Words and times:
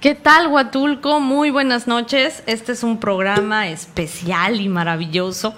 ¿Qué 0.00 0.14
tal, 0.14 0.46
Huatulco? 0.46 1.20
Muy 1.20 1.50
buenas 1.50 1.86
noches. 1.86 2.42
Este 2.46 2.72
es 2.72 2.82
un 2.84 2.98
programa 3.00 3.68
especial 3.68 4.58
y 4.62 4.66
maravilloso, 4.66 5.54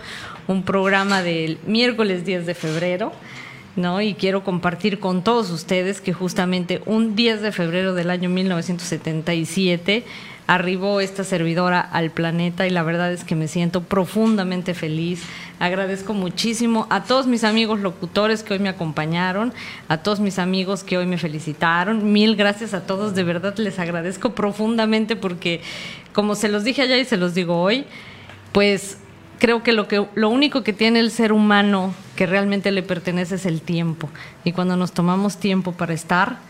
un 0.48 0.64
programa 0.64 1.22
del 1.22 1.60
miércoles 1.64 2.24
10 2.24 2.46
de 2.46 2.54
febrero. 2.56 3.12
¿no? 3.76 4.00
Y 4.00 4.14
quiero 4.14 4.42
compartir 4.42 4.98
con 4.98 5.22
todos 5.22 5.50
ustedes 5.50 6.00
que 6.00 6.12
justamente 6.12 6.82
un 6.86 7.14
10 7.14 7.40
de 7.40 7.52
febrero 7.52 7.94
del 7.94 8.10
año 8.10 8.28
1977 8.28 10.04
arribó 10.52 11.00
esta 11.00 11.24
servidora 11.24 11.80
al 11.80 12.10
planeta 12.10 12.66
y 12.66 12.70
la 12.70 12.82
verdad 12.82 13.10
es 13.10 13.24
que 13.24 13.34
me 13.34 13.48
siento 13.48 13.82
profundamente 13.84 14.74
feliz. 14.74 15.22
Agradezco 15.58 16.12
muchísimo 16.12 16.86
a 16.90 17.04
todos 17.04 17.26
mis 17.26 17.42
amigos 17.42 17.80
locutores 17.80 18.42
que 18.42 18.52
hoy 18.52 18.58
me 18.58 18.68
acompañaron, 18.68 19.54
a 19.88 19.98
todos 19.98 20.20
mis 20.20 20.38
amigos 20.38 20.84
que 20.84 20.98
hoy 20.98 21.06
me 21.06 21.16
felicitaron. 21.16 22.12
Mil 22.12 22.36
gracias 22.36 22.74
a 22.74 22.82
todos, 22.82 23.14
de 23.14 23.24
verdad 23.24 23.56
les 23.56 23.78
agradezco 23.78 24.34
profundamente 24.34 25.16
porque 25.16 25.62
como 26.12 26.34
se 26.34 26.50
los 26.50 26.64
dije 26.64 26.82
allá 26.82 26.98
y 26.98 27.06
se 27.06 27.16
los 27.16 27.32
digo 27.32 27.58
hoy, 27.58 27.86
pues 28.52 28.98
creo 29.38 29.62
que 29.62 29.72
lo 29.72 29.88
que 29.88 30.06
lo 30.14 30.28
único 30.28 30.62
que 30.62 30.74
tiene 30.74 31.00
el 31.00 31.10
ser 31.10 31.32
humano 31.32 31.94
que 32.14 32.26
realmente 32.26 32.72
le 32.72 32.82
pertenece 32.82 33.36
es 33.36 33.46
el 33.46 33.62
tiempo 33.62 34.10
y 34.44 34.52
cuando 34.52 34.76
nos 34.76 34.92
tomamos 34.92 35.38
tiempo 35.38 35.72
para 35.72 35.94
estar, 35.94 36.40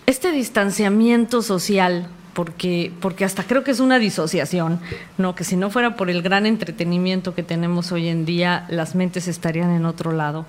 este 0.05 0.31
distanciamiento 0.31 1.41
social 1.41 2.07
porque, 2.33 2.91
porque 3.01 3.25
hasta 3.25 3.43
creo 3.43 3.63
que 3.63 3.71
es 3.71 3.79
una 3.79 3.99
disociación, 3.99 4.79
¿no? 5.17 5.35
Que 5.35 5.43
si 5.43 5.55
no 5.55 5.69
fuera 5.69 5.95
por 5.95 6.09
el 6.09 6.21
gran 6.21 6.45
entretenimiento 6.45 7.35
que 7.35 7.43
tenemos 7.43 7.91
hoy 7.91 8.07
en 8.07 8.25
día, 8.25 8.65
las 8.69 8.95
mentes 8.95 9.27
estarían 9.27 9.71
en 9.71 9.85
otro 9.85 10.11
lado. 10.11 10.45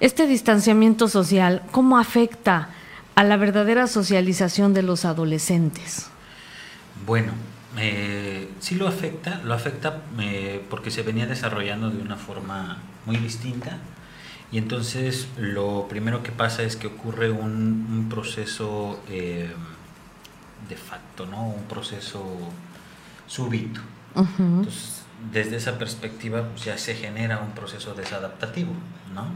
Este 0.00 0.26
distanciamiento 0.26 1.08
social, 1.08 1.62
¿cómo 1.70 1.98
afecta 1.98 2.70
a 3.14 3.24
la 3.24 3.36
verdadera 3.36 3.86
socialización 3.86 4.74
de 4.74 4.82
los 4.82 5.04
adolescentes? 5.04 6.10
Bueno, 7.06 7.32
eh, 7.78 8.48
sí 8.60 8.74
lo 8.74 8.88
afecta, 8.88 9.40
lo 9.44 9.54
afecta 9.54 10.02
eh, 10.20 10.62
porque 10.68 10.90
se 10.90 11.02
venía 11.02 11.26
desarrollando 11.26 11.90
de 11.90 12.02
una 12.02 12.16
forma 12.16 12.78
muy 13.06 13.16
distinta 13.16 13.78
y 14.52 14.58
entonces 14.58 15.28
lo 15.38 15.86
primero 15.88 16.22
que 16.22 16.32
pasa 16.32 16.62
es 16.62 16.76
que 16.76 16.86
ocurre 16.86 17.30
un, 17.30 18.06
proceso 18.08 19.00
eh, 19.10 19.50
de 20.68 20.76
facto, 20.76 21.26
¿no? 21.26 21.46
Un 21.46 21.64
proceso 21.64 22.24
súbito. 23.26 23.80
Entonces, 24.14 25.02
desde 25.32 25.56
esa 25.56 25.78
perspectiva 25.78 26.48
pues, 26.48 26.64
ya 26.64 26.78
se 26.78 26.94
genera 26.94 27.40
un 27.40 27.52
proceso 27.52 27.94
desadaptativo, 27.94 28.72
¿no? 29.14 29.26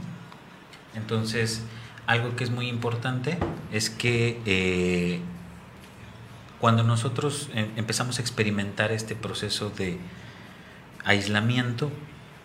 Entonces, 0.94 1.62
algo 2.06 2.34
que 2.36 2.44
es 2.44 2.50
muy 2.50 2.68
importante 2.68 3.38
es 3.72 3.90
que 3.90 4.40
eh, 4.46 5.20
cuando 6.60 6.82
nosotros 6.82 7.50
em, 7.54 7.68
empezamos 7.76 8.18
a 8.18 8.22
experimentar 8.22 8.92
este 8.92 9.14
proceso 9.14 9.70
de 9.70 9.98
aislamiento, 11.04 11.90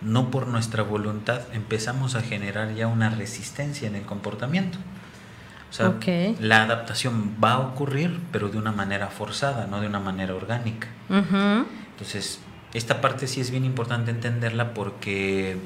no 0.01 0.29
por 0.29 0.47
nuestra 0.47 0.83
voluntad, 0.83 1.41
empezamos 1.53 2.15
a 2.15 2.21
generar 2.21 2.73
ya 2.75 2.87
una 2.87 3.09
resistencia 3.09 3.87
en 3.87 3.95
el 3.95 4.03
comportamiento. 4.03 4.77
O 5.69 5.73
sea, 5.73 5.93
la 6.39 6.63
adaptación 6.63 7.35
va 7.43 7.53
a 7.53 7.59
ocurrir, 7.59 8.21
pero 8.31 8.49
de 8.49 8.57
una 8.57 8.71
manera 8.71 9.07
forzada, 9.07 9.67
no 9.67 9.81
de 9.81 9.87
una 9.87 9.99
manera 9.99 10.33
orgánica. 10.33 10.87
Entonces, 11.09 12.39
esta 12.73 13.01
parte 13.01 13.27
sí 13.27 13.41
es 13.41 13.51
bien 13.51 13.65
importante 13.65 14.11
entenderla 14.11 14.73
porque 14.73 15.57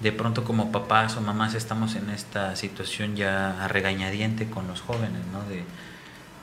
de 0.00 0.12
pronto 0.12 0.44
como 0.44 0.72
papás 0.72 1.16
o 1.16 1.20
mamás 1.20 1.54
estamos 1.54 1.94
en 1.94 2.08
esta 2.10 2.56
situación 2.56 3.16
ya 3.16 3.62
a 3.62 3.68
regañadiente 3.68 4.48
con 4.48 4.66
los 4.66 4.80
jóvenes, 4.80 5.20
¿no? 5.32 5.42
De, 5.48 5.64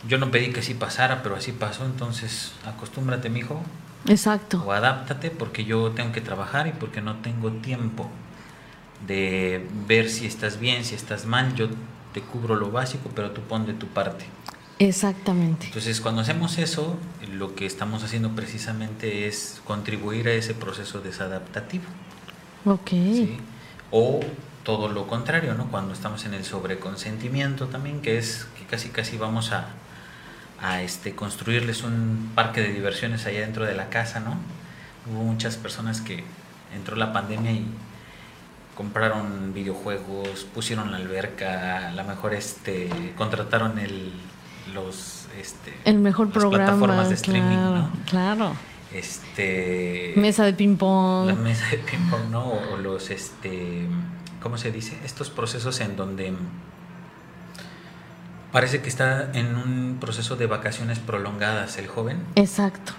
yo 0.07 0.19
no 0.19 0.29
pedí 0.29 0.51
que 0.51 0.59
así 0.59 0.73
pasara, 0.73 1.23
pero 1.23 1.35
así 1.35 1.51
pasó, 1.51 1.85
entonces 1.85 2.53
acostúmbrate, 2.65 3.29
mijo. 3.29 3.63
Exacto. 4.07 4.63
O 4.65 4.71
adáptate 4.71 5.31
porque 5.31 5.65
yo 5.65 5.91
tengo 5.91 6.11
que 6.11 6.21
trabajar 6.21 6.67
y 6.67 6.71
porque 6.71 7.01
no 7.01 7.15
tengo 7.17 7.51
tiempo 7.51 8.09
de 9.05 9.67
ver 9.87 10.09
si 10.09 10.27
estás 10.27 10.59
bien, 10.59 10.85
si 10.85 10.95
estás 10.95 11.25
mal. 11.25 11.55
Yo 11.55 11.67
te 12.13 12.21
cubro 12.21 12.55
lo 12.55 12.71
básico, 12.71 13.09
pero 13.15 13.31
tú 13.31 13.41
pon 13.41 13.65
de 13.65 13.73
tu 13.73 13.87
parte. 13.87 14.25
Exactamente. 14.79 15.67
Entonces, 15.67 16.01
cuando 16.01 16.21
hacemos 16.21 16.57
eso, 16.57 16.97
lo 17.31 17.55
que 17.55 17.65
estamos 17.65 18.03
haciendo 18.03 18.31
precisamente 18.31 19.27
es 19.27 19.61
contribuir 19.65 20.27
a 20.27 20.33
ese 20.33 20.53
proceso 20.53 20.99
desadaptativo. 20.99 21.85
Ok. 22.65 22.91
O 23.91 24.19
todo 24.63 24.89
lo 24.89 25.07
contrario, 25.07 25.55
¿no? 25.55 25.71
Cuando 25.71 25.93
estamos 25.93 26.25
en 26.25 26.33
el 26.33 26.43
sobreconsentimiento 26.43 27.67
también, 27.67 28.01
que 28.01 28.17
es 28.17 28.47
que 28.57 28.65
casi 28.65 28.89
casi 28.89 29.17
vamos 29.17 29.51
a, 29.51 29.69
a 30.61 30.81
este, 30.81 31.15
construirles 31.15 31.83
un 31.83 32.31
parque 32.35 32.61
de 32.61 32.73
diversiones 32.73 33.25
allá 33.25 33.41
dentro 33.41 33.65
de 33.65 33.73
la 33.73 33.89
casa, 33.89 34.19
¿no? 34.19 34.37
Hubo 35.09 35.23
muchas 35.23 35.55
personas 35.55 36.01
que 36.01 36.23
entró 36.75 36.95
la 36.97 37.13
pandemia 37.13 37.51
y 37.51 37.65
compraron 38.77 39.53
videojuegos, 39.55 40.45
pusieron 40.53 40.91
la 40.91 40.97
alberca, 40.97 41.89
a 41.89 41.91
lo 41.93 42.03
mejor 42.03 42.35
este 42.35 42.89
contrataron 43.17 43.79
el 43.79 44.13
los 44.71 45.27
este 45.39 45.73
el 45.83 45.97
mejor 45.97 46.29
programa, 46.29 46.65
plataformas 46.65 47.09
de 47.09 47.15
streaming, 47.15 47.57
claro, 47.57 47.75
¿no? 47.75 47.91
Claro. 48.05 48.53
Este 48.93 50.13
mesa 50.15 50.45
de 50.45 50.53
ping 50.53 50.77
pong. 50.77 51.27
La 51.27 51.33
mesa 51.33 51.65
de 51.71 51.77
ping 51.79 52.07
pong, 52.11 52.29
¿no? 52.29 52.45
O, 52.45 52.77
los 52.77 53.09
este 53.09 53.87
¿cómo 54.43 54.59
se 54.59 54.71
dice? 54.71 54.95
Estos 55.03 55.31
procesos 55.31 55.79
en 55.79 55.95
donde 55.95 56.33
parece 58.51 58.81
que 58.81 58.89
está 58.89 59.31
en 59.33 59.55
un 59.55 59.97
proceso 59.99 60.35
de 60.35 60.45
vacaciones 60.45 60.99
prolongadas 60.99 61.79
el 61.79 61.87
joven. 61.87 62.23
Exacto 62.35 62.93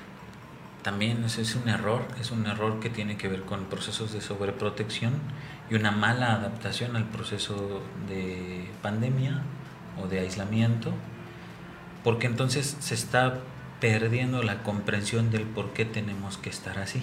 también 0.89 1.23
ese 1.25 1.43
es 1.43 1.55
un 1.55 1.69
error, 1.69 2.03
es 2.19 2.31
un 2.31 2.47
error 2.47 2.81
que 2.81 2.89
tiene 2.89 3.19
que 3.19 3.29
ver 3.29 3.43
con 3.43 3.65
procesos 3.65 4.13
de 4.15 4.23
sobreprotección 4.23 5.13
y 5.71 5.75
una 5.75 5.91
mala 5.91 6.33
adaptación 6.33 6.97
al 6.97 7.05
proceso 7.05 7.83
de 8.09 8.69
pandemia 8.83 9.43
o 10.03 10.07
de 10.07 10.21
aislamiento, 10.21 10.93
porque 12.05 12.27
entonces 12.27 12.77
se 12.81 12.95
está 12.95 13.39
perdiendo 13.81 14.43
la 14.43 14.63
comprensión 14.63 15.31
del 15.31 15.43
por 15.43 15.73
qué 15.73 15.85
tenemos 15.85 16.39
que 16.39 16.51
estar 16.51 16.79
así. 16.79 17.03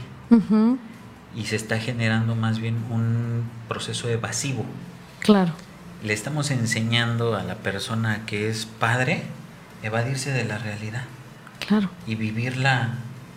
Y 1.35 1.45
se 1.45 1.55
está 1.55 1.79
generando 1.79 2.35
más 2.35 2.59
bien 2.59 2.75
un 2.89 3.43
proceso 3.67 4.09
evasivo. 4.09 4.65
Claro. 5.19 5.53
Le 6.03 6.13
estamos 6.13 6.51
enseñando 6.51 7.35
a 7.35 7.43
la 7.43 7.55
persona 7.55 8.25
que 8.25 8.49
es 8.49 8.65
padre 8.65 9.23
evadirse 9.83 10.31
de 10.31 10.45
la 10.45 10.57
realidad. 10.57 11.03
Claro. 11.67 11.89
Y 12.07 12.15
vivirla 12.15 12.95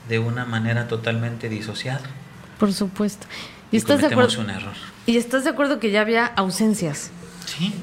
de 0.08 0.18
una 0.18 0.44
manera 0.44 0.88
totalmente 0.88 1.48
disociada. 1.48 2.02
Por 2.58 2.72
supuesto. 2.72 3.26
Y, 3.70 3.76
estás 3.76 4.00
de 4.00 4.06
acuerdo 4.06 4.40
un 4.40 4.50
error. 4.50 4.72
Y 5.06 5.16
estás 5.16 5.44
de 5.44 5.50
acuerdo 5.50 5.78
que 5.78 5.90
ya 5.90 6.00
había 6.00 6.26
ausencias 6.26 7.10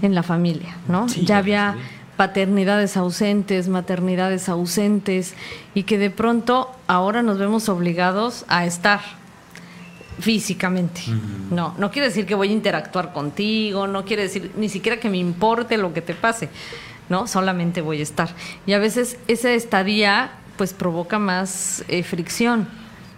en 0.02 0.16
la 0.16 0.24
familia, 0.24 0.78
¿no? 0.88 1.08
ya 1.08 1.38
había 1.38 1.76
paternidades 2.18 2.96
ausentes, 2.98 3.68
maternidades 3.68 4.48
ausentes 4.48 5.34
y 5.74 5.84
que 5.84 5.98
de 5.98 6.10
pronto 6.10 6.72
ahora 6.88 7.24
nos 7.24 7.38
vemos 7.38 7.68
obligados 7.68 8.46
a 8.48 8.66
estar 8.66 9.02
físicamente. 10.20 11.02
No, 11.52 11.76
no 11.78 11.92
quiere 11.92 12.08
decir 12.08 12.26
que 12.26 12.36
voy 12.36 12.50
a 12.50 12.54
interactuar 12.54 13.12
contigo, 13.12 13.88
no 13.88 14.06
quiere 14.06 14.24
decir 14.24 14.52
ni 14.56 14.70
siquiera 14.70 15.00
que 15.00 15.10
me 15.10 15.18
importe 15.18 15.78
lo 15.78 15.94
que 15.94 16.02
te 16.02 16.14
pase, 16.14 16.50
¿no? 17.10 17.28
Solamente 17.28 17.82
voy 17.82 18.00
a 18.00 18.04
estar. 18.04 18.30
Y 18.66 18.74
a 18.74 18.80
veces 18.80 19.18
esa 19.28 19.52
estadía 19.52 20.32
pues 20.58 20.74
provoca 20.74 21.20
más 21.20 21.84
eh, 21.90 22.04
fricción, 22.04 22.70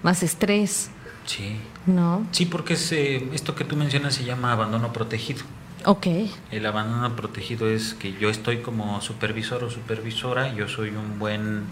más 0.01 0.23
estrés. 0.23 0.89
Sí. 1.25 1.57
¿No? 1.87 2.27
Sí, 2.31 2.45
porque 2.45 2.73
es, 2.73 2.91
eh, 2.91 3.27
esto 3.33 3.55
que 3.55 3.63
tú 3.63 3.75
mencionas 3.75 4.13
se 4.13 4.25
llama 4.25 4.51
abandono 4.51 4.93
protegido. 4.93 5.43
Ok. 5.85 6.07
El 6.51 6.65
abandono 6.65 7.15
protegido 7.15 7.69
es 7.69 7.93
que 7.93 8.13
yo 8.13 8.29
estoy 8.29 8.57
como 8.57 8.99
supervisor 9.01 9.63
o 9.63 9.69
supervisora, 9.69 10.53
yo 10.53 10.67
soy 10.67 10.89
un 10.89 11.17
buen 11.17 11.63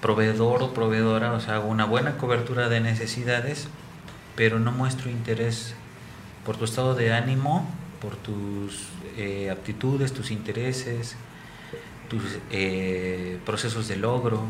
proveedor 0.00 0.62
o 0.62 0.72
proveedora, 0.72 1.32
o 1.32 1.40
sea, 1.40 1.56
hago 1.56 1.68
una 1.68 1.84
buena 1.84 2.16
cobertura 2.16 2.68
de 2.68 2.80
necesidades, 2.80 3.66
pero 4.36 4.60
no 4.60 4.70
muestro 4.70 5.10
interés 5.10 5.74
por 6.44 6.56
tu 6.56 6.64
estado 6.64 6.94
de 6.94 7.12
ánimo, 7.12 7.68
por 8.00 8.14
tus 8.16 8.84
eh, 9.16 9.50
aptitudes, 9.50 10.12
tus 10.12 10.30
intereses, 10.30 11.16
tus 12.08 12.22
eh, 12.50 13.40
procesos 13.44 13.88
de 13.88 13.96
logro. 13.96 14.42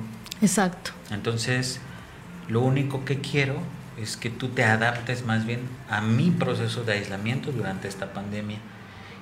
Exacto. 0.43 0.91
Entonces, 1.11 1.81
lo 2.49 2.61
único 2.61 3.05
que 3.05 3.21
quiero 3.21 3.57
es 4.01 4.17
que 4.17 4.31
tú 4.31 4.49
te 4.49 4.65
adaptes 4.65 5.25
más 5.25 5.47
bien 5.47 5.61
a 5.89 6.01
mi 6.01 6.31
proceso 6.31 6.85
de 6.85 6.95
aislamiento 6.95 7.53
durante 7.53 7.89
esta 7.89 8.13
pandemia. 8.13 8.59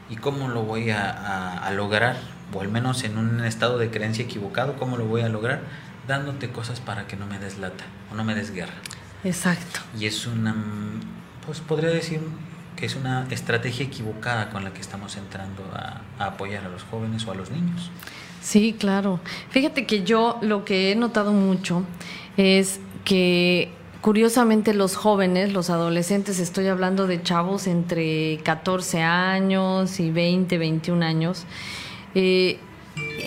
¿Y 0.09 0.17
cómo 0.17 0.49
lo 0.49 0.63
voy 0.63 0.91
a, 0.91 1.71
lograr? 1.75 2.17
O 2.53 2.61
al 2.61 2.69
menos 2.69 3.05
en 3.05 3.17
un 3.19 3.45
estado 3.45 3.79
de 3.79 3.91
creencia 3.91 4.25
equivocado, 4.25 4.77
¿cómo 4.77 4.97
lo 4.97 5.07
voy 5.07 5.23
a 5.23 5.29
lograr? 5.29 5.63
Dándote 6.07 6.51
cosas 6.51 6.81
para 6.81 7.07
que 7.07 7.17
no 7.17 7.27
me 7.27 7.39
des 7.39 7.59
lata 7.59 7.85
o 8.11 8.15
no 8.15 8.25
me 8.25 8.35
des 8.35 8.53
guerra. 8.53 8.75
Exacto. 9.25 9.81
Y 9.99 10.07
es 10.07 10.27
una, 10.27 10.55
pues 11.47 11.61
podría 11.61 11.91
decir 11.91 12.21
que 12.77 12.87
es 12.87 12.97
una 12.97 13.27
estrategia 13.31 13.87
equivocada 13.87 14.51
con 14.51 14.65
la 14.65 14.73
que 14.73 14.81
estamos 14.81 15.17
entrando 15.17 15.63
a, 15.75 16.01
a 16.19 16.27
apoyar 16.27 16.65
a 16.65 16.69
los 16.69 16.83
jóvenes 16.83 17.27
o 17.27 17.31
a 17.31 17.35
los 17.35 17.51
niños. 17.51 17.91
Sí, 18.41 18.75
claro. 18.79 19.21
Fíjate 19.51 19.87
que 19.87 20.03
yo 20.03 20.39
lo 20.43 20.65
que 20.65 20.91
he 20.91 20.97
notado 20.97 21.33
mucho 21.33 21.85
es 22.37 22.81
que 23.05 23.71
Curiosamente 24.03 24.75
los 24.75 24.97
jóvenes, 24.97 25.53
los 25.53 25.71
adolescentes, 25.71 26.41
estoy 26.41 26.67
hablando 26.67 27.07
de 27.07 27.23
chavos 27.23 27.69
entre 27.69 28.39
14 28.39 29.01
años 29.01 30.01
y 30.01 30.11
20, 30.11 30.59
21 30.59 31.07
años, 31.07 31.45
eh, 32.17 32.59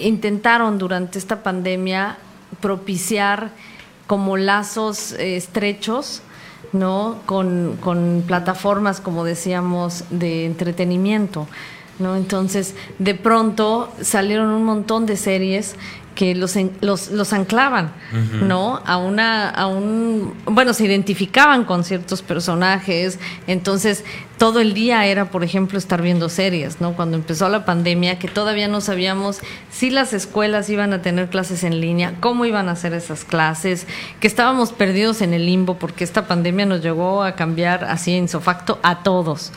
intentaron 0.01 0.77
durante 0.77 1.17
esta 1.17 1.43
pandemia 1.43 2.17
propiciar 2.59 3.51
como 4.05 4.35
lazos 4.35 5.13
eh, 5.13 5.37
estrechos, 5.37 6.21
¿no? 6.73 7.19
Con, 7.25 7.77
con 7.79 8.25
plataformas, 8.27 8.99
como 8.99 9.23
decíamos, 9.23 10.03
de 10.09 10.45
entretenimiento. 10.45 11.47
¿No? 11.97 12.17
Entonces, 12.17 12.75
de 12.99 13.15
pronto 13.15 13.89
salieron 14.01 14.49
un 14.49 14.65
montón 14.65 15.05
de 15.05 15.15
series 15.15 15.77
que 16.15 16.33
los, 16.33 16.55
los, 16.81 17.11
los 17.11 17.33
anclaban, 17.33 17.91
¿no? 18.41 18.81
A 18.85 18.97
una, 18.97 19.49
a 19.49 19.67
un, 19.67 20.33
bueno, 20.45 20.73
se 20.73 20.85
identificaban 20.85 21.65
con 21.65 21.83
ciertos 21.83 22.21
personajes, 22.21 23.19
entonces 23.47 24.03
todo 24.37 24.59
el 24.59 24.73
día 24.73 25.05
era, 25.05 25.29
por 25.29 25.43
ejemplo, 25.43 25.77
estar 25.77 26.01
viendo 26.01 26.29
series, 26.29 26.81
¿no? 26.81 26.93
Cuando 26.93 27.17
empezó 27.17 27.47
la 27.49 27.65
pandemia, 27.65 28.17
que 28.17 28.27
todavía 28.27 28.67
no 28.67 28.81
sabíamos 28.81 29.39
si 29.71 29.89
las 29.89 30.13
escuelas 30.13 30.69
iban 30.69 30.93
a 30.93 31.01
tener 31.01 31.29
clases 31.29 31.63
en 31.63 31.79
línea, 31.79 32.15
cómo 32.19 32.45
iban 32.45 32.69
a 32.69 32.73
hacer 32.73 32.93
esas 32.93 33.25
clases, 33.25 33.85
que 34.19 34.27
estábamos 34.27 34.71
perdidos 34.71 35.21
en 35.21 35.33
el 35.33 35.45
limbo 35.45 35.77
porque 35.77 36.03
esta 36.03 36.27
pandemia 36.27 36.65
nos 36.65 36.81
llegó 36.81 37.23
a 37.23 37.35
cambiar 37.35 37.83
así 37.85 38.13
en 38.13 38.29
su 38.29 38.39
facto 38.39 38.79
a 38.83 39.03
todos, 39.03 39.51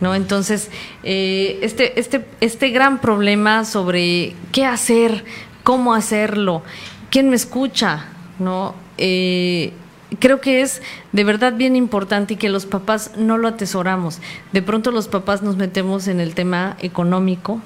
¿no? 0.00 0.14
Entonces, 0.14 0.70
eh, 1.04 1.58
este, 1.62 1.98
este, 2.00 2.24
este 2.40 2.70
gran 2.70 3.00
problema 3.00 3.64
sobre 3.64 4.34
qué 4.52 4.64
hacer 4.64 5.24
cómo 5.62 5.94
hacerlo, 5.94 6.62
quién 7.10 7.30
me 7.30 7.36
escucha, 7.36 8.06
¿no? 8.38 8.74
Eh, 8.98 9.72
creo 10.18 10.40
que 10.40 10.62
es 10.62 10.82
de 11.12 11.24
verdad 11.24 11.54
bien 11.54 11.76
importante 11.76 12.34
y 12.34 12.36
que 12.36 12.48
los 12.48 12.66
papás 12.66 13.12
no 13.16 13.38
lo 13.38 13.48
atesoramos. 13.48 14.18
De 14.52 14.62
pronto 14.62 14.90
los 14.90 15.08
papás 15.08 15.42
nos 15.42 15.56
metemos 15.56 16.08
en 16.08 16.20
el 16.20 16.34
tema 16.34 16.76
económico, 16.80 17.60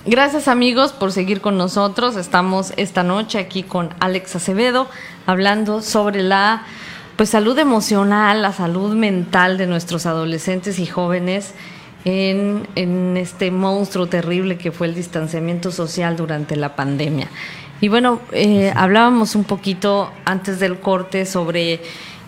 Gracias 0.06 0.48
amigos 0.48 0.92
por 0.92 1.12
seguir 1.12 1.40
con 1.40 1.56
nosotros. 1.56 2.16
Estamos 2.16 2.72
esta 2.76 3.02
noche 3.02 3.38
aquí 3.38 3.62
con 3.62 3.90
Alex 4.00 4.34
Acevedo 4.34 4.88
hablando 5.26 5.82
sobre 5.82 6.22
la 6.22 6.64
pues 7.20 7.28
salud 7.28 7.58
emocional, 7.58 8.40
la 8.40 8.54
salud 8.54 8.94
mental 8.94 9.58
de 9.58 9.66
nuestros 9.66 10.06
adolescentes 10.06 10.78
y 10.78 10.86
jóvenes 10.86 11.52
en, 12.06 12.66
en 12.76 13.18
este 13.18 13.50
monstruo 13.50 14.06
terrible 14.06 14.56
que 14.56 14.72
fue 14.72 14.86
el 14.86 14.94
distanciamiento 14.94 15.70
social 15.70 16.16
durante 16.16 16.56
la 16.56 16.74
pandemia. 16.76 17.28
Y 17.82 17.88
bueno, 17.88 18.20
eh, 18.32 18.72
hablábamos 18.74 19.34
un 19.34 19.44
poquito 19.44 20.10
antes 20.24 20.60
del 20.60 20.80
corte 20.80 21.26
sobre 21.26 21.82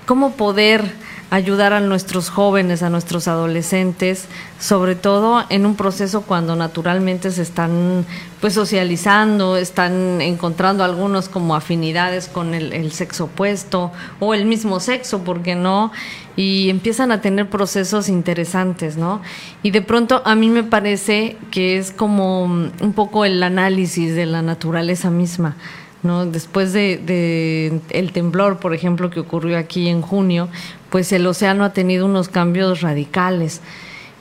cómo 0.04 0.32
poder 0.32 0.92
ayudar 1.32 1.72
a 1.72 1.80
nuestros 1.80 2.28
jóvenes, 2.28 2.82
a 2.82 2.90
nuestros 2.90 3.26
adolescentes, 3.26 4.26
sobre 4.60 4.94
todo 4.94 5.42
en 5.48 5.64
un 5.64 5.76
proceso 5.76 6.20
cuando 6.20 6.56
naturalmente 6.56 7.30
se 7.30 7.40
están 7.40 8.04
pues 8.42 8.52
socializando, 8.52 9.56
están 9.56 10.20
encontrando 10.20 10.84
algunos 10.84 11.30
como 11.30 11.56
afinidades 11.56 12.28
con 12.28 12.52
el, 12.52 12.92
sexo 12.92 13.24
opuesto 13.24 13.92
o 14.20 14.34
el 14.34 14.44
mismo 14.44 14.78
sexo, 14.78 15.24
¿por 15.24 15.40
qué 15.40 15.54
no? 15.54 15.90
Y 16.36 16.68
empiezan 16.68 17.10
a 17.12 17.22
tener 17.22 17.48
procesos 17.48 18.10
interesantes, 18.10 18.98
¿no? 18.98 19.22
Y 19.62 19.70
de 19.70 19.80
pronto 19.80 20.20
a 20.26 20.34
mí 20.34 20.50
me 20.50 20.64
parece 20.64 21.38
que 21.50 21.78
es 21.78 21.92
como 21.92 22.44
un 22.44 22.92
poco 22.94 23.24
el 23.24 23.42
análisis 23.42 24.14
de 24.14 24.26
la 24.26 24.42
naturaleza 24.42 25.08
misma 25.08 25.56
¿no? 26.02 26.26
Después 26.26 26.72
de, 26.72 27.80
el 27.90 28.12
temblor, 28.12 28.58
por 28.58 28.74
ejemplo, 28.74 29.10
que 29.10 29.20
ocurrió 29.20 29.56
aquí 29.56 29.88
en 29.88 30.02
junio, 30.02 30.48
pues 30.92 31.11
el 31.12 31.26
océano 31.26 31.64
ha 31.64 31.72
tenido 31.72 32.04
unos 32.04 32.28
cambios 32.28 32.82
radicales. 32.82 33.62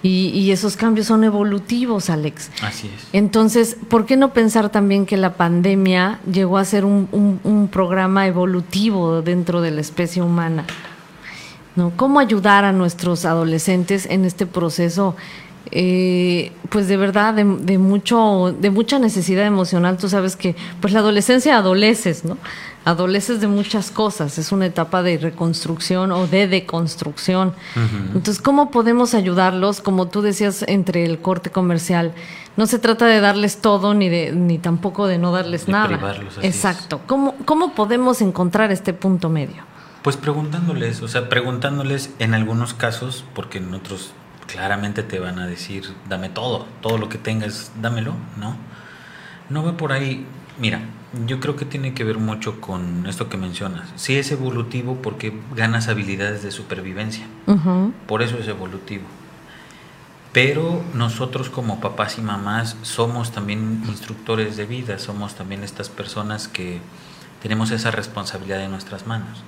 Y, 0.03 0.49
esos 0.49 0.77
cambios 0.77 1.05
son 1.05 1.23
evolutivos, 1.23 2.09
Alex. 2.09 2.49
Así 2.63 2.87
es. 2.87 3.07
Entonces, 3.13 3.77
¿por 3.87 4.07
qué 4.07 4.17
no 4.17 4.33
pensar 4.33 4.69
también 4.69 5.05
que 5.05 5.15
la 5.15 5.35
pandemia 5.35 6.19
llegó 6.31 6.57
a 6.57 6.65
ser 6.65 6.85
un, 6.85 7.07
un 7.43 7.67
programa 7.67 8.25
evolutivo 8.25 9.21
dentro 9.21 9.61
de 9.61 9.69
la 9.69 9.81
especie 9.81 10.23
humana? 10.23 10.65
¿No? 11.75 11.91
¿Cómo 11.95 12.19
ayudar 12.19 12.65
a 12.65 12.71
nuestros 12.71 13.25
adolescentes 13.25 14.07
en 14.07 14.25
este 14.25 14.47
proceso 14.47 15.15
eh, 15.73 16.51
pues 16.69 16.87
de 16.87 16.97
verdad 16.97 17.33
de, 17.33 17.77
mucho 17.77 18.53
de 18.59 18.71
mucha 18.71 18.97
necesidad 18.99 19.45
emocional 19.45 19.95
tú 19.95 20.09
sabes 20.09 20.35
que 20.35 20.55
pues 20.81 20.91
la 20.91 20.99
adolescencia 20.99 21.55
adoleces 21.55 22.25
no 22.25 22.37
adoleces 22.85 23.41
de 23.41 23.47
muchas 23.47 23.91
cosas 23.91 24.37
es 24.37 24.51
una 24.51 24.65
etapa 24.65 25.03
de 25.03 25.17
reconstrucción 25.17 26.11
o 26.11 26.27
de 26.27 26.47
deconstrucción. 26.47 27.53
Entonces 27.75 28.41
cómo 28.41 28.71
podemos 28.71 29.13
ayudarlos 29.13 29.81
como 29.81 30.07
tú 30.07 30.21
decías 30.21 30.63
entre 30.67 31.05
el 31.05 31.19
corte 31.19 31.49
comercial 31.49 32.13
no 32.57 32.67
se 32.67 32.79
trata 32.79 33.05
de 33.05 33.21
darles 33.21 33.61
todo 33.61 33.93
ni 33.93 34.09
de 34.09 34.31
ni 34.33 34.57
tampoco 34.57 35.07
de 35.07 35.17
no 35.17 35.31
darles 35.31 35.67
nada. 35.67 36.15
exacto. 36.41 37.01
Cómo 37.07 37.35
cómo 37.45 37.73
podemos 37.75 38.21
encontrar 38.21 38.71
este 38.71 38.93
punto 38.93 39.29
medio 39.29 39.63
pues 40.01 40.17
preguntándoles 40.17 41.01
o 41.03 41.07
sea 41.07 41.29
preguntándoles 41.29 42.09
en 42.17 42.33
algunos 42.33 42.73
casos 42.73 43.23
porque 43.35 43.59
en 43.59 43.73
otros 43.73 44.13
claramente 44.51 45.03
te 45.03 45.19
van 45.19 45.39
a 45.39 45.47
decir, 45.47 45.83
dame 46.09 46.29
todo, 46.29 46.65
todo 46.81 46.97
lo 46.97 47.09
que 47.09 47.17
tengas, 47.17 47.71
dámelo, 47.81 48.13
¿no? 48.37 48.55
No 49.49 49.63
va 49.63 49.77
por 49.77 49.91
ahí. 49.91 50.25
Mira, 50.59 50.81
yo 51.25 51.39
creo 51.39 51.55
que 51.55 51.65
tiene 51.65 51.93
que 51.93 52.03
ver 52.03 52.17
mucho 52.17 52.61
con 52.61 53.05
esto 53.07 53.29
que 53.29 53.37
mencionas. 53.37 53.89
Sí 53.95 54.17
es 54.17 54.31
evolutivo 54.31 55.01
porque 55.01 55.33
ganas 55.55 55.87
habilidades 55.87 56.43
de 56.43 56.51
supervivencia. 56.51 57.25
Por 58.07 58.21
eso 58.21 58.37
es 58.37 58.47
evolutivo. 58.47 59.03
Pero 60.31 60.81
nosotros 60.93 61.49
como 61.49 61.81
papás 61.81 62.17
y 62.17 62.21
mamás 62.21 62.77
somos 62.83 63.31
también 63.31 63.83
instructores 63.87 64.55
de 64.55 64.65
vida, 64.65 64.97
somos 64.97 65.35
también 65.35 65.63
estas 65.63 65.89
personas 65.89 66.47
que 66.47 66.79
tenemos 67.41 67.71
esa 67.71 67.91
responsabilidad 67.91 68.63
en 68.63 68.71
nuestras 68.71 69.07
manos. 69.07 69.43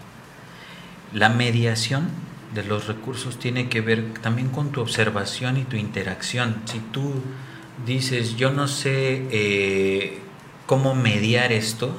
La 1.14 1.30
mediación 1.30 2.10
de 2.54 2.64
los 2.64 2.88
recursos 2.88 3.40
tiene 3.40 3.70
que 3.70 3.82
ver 3.82 4.14
también 4.22 4.50
con 4.50 4.72
tu 4.72 4.82
observación 4.82 5.58
y 5.58 5.64
tu 5.64 5.78
interacción. 5.78 6.56
Si 6.66 6.80
tú 6.80 7.14
dices, 7.86 8.36
yo 8.36 8.52
no 8.52 8.68
sé 8.68 9.28
eh, 9.32 10.23
cómo 10.66 10.96
mediar 10.96 11.52
esto, 11.52 11.96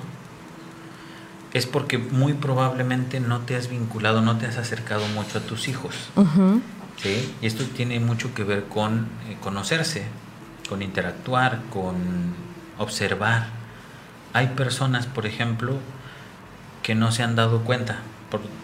es 1.52 1.66
porque 1.66 1.98
muy 1.98 2.32
probablemente 2.32 3.20
no 3.20 3.40
te 3.40 3.56
has 3.56 3.68
vinculado, 3.68 4.20
no 4.20 4.38
te 4.38 4.46
has 4.46 4.56
acercado 4.56 5.06
mucho 5.08 5.38
a 5.38 5.40
tus 5.42 5.68
hijos. 5.68 5.94
Y 7.04 7.46
esto 7.46 7.64
tiene 7.64 8.00
mucho 8.00 8.34
que 8.34 8.44
ver 8.44 8.64
con 8.64 9.08
eh, 9.28 9.36
conocerse, 9.40 10.06
con 10.68 10.82
interactuar, 10.82 11.60
con 11.70 12.34
observar. 12.78 13.48
Hay 14.32 14.48
personas, 14.48 15.06
por 15.06 15.26
ejemplo, 15.26 15.78
que 16.82 16.94
no 16.94 17.12
se 17.12 17.22
han 17.22 17.36
dado 17.36 17.60
cuenta 17.62 17.98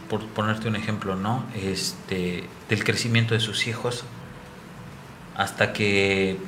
por, 0.08 0.26
ponerte 0.28 0.68
un 0.68 0.76
ejemplo, 0.76 1.16
¿no? 1.16 1.44
Este, 1.54 2.48
del 2.68 2.84
crecimiento 2.84 3.34
de 3.34 3.40
sus 3.40 3.66
hijos 3.66 4.04
hasta 5.36 5.72
que 5.72 6.38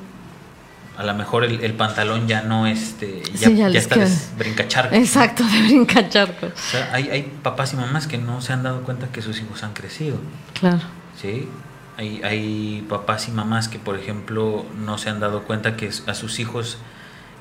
a 0.97 1.05
lo 1.05 1.15
mejor 1.15 1.45
el, 1.45 1.75
pantalón 1.75 2.29
ya 2.29 2.43
no 2.43 2.67
este 2.67 3.23
ya, 3.35 3.49
ya, 3.49 3.69
está 3.69 3.97
de 3.97 4.11
brincacharco. 4.37 4.95
Exacto, 4.95 5.43
de 5.45 5.63
brincacharco. 5.63 6.47
O 6.47 6.71
sea, 6.71 6.91
hay, 6.93 7.09
hay 7.09 7.23
papás 7.43 7.73
y 7.73 7.77
mamás 7.77 8.07
que 8.07 8.19
no 8.19 8.41
se 8.43 8.53
han 8.53 8.63
dado 8.63 8.83
cuenta 8.83 9.09
que 9.09 9.23
sus 9.23 9.41
hijos 9.41 9.63
han 9.63 9.73
crecido. 9.73 10.19
Claro. 10.59 10.83
Sí. 11.21 11.49
Hay, 11.97 12.23
hay 12.23 12.87
papás 12.89 13.29
y 13.29 13.33
mamás 13.33 13.69
que, 13.69 13.79
por 13.79 13.99
ejemplo, 13.99 14.67
no 14.85 14.99
se 14.99 15.11
han 15.11 15.21
dado 15.21 15.43
cuenta 15.45 15.77
que 15.77 15.91
a 16.07 16.15
sus 16.15 16.39
hijos 16.39 16.79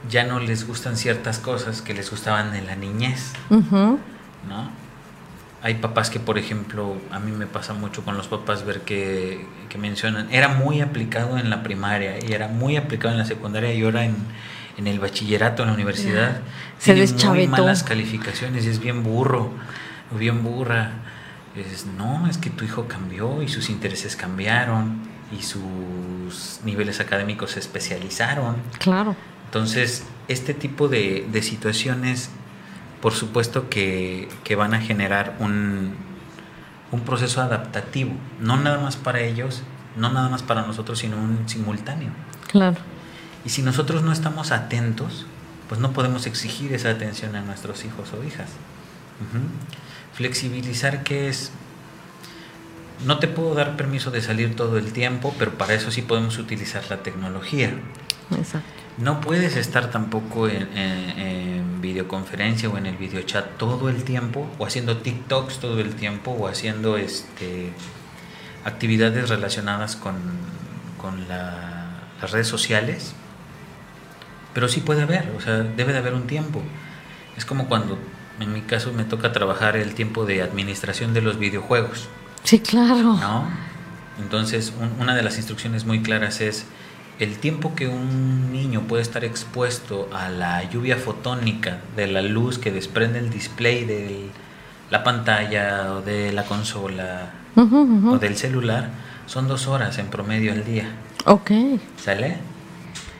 ya 0.09 0.23
no 0.23 0.39
les 0.39 0.65
gustan 0.67 0.97
ciertas 0.97 1.39
cosas 1.39 1.81
que 1.81 1.93
les 1.93 2.09
gustaban 2.09 2.55
en 2.55 2.67
la 2.67 2.75
niñez. 2.75 3.33
¿No? 3.49 3.99
Hay 5.63 5.75
papás 5.75 6.09
que, 6.09 6.19
por 6.19 6.39
ejemplo, 6.39 6.97
a 7.11 7.19
mí 7.19 7.31
me 7.31 7.45
pasa 7.45 7.73
mucho 7.73 8.03
con 8.03 8.17
los 8.17 8.27
papás 8.27 8.65
ver 8.65 8.81
que, 8.81 9.45
mencionan, 9.77 10.27
era 10.33 10.47
muy 10.47 10.81
aplicado 10.81 11.37
en 11.37 11.49
la 11.49 11.61
primaria 11.61 12.17
y 12.23 12.33
era 12.33 12.47
muy 12.47 12.77
aplicado 12.77 13.13
en 13.13 13.19
la 13.19 13.25
secundaria 13.25 13.73
y 13.73 13.83
ahora 13.83 14.05
en, 14.05 14.15
el 14.83 14.99
bachillerato, 14.99 15.61
en 15.61 15.69
la 15.69 15.75
universidad. 15.75 16.41
Se 16.79 16.95
Tiene 16.95 17.29
muy 17.29 17.47
malas 17.47 17.83
calificaciones 17.83 18.65
y 18.65 18.69
es 18.69 18.79
bien 18.79 19.03
burro, 19.03 19.51
bien 20.17 20.43
burra. 20.43 20.93
Es, 21.55 21.85
no, 21.85 22.27
es 22.27 22.39
que 22.39 22.49
tu 22.49 22.65
hijo 22.65 22.87
cambió 22.87 23.43
y 23.43 23.47
sus 23.47 23.69
intereses 23.69 24.15
cambiaron 24.15 24.99
y 25.37 25.43
sus 25.43 26.61
niveles 26.65 26.99
académicos 26.99 27.51
se 27.51 27.59
especializaron. 27.59 28.55
Claro. 28.79 29.15
Entonces, 29.45 30.05
este 30.27 30.55
tipo 30.55 30.87
de, 30.87 31.27
de 31.31 31.43
situaciones 31.43 32.31
por 33.01 33.13
supuesto 33.13 33.69
que, 33.69 34.29
van 34.57 34.73
a 34.73 34.81
generar 34.81 35.35
un, 35.39 35.95
un, 36.91 37.01
proceso 37.01 37.41
adaptativo, 37.41 38.13
no 38.39 38.57
nada 38.57 38.79
más 38.79 38.95
para 38.95 39.21
ellos, 39.21 39.63
no 39.95 40.11
nada 40.11 40.29
más 40.29 40.43
para 40.43 40.61
nosotros, 40.61 40.99
sino 40.99 41.17
un 41.17 41.47
simultáneo. 41.47 42.11
Claro. 42.47 42.77
Y 43.43 43.49
si 43.49 43.61
nosotros 43.63 44.03
no 44.03 44.11
estamos 44.11 44.51
atentos, 44.51 45.25
pues 45.67 45.81
no 45.81 45.93
podemos 45.93 46.27
exigir 46.27 46.73
esa 46.73 46.89
atención 46.89 47.35
a 47.35 47.41
nuestros 47.41 47.85
hijos 47.85 48.09
o 48.13 48.23
hijas. 48.23 48.49
Flexibilizar 50.13 51.03
que 51.03 51.29
es, 51.29 51.51
no 53.05 53.19
te 53.19 53.27
puedo 53.27 53.55
dar 53.55 53.77
permiso 53.77 54.11
de 54.11 54.21
salir 54.21 54.55
todo 54.55 54.77
el 54.77 54.93
tiempo, 54.93 55.33
pero 55.39 55.57
para 55.57 55.73
eso 55.73 55.89
sí 55.89 56.01
podemos 56.01 56.37
utilizar 56.37 56.83
la 56.89 56.97
tecnología. 56.97 57.73
Exacto. 58.37 58.80
No 58.97 59.21
puedes 59.21 59.55
estar 59.55 59.89
tampoco 59.89 60.47
en, 60.47 61.81
videoconferencia 61.81 62.69
o 62.69 62.77
en 62.77 62.85
el 62.85 62.95
videochat 62.95 63.57
todo 63.57 63.89
el 63.89 64.03
tiempo, 64.03 64.47
o 64.59 64.65
haciendo 64.65 64.97
TikToks 64.97 65.59
todo 65.59 65.79
el 65.79 65.95
tiempo, 65.95 66.31
o 66.31 66.47
haciendo 66.47 66.97
este 66.97 67.73
actividades 68.63 69.29
relacionadas 69.29 69.95
con, 69.95 70.15
las 71.27 72.31
redes 72.31 72.47
sociales. 72.47 73.13
Pero 74.53 74.67
sí 74.67 74.81
puede 74.81 75.01
haber, 75.01 75.31
o 75.35 75.41
sea, 75.41 75.59
debe 75.59 75.93
de 75.93 75.99
haber 75.99 76.13
un 76.13 76.27
tiempo. 76.27 76.61
Es 77.35 77.45
como 77.45 77.67
cuando, 77.67 77.97
en 78.39 78.53
mi 78.53 78.61
caso, 78.61 78.93
me 78.93 79.05
toca 79.05 79.31
trabajar 79.31 79.77
el 79.77 79.95
tiempo 79.95 80.25
de 80.25 80.43
administración 80.43 81.13
de 81.13 81.21
los 81.21 81.39
videojuegos. 81.39 82.09
Sí, 82.43 82.59
claro. 82.59 83.15
¿No? 83.15 83.49
Entonces, 84.19 84.73
una 84.99 85.15
de 85.15 85.23
las 85.23 85.37
instrucciones 85.37 85.85
muy 85.85 86.03
claras 86.03 86.41
es 86.41 86.65
el 87.21 87.37
tiempo 87.37 87.75
que 87.75 87.87
un 87.87 88.51
niño 88.51 88.81
puede 88.87 89.03
estar 89.03 89.23
expuesto 89.23 90.09
a 90.11 90.29
la 90.29 90.67
lluvia 90.67 90.97
fotónica 90.97 91.79
de 91.95 92.07
la 92.07 92.23
luz 92.23 92.57
que 92.57 92.71
desprende 92.71 93.19
el 93.19 93.29
display 93.29 93.85
de 93.85 94.25
la 94.89 95.03
pantalla 95.03 95.93
o 95.93 96.01
de 96.01 96.33
la 96.33 96.45
consola 96.45 97.29
o 97.55 98.17
del 98.17 98.35
celular 98.35 98.89
son 99.27 99.47
dos 99.47 99.67
horas 99.67 99.99
en 99.99 100.07
promedio 100.07 100.51
al 100.51 100.65
día. 100.65 100.95
Ok. 101.25 101.51
¿Sale? 102.03 102.37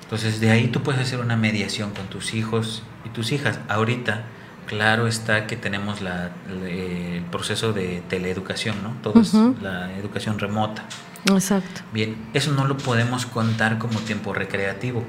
Entonces 0.02 0.40
de 0.40 0.50
ahí 0.50 0.68
tú 0.70 0.82
puedes 0.82 1.00
hacer 1.00 1.20
una 1.20 1.38
mediación 1.38 1.92
con 1.92 2.08
tus 2.08 2.34
hijos 2.34 2.82
y 3.06 3.10
tus 3.10 3.32
hijas. 3.32 3.60
Ahorita, 3.70 4.24
claro 4.66 5.06
está 5.06 5.46
que 5.46 5.58
tenemos 5.58 6.02
la, 6.02 6.32
el 6.50 7.22
proceso 7.30 7.72
de 7.72 8.02
teleeducación, 8.10 8.82
¿no? 8.82 8.96
Todo 9.04 9.22
es 9.22 9.36
la 9.62 9.96
educación 9.96 10.40
remota. 10.40 10.86
Exacto. 11.26 11.82
Bien, 11.94 12.16
eso 12.34 12.52
no 12.52 12.66
lo 12.66 12.78
podemos 12.78 13.26
contar 13.26 13.78
como 13.78 14.00
tiempo 14.00 14.34
recreativo, 14.34 15.04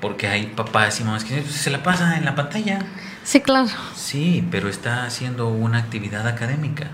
porque 0.00 0.28
hay 0.28 0.46
papás 0.46 1.00
y 1.00 1.04
mamás 1.04 1.24
que 1.24 1.42
se 1.42 1.70
la 1.70 1.82
pasa 1.82 2.16
en 2.16 2.24
la 2.24 2.34
pantalla. 2.34 2.80
Sí, 3.24 3.40
claro. 3.40 3.68
Sí, 3.94 4.46
pero 4.50 4.68
está 4.68 5.04
haciendo 5.04 5.48
una 5.48 5.78
actividad 5.78 6.26
académica. 6.28 6.88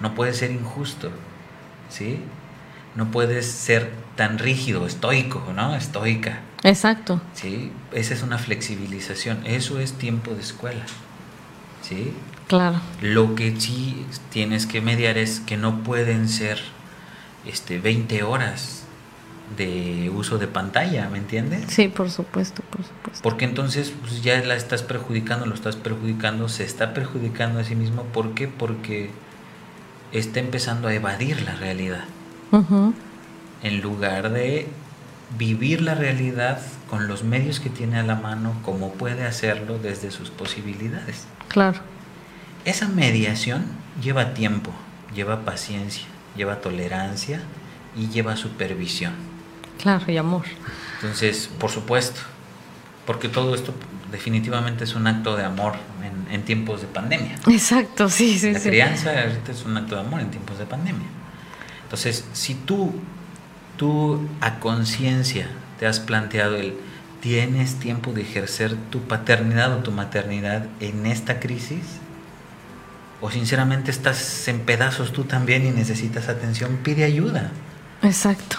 No 0.00 0.14
puede 0.14 0.34
ser 0.34 0.50
injusto, 0.50 1.10
¿sí? 1.88 2.20
no 2.94 3.10
puedes 3.10 3.46
ser 3.46 3.92
tan 4.16 4.38
rígido, 4.38 4.86
estoico, 4.86 5.52
¿no? 5.54 5.74
Estoica. 5.74 6.40
Exacto. 6.62 7.20
¿Sí? 7.34 7.72
Esa 7.92 8.14
es 8.14 8.22
una 8.22 8.38
flexibilización. 8.38 9.46
Eso 9.46 9.78
es 9.78 9.94
tiempo 9.94 10.32
de 10.34 10.40
escuela. 10.40 10.84
¿Sí? 11.82 12.12
Claro. 12.48 12.80
Lo 13.00 13.34
que 13.34 13.58
sí 13.58 14.04
tienes 14.30 14.66
que 14.66 14.80
mediar 14.80 15.16
es 15.18 15.40
que 15.40 15.56
no 15.56 15.82
pueden 15.82 16.28
ser 16.28 16.60
este 17.46 17.78
20 17.78 18.22
horas 18.22 18.84
de 19.56 20.10
uso 20.14 20.38
de 20.38 20.46
pantalla, 20.46 21.08
¿me 21.08 21.18
entiendes? 21.18 21.64
Sí, 21.68 21.88
por 21.88 22.10
supuesto, 22.10 22.62
por 22.70 22.84
supuesto. 22.84 23.20
Porque 23.22 23.44
entonces 23.44 23.92
pues, 24.00 24.22
ya 24.22 24.40
la 24.44 24.54
estás 24.54 24.82
perjudicando, 24.82 25.46
lo 25.46 25.54
estás 25.54 25.76
perjudicando, 25.76 26.48
se 26.48 26.64
está 26.64 26.94
perjudicando 26.94 27.60
a 27.60 27.64
sí 27.64 27.74
mismo. 27.74 28.04
¿Por 28.04 28.34
qué? 28.34 28.46
Porque 28.48 29.10
está 30.12 30.40
empezando 30.40 30.88
a 30.88 30.94
evadir 30.94 31.42
la 31.42 31.54
realidad. 31.56 32.04
En 33.62 33.80
lugar 33.80 34.30
de 34.30 34.68
vivir 35.38 35.82
la 35.82 35.94
realidad 35.94 36.60
con 36.88 37.06
los 37.06 37.22
medios 37.22 37.60
que 37.60 37.70
tiene 37.70 37.98
a 37.98 38.02
la 38.02 38.16
mano, 38.16 38.54
como 38.64 38.92
puede 38.92 39.24
hacerlo 39.24 39.78
desde 39.78 40.10
sus 40.10 40.30
posibilidades. 40.30 41.26
Claro. 41.48 41.80
Esa 42.64 42.88
mediación 42.88 43.64
lleva 44.02 44.34
tiempo, 44.34 44.72
lleva 45.14 45.44
paciencia, 45.44 46.06
lleva 46.36 46.60
tolerancia 46.60 47.40
y 47.96 48.08
lleva 48.08 48.36
supervisión. 48.36 49.12
Claro, 49.80 50.10
y 50.10 50.16
amor. 50.16 50.44
Entonces, 50.96 51.50
por 51.58 51.70
supuesto, 51.70 52.20
porque 53.06 53.28
todo 53.28 53.54
esto 53.54 53.74
definitivamente 54.10 54.84
es 54.84 54.94
un 54.94 55.06
acto 55.06 55.36
de 55.36 55.44
amor 55.44 55.74
en, 56.30 56.42
tiempos 56.42 56.80
de 56.80 56.86
pandemia. 56.86 57.36
Exacto, 57.48 58.08
sí, 58.08 58.38
sí. 58.38 58.52
La 58.52 58.60
crianza 58.60 59.24
es 59.24 59.64
un 59.64 59.76
acto 59.76 59.94
de 59.94 60.00
amor 60.02 60.20
en 60.20 60.30
tiempos 60.30 60.58
de 60.58 60.66
pandemia. 60.66 61.06
Entonces, 61.84 62.24
si 62.32 62.54
tú, 62.54 62.92
tú 63.76 64.28
a 64.40 64.58
conciencia 64.60 65.48
te 65.78 65.86
has 65.86 66.00
planteado 66.00 66.56
el, 66.56 66.74
tienes 67.20 67.76
tiempo 67.76 68.12
de 68.12 68.22
ejercer 68.22 68.74
tu 68.90 69.00
paternidad 69.02 69.72
o 69.72 69.78
tu 69.78 69.92
maternidad 69.92 70.66
en 70.80 71.06
esta 71.06 71.40
crisis, 71.40 71.99
o 73.20 73.30
sinceramente 73.30 73.90
estás 73.90 74.48
en 74.48 74.60
pedazos 74.60 75.12
tú 75.12 75.24
también 75.24 75.66
y 75.66 75.70
necesitas 75.70 76.28
atención, 76.28 76.78
pide 76.82 77.04
ayuda. 77.04 77.50
Exacto. 78.02 78.56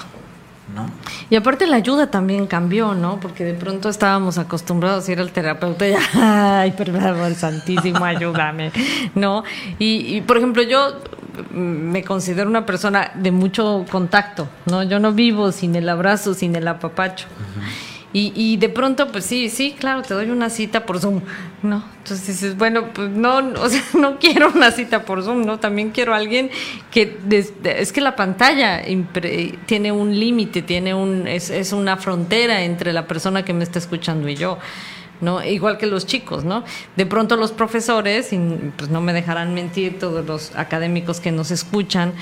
¿No? 0.76 0.90
Y 1.30 1.36
aparte 1.36 1.68
la 1.68 1.76
ayuda 1.76 2.10
también 2.10 2.48
cambió, 2.48 2.94
¿no? 2.94 3.20
Porque 3.20 3.44
de 3.44 3.54
pronto 3.54 3.90
estábamos 3.90 4.38
acostumbrados 4.38 5.08
a 5.08 5.12
ir 5.12 5.20
al 5.20 5.32
terapeuta 5.32 5.86
y, 5.86 5.94
ay, 6.14 6.72
perdón, 6.72 7.36
santísimo, 7.36 8.06
ayúdame, 8.06 8.72
¿no? 9.16 9.44
Y, 9.80 10.16
y, 10.16 10.22
por 10.22 10.38
ejemplo, 10.38 10.64
yo 10.64 11.02
me 11.52 12.04
considero 12.04 12.50
una 12.50 12.66
persona 12.66 13.12
de 13.16 13.32
mucho 13.32 13.86
contacto, 13.92 14.48
¿no? 14.66 14.84
Yo 14.84 15.00
no 15.00 15.12
vivo 15.12 15.52
sin 15.52 15.76
el 15.76 15.90
abrazo, 15.90 16.34
sin 16.34 16.56
el 16.56 16.68
apapacho. 16.68 17.28
Y, 18.14 18.34
y 18.36 18.58
de 18.58 18.68
pronto, 18.68 19.10
pues 19.10 19.26
sí, 19.26 19.50
sí, 19.50 19.76
claro, 19.78 20.02
te 20.02 20.14
doy 20.14 20.30
una 20.30 20.50
cita 20.50 20.86
por 20.86 21.00
Zoom, 21.00 21.22
¿no? 21.64 21.84
Entonces 22.00 22.28
dices, 22.28 22.58
bueno, 22.58 22.90
pues 22.94 23.10
no, 23.10 23.38
o 23.38 23.70
sea, 23.70 23.82
no 24.00 24.20
quiero 24.20 24.52
una 24.54 24.72
cita 24.72 25.06
por 25.06 25.24
Zoom, 25.24 25.46
¿no? 25.46 25.60
También 25.60 25.92
quiero 25.92 26.14
alguien 26.14 26.50
que, 26.92 27.18
es 27.64 27.92
que 27.94 28.02
la 28.02 28.16
pantalla 28.16 28.82
tiene 29.66 29.92
un 29.92 30.20
límite, 30.20 30.62
tiene 30.62 30.94
un, 30.94 31.28
es, 31.28 31.50
es 31.50 31.72
una 31.72 31.96
frontera 31.98 32.64
entre 32.64 32.92
la 32.92 33.08
persona 33.08 33.46
que 33.46 33.54
me 33.54 33.64
está 33.64 33.80
escuchando 33.80 34.28
y 34.28 34.36
yo. 34.36 34.58
¿no? 35.22 35.44
Igual 35.44 35.78
que 35.78 35.86
los 35.86 36.06
chicos, 36.06 36.44
¿no? 36.44 36.64
De 36.98 37.06
pronto 37.06 37.38
los 37.38 37.52
profesores, 37.52 38.34
y 38.34 38.40
pues 38.76 38.90
no 38.90 39.02
me 39.02 39.14
dejarán 39.14 39.54
mentir 39.54 40.00
todos 40.00 40.26
los 40.26 40.56
académicos 40.56 41.20
que 41.20 41.32
nos 41.32 41.52
escuchan, 41.52 42.14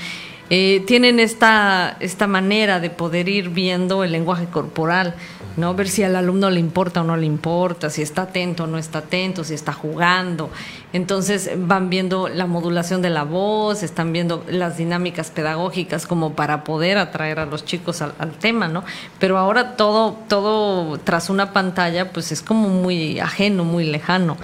eh, 0.52 0.82
tienen 0.84 1.20
esta, 1.20 1.96
esta 2.00 2.26
manera 2.26 2.80
de 2.80 2.90
poder 2.90 3.28
ir 3.28 3.50
viendo 3.50 4.02
el 4.02 4.10
lenguaje 4.10 4.46
corporal, 4.46 5.14
¿no? 5.56 5.74
Ver 5.74 5.88
si 5.88 6.02
al 6.02 6.16
alumno 6.16 6.50
le 6.50 6.58
importa 6.58 7.02
o 7.02 7.04
no 7.04 7.16
le 7.16 7.24
importa, 7.24 7.88
si 7.88 8.02
está 8.02 8.22
atento 8.22 8.64
o 8.64 8.66
no 8.66 8.76
está 8.76 8.98
atento, 8.98 9.44
si 9.44 9.54
está 9.54 9.72
jugando. 9.72 10.50
Entonces 10.92 11.52
van 11.56 11.88
viendo 11.88 12.28
la 12.28 12.46
modulación 12.46 13.00
de 13.00 13.10
la 13.10 13.22
voz, 13.22 13.84
están 13.84 14.12
viendo 14.12 14.44
las 14.48 14.76
dinámicas 14.76 15.30
pedagógicas 15.30 16.04
como 16.04 16.32
para 16.32 16.64
poder 16.64 16.98
atraer 16.98 17.38
a 17.38 17.46
los 17.46 17.64
chicos 17.64 18.02
al, 18.02 18.32
tema, 18.40 18.66
¿no? 18.66 18.82
Pero 19.20 19.38
ahora 19.38 19.76
todo, 19.76 20.16
todo 20.26 20.98
tras 20.98 21.30
una 21.30 21.52
pantalla, 21.52 22.10
pues 22.10 22.32
es 22.32 22.42
como 22.42 22.68
muy 22.68 23.20
ajeno, 23.20 23.64
muy 23.64 23.84
lejano. 23.84 24.36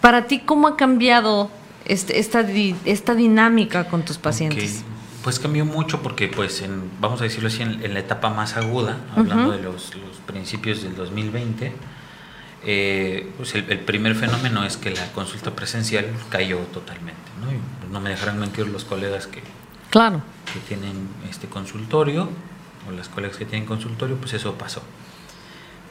Para 0.00 0.26
ti, 0.26 0.38
¿cómo 0.38 0.68
ha 0.68 0.78
cambiado 0.78 1.50
este, 1.84 2.18
esta, 2.18 2.46
esta 2.86 3.14
dinámica 3.14 3.84
con 3.88 4.06
tus 4.06 4.16
pacientes? 4.16 4.84
Pues 5.22 5.38
cambió 5.38 5.64
mucho 5.64 6.02
porque, 6.02 6.28
pues, 6.28 6.62
en, 6.62 6.90
vamos 7.00 7.20
a 7.20 7.24
decirlo 7.24 7.48
así, 7.48 7.62
en, 7.62 7.94
la 7.94 8.00
etapa 8.00 8.30
más 8.30 8.56
aguda, 8.56 8.98
hablando 9.14 9.52
de 9.52 9.62
los, 9.62 9.92
principios 10.26 10.82
del 10.82 10.94
2020, 10.96 11.72
eh, 12.64 13.32
pues 13.36 13.54
el, 13.54 13.64
primer 13.80 14.14
fenómeno 14.14 14.64
es 14.64 14.76
que 14.76 14.90
la 14.90 15.12
consulta 15.12 15.50
presencial 15.50 16.06
cayó 16.28 16.58
totalmente, 16.72 17.20
¿no? 17.40 17.90
No 17.90 18.00
me 18.00 18.10
dejarán 18.10 18.38
mentir 18.38 18.68
los 18.68 18.84
colegas 18.84 19.26
que, 19.26 19.42
claro. 19.90 20.22
que 20.52 20.60
tienen 20.60 21.08
este 21.28 21.48
consultorio, 21.48 22.28
o 22.88 22.92
las 22.92 23.08
colegas 23.08 23.36
que 23.36 23.44
tienen 23.44 23.66
consultorio, 23.66 24.16
pues 24.16 24.34
eso 24.34 24.54
pasó. 24.54 24.82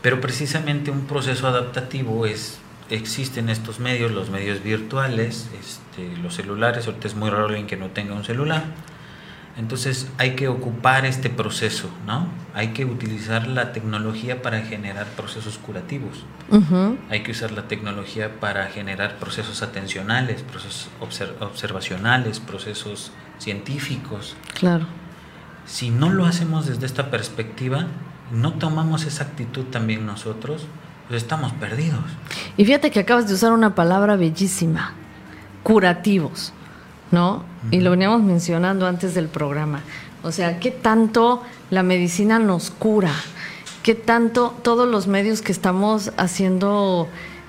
Pero 0.01 0.21
precisamente 0.21 0.91
un 0.91 1.05
proceso 1.05 1.47
adaptativo 1.47 2.25
es 2.25 2.59
existen 2.89 3.49
estos 3.49 3.79
medios, 3.79 4.11
los 4.11 4.29
medios 4.29 4.63
virtuales, 4.63 5.49
este, 5.59 6.17
los 6.17 6.35
celulares, 6.35 6.87
ahorita 6.87 7.07
es 7.07 7.15
muy 7.15 7.29
raro 7.29 7.47
alguien 7.47 7.67
que 7.67 7.77
no 7.77 7.87
tenga 7.87 8.13
un 8.13 8.23
celular, 8.23 8.63
entonces 9.59 10.07
hay 10.17 10.35
que 10.35 10.47
ocupar 10.47 11.05
este 11.05 11.29
proceso, 11.29 11.89
¿no? 12.07 12.27
Hay 12.53 12.69
que 12.69 12.85
utilizar 12.85 13.45
la 13.45 13.73
tecnología 13.73 14.41
para 14.41 14.61
generar 14.61 15.05
procesos 15.07 15.57
curativos. 15.57 16.23
Hay 17.09 17.23
que 17.23 17.31
usar 17.31 17.51
la 17.51 17.67
tecnología 17.67 18.39
para 18.39 18.67
generar 18.67 19.17
procesos 19.17 19.61
atencionales, 19.61 20.43
procesos 20.43 20.87
observacionales, 21.41 22.39
procesos 22.39 23.11
científicos. 23.37 24.37
Claro. 24.53 24.85
Si 25.65 25.89
no 25.89 26.09
lo 26.09 26.25
hacemos 26.25 26.65
desde 26.65 26.85
esta 26.85 27.11
perspectiva, 27.11 27.87
no 28.31 28.53
tomamos 28.53 29.03
esa 29.03 29.25
actitud 29.25 29.65
también 29.65 30.05
nosotros, 30.05 30.67
pues 31.09 31.21
estamos 31.21 31.51
perdidos. 31.51 32.05
Y 32.55 32.63
fíjate 32.63 32.91
que 32.91 33.01
acabas 33.01 33.27
de 33.27 33.33
usar 33.33 33.51
una 33.51 33.75
palabra 33.75 34.15
bellísima, 34.15 34.93
curativos. 35.63 36.53
¿No? 37.11 37.43
Y 37.71 37.81
lo 37.81 37.91
veníamos 37.91 38.21
mencionando 38.21 38.87
antes 38.87 39.13
del 39.13 39.27
programa. 39.27 39.81
O 40.23 40.31
sea, 40.31 40.59
¿qué 40.59 40.71
tanto 40.71 41.41
la 41.69 41.83
medicina 41.83 42.39
nos 42.39 42.71
cura? 42.71 43.13
¿Qué 43.83 43.95
tanto 43.95 44.53
todos 44.61 44.87
los 44.87 45.07
medios 45.07 45.41
que 45.41 45.51
estamos 45.51 46.11
haciendo 46.17 47.07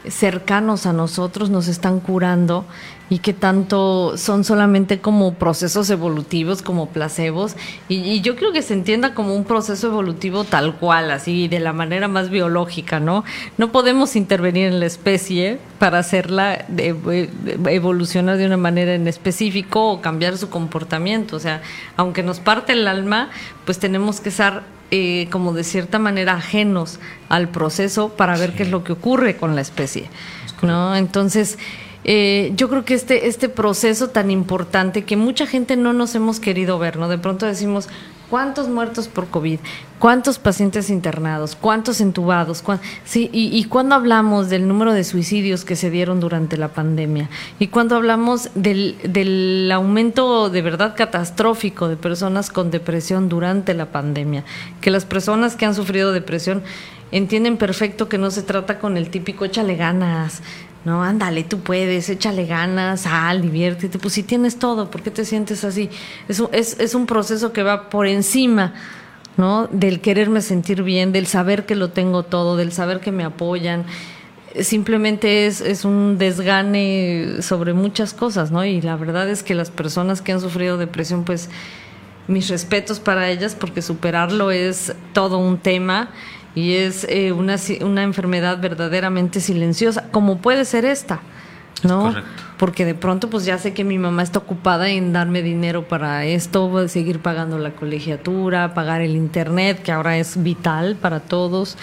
cercanos 0.08 0.86
a 0.86 0.92
nosotros 0.92 1.50
nos 1.50 1.68
están 1.68 2.00
curando 2.00 2.64
y 3.10 3.18
que 3.18 3.34
tanto 3.34 4.16
son 4.16 4.44
solamente 4.44 5.00
como 5.00 5.34
procesos 5.34 5.90
evolutivos, 5.90 6.62
como 6.62 6.90
placebos. 6.90 7.56
Y, 7.88 8.20
yo 8.20 8.36
creo 8.36 8.52
que 8.52 8.62
se 8.62 8.72
entienda 8.72 9.14
como 9.14 9.34
un 9.34 9.42
proceso 9.44 9.88
evolutivo 9.88 10.44
tal 10.44 10.76
cual, 10.76 11.10
así, 11.10 11.48
de 11.48 11.58
la 11.58 11.72
manera 11.72 12.06
más 12.06 12.30
biológica, 12.30 13.00
¿no? 13.00 13.24
No 13.58 13.72
podemos 13.72 14.14
intervenir 14.14 14.68
en 14.68 14.78
la 14.78 14.86
especie 14.86 15.58
para 15.80 15.98
hacerla 15.98 16.64
evolucionar 17.66 18.36
de 18.36 18.46
una 18.46 18.56
manera 18.56 18.94
en 18.94 19.08
específico 19.08 19.90
o 19.90 20.00
cambiar 20.00 20.38
su 20.38 20.48
comportamiento. 20.48 21.34
O 21.34 21.40
sea, 21.40 21.62
aunque 21.96 22.22
nos 22.22 22.38
parte 22.38 22.74
el 22.74 22.86
alma, 22.86 23.30
pues 23.64 23.80
tenemos 23.80 24.20
que 24.20 24.28
estar 24.28 24.62
eh, 24.92 25.26
como 25.32 25.52
de 25.52 25.64
cierta 25.64 25.98
manera 25.98 26.34
ajenos 26.34 27.00
al 27.28 27.48
proceso 27.48 28.10
para 28.10 28.36
ver 28.36 28.54
qué 28.54 28.62
es 28.62 28.70
lo 28.70 28.84
que 28.84 28.92
ocurre 28.92 29.36
con 29.36 29.56
la 29.56 29.62
especie, 29.62 30.08
¿no? 30.62 30.94
Entonces, 30.94 31.58
eh, 32.04 32.52
yo 32.56 32.68
creo 32.68 32.84
que 32.84 32.94
este, 32.94 33.28
este 33.28 33.48
proceso 33.48 34.08
tan 34.08 34.30
importante 34.30 35.04
que 35.04 35.16
mucha 35.16 35.46
gente 35.46 35.76
no 35.76 35.92
nos 35.92 36.14
hemos 36.14 36.40
querido 36.40 36.78
ver, 36.78 36.96
¿no? 36.96 37.08
De 37.08 37.18
pronto 37.18 37.44
decimos, 37.44 37.88
¿cuántos 38.30 38.68
muertos 38.68 39.08
por 39.08 39.28
COVID? 39.28 39.58
¿Cuántos 39.98 40.38
pacientes 40.38 40.88
internados? 40.88 41.56
¿Cuántos 41.56 42.00
entubados? 42.00 42.64
Sí, 43.04 43.28
y, 43.34 43.54
y 43.54 43.64
cuando 43.64 43.96
hablamos 43.96 44.48
del 44.48 44.66
número 44.66 44.94
de 44.94 45.04
suicidios 45.04 45.66
que 45.66 45.76
se 45.76 45.90
dieron 45.90 46.20
durante 46.20 46.56
la 46.56 46.68
pandemia, 46.68 47.28
y 47.58 47.66
cuando 47.66 47.96
hablamos 47.96 48.48
del, 48.54 48.96
del 49.02 49.70
aumento 49.70 50.48
de 50.48 50.62
verdad 50.62 50.94
catastrófico 50.96 51.88
de 51.88 51.96
personas 51.96 52.48
con 52.48 52.70
depresión 52.70 53.28
durante 53.28 53.74
la 53.74 53.86
pandemia, 53.86 54.44
que 54.80 54.90
las 54.90 55.04
personas 55.04 55.54
que 55.54 55.66
han 55.66 55.74
sufrido 55.74 56.12
depresión 56.12 56.62
entienden 57.12 57.56
perfecto 57.56 58.08
que 58.08 58.18
no 58.18 58.30
se 58.30 58.42
trata 58.42 58.78
con 58.78 58.96
el 58.96 59.10
típico 59.10 59.44
échale 59.44 59.74
ganas, 59.76 60.42
no, 60.84 61.02
ándale, 61.02 61.44
tú 61.44 61.60
puedes, 61.60 62.08
échale 62.08 62.46
ganas, 62.46 63.02
sal, 63.02 63.42
diviértete. 63.42 63.98
Pues 63.98 64.14
si 64.14 64.22
tienes 64.22 64.58
todo, 64.58 64.90
¿por 64.90 65.02
qué 65.02 65.10
te 65.10 65.24
sientes 65.24 65.62
así? 65.64 65.90
Es 66.26 66.42
es, 66.52 66.80
es 66.80 66.94
un 66.94 67.06
proceso 67.06 67.52
que 67.52 67.62
va 67.62 67.90
por 67.90 68.06
encima, 68.06 68.72
¿no? 69.36 69.66
Del 69.66 70.00
quererme 70.00 70.40
sentir 70.40 70.82
bien, 70.82 71.12
del 71.12 71.26
saber 71.26 71.66
que 71.66 71.74
lo 71.74 71.90
tengo 71.90 72.22
todo, 72.22 72.56
del 72.56 72.72
saber 72.72 73.00
que 73.00 73.12
me 73.12 73.24
apoyan. 73.24 73.84
Simplemente 74.58 75.46
es, 75.46 75.60
es 75.60 75.84
un 75.84 76.16
desgane 76.16 77.42
sobre 77.42 77.74
muchas 77.74 78.14
cosas, 78.14 78.50
¿no? 78.50 78.64
Y 78.64 78.80
la 78.80 78.96
verdad 78.96 79.28
es 79.28 79.42
que 79.42 79.54
las 79.54 79.70
personas 79.70 80.22
que 80.22 80.32
han 80.32 80.40
sufrido 80.40 80.78
depresión, 80.78 81.24
pues 81.24 81.50
mis 82.26 82.48
respetos 82.48 83.00
para 83.00 83.28
ellas 83.28 83.54
porque 83.54 83.82
superarlo 83.82 84.50
es 84.50 84.94
todo 85.12 85.38
un 85.38 85.58
tema 85.58 86.10
y 86.54 86.74
es 86.74 87.06
eh, 87.08 87.32
una, 87.32 87.56
una 87.82 88.02
enfermedad 88.02 88.60
verdaderamente 88.60 89.40
silenciosa, 89.40 90.08
como 90.10 90.38
puede 90.38 90.64
ser 90.64 90.84
esta. 90.84 91.20
¿no? 91.82 92.14
Porque 92.58 92.84
de 92.84 92.94
pronto 92.94 93.30
pues 93.30 93.44
ya 93.44 93.58
sé 93.58 93.72
que 93.72 93.84
mi 93.84 93.98
mamá 93.98 94.22
está 94.22 94.38
ocupada 94.38 94.90
en 94.90 95.12
darme 95.12 95.42
dinero 95.42 95.88
para 95.88 96.24
esto, 96.26 96.88
seguir 96.88 97.20
pagando 97.20 97.58
la 97.58 97.70
colegiatura, 97.70 98.74
pagar 98.74 99.00
el 99.00 99.16
internet, 99.16 99.82
que 99.82 99.92
ahora 99.92 100.18
es 100.18 100.42
vital 100.42 100.96
para 100.96 101.20
todos. 101.20 101.78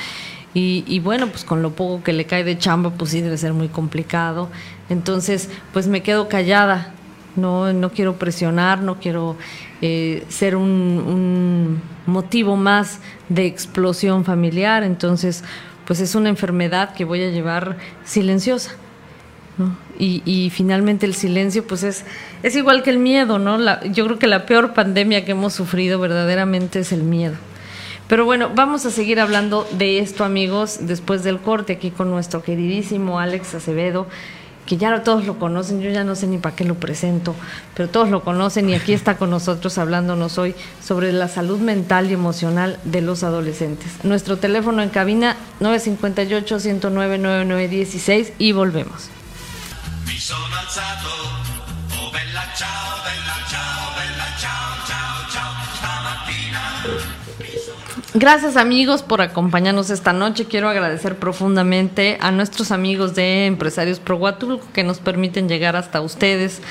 Y, 0.53 0.83
y, 0.87 0.99
bueno, 0.99 1.27
pues 1.27 1.43
con 1.43 1.61
lo 1.61 1.71
poco 1.71 2.03
que 2.03 2.13
le 2.13 2.25
cae 2.25 2.43
de 2.43 2.57
chamba, 2.57 2.91
pues 2.91 3.11
sí 3.11 3.21
debe 3.21 3.37
ser 3.37 3.53
muy 3.53 3.67
complicado. 3.67 4.49
Entonces, 4.89 5.49
pues 5.73 5.87
me 5.87 6.01
quedo 6.01 6.29
callada, 6.29 6.93
no, 7.37 7.71
no 7.73 7.91
quiero 7.91 8.15
presionar, 8.17 8.81
no 8.81 8.99
quiero 8.99 9.35
eh, 9.81 10.25
ser 10.29 10.55
un, 10.55 11.81
motivo 12.05 12.55
más 12.55 12.99
de 13.29 13.45
explosión 13.45 14.25
familiar. 14.25 14.83
Entonces, 14.83 15.43
pues 15.85 15.99
es 15.99 16.15
una 16.15 16.29
enfermedad 16.29 16.93
que 16.93 17.05
voy 17.05 17.23
a 17.23 17.29
llevar 17.29 17.77
silenciosa. 18.03 18.71
Y, 19.97 20.21
y, 20.23 20.51
finalmente 20.51 21.07
el 21.07 21.15
silencio, 21.15 21.65
pues 21.65 21.81
es, 21.81 22.05
es 22.43 22.55
igual 22.55 22.83
que 22.83 22.91
el 22.91 22.99
miedo, 22.99 23.39
¿no? 23.39 23.57
La, 23.57 23.83
yo 23.85 24.05
creo 24.05 24.19
que 24.19 24.27
la 24.27 24.45
peor 24.45 24.73
pandemia 24.73 25.25
que 25.25 25.31
hemos 25.31 25.53
sufrido 25.53 25.99
verdaderamente 25.99 26.79
es 26.79 26.91
el 26.91 27.01
miedo. 27.01 27.33
Pero 28.07 28.23
bueno, 28.23 28.51
vamos 28.55 28.85
a 28.85 28.91
seguir 28.91 29.19
hablando 29.19 29.67
de 29.71 29.99
esto, 29.99 30.23
amigos, 30.23 30.79
después 30.81 31.23
del 31.23 31.39
corte 31.39 31.73
aquí 31.73 31.91
con 31.91 32.09
nuestro 32.09 32.41
queridísimo 32.41 33.19
Alex 33.19 33.55
Acevedo, 33.55 34.07
que 34.67 34.77
ya 34.77 35.01
todos 35.01 35.25
lo 35.25 35.39
conocen, 35.39 35.81
yo 35.81 35.89
ya 35.89 36.03
no 36.03 36.13
sé 36.15 36.27
ni 36.27 36.37
para 36.37 36.55
qué 36.55 36.63
lo 36.63 36.75
presento, 36.75 37.33
pero 37.73 37.89
todos 37.89 38.09
lo 38.09 38.23
conocen 38.23 38.69
y 38.69 38.75
aquí 38.75 38.93
está 38.93 39.17
con 39.17 39.31
nosotros 39.31 39.79
hablándonos 39.79 40.37
hoy 40.37 40.53
sobre 40.85 41.11
la 41.11 41.27
salud 41.27 41.59
mental 41.59 42.11
y 42.11 42.13
emocional 42.13 42.77
de 42.83 43.01
los 43.01 43.23
adolescentes. 43.23 44.03
Nuestro 44.03 44.37
teléfono 44.37 44.83
en 44.83 44.89
cabina 44.89 45.35
958-109-9916 45.61 48.33
y 48.37 48.51
volvemos. 48.51 49.09
Mi 50.05 50.19
sono 50.19 50.55
alzato, 50.55 51.09
oh 51.99 52.11
bella 52.11 52.53
ciao, 52.55 52.97
bella 53.03 53.43
ciao, 53.49 53.86
Gracias 58.19 58.57
amigos 58.57 59.03
por 59.03 59.21
acompañarnos 59.21 59.91
esta 59.91 60.11
noche. 60.11 60.45
Quiero 60.45 60.69
agradecer 60.69 61.19
profundamente 61.19 62.17
a 62.19 62.31
nuestros 62.31 62.71
amigos 62.71 63.13
de 63.13 63.45
Empresarios 63.45 63.99
Pro 63.99 64.17
Huatulco 64.17 64.65
que 64.73 64.83
nos 64.83 64.97
permiten 64.97 65.47
llegar 65.47 65.75
hasta 65.75 66.01
ustedes 66.01 66.63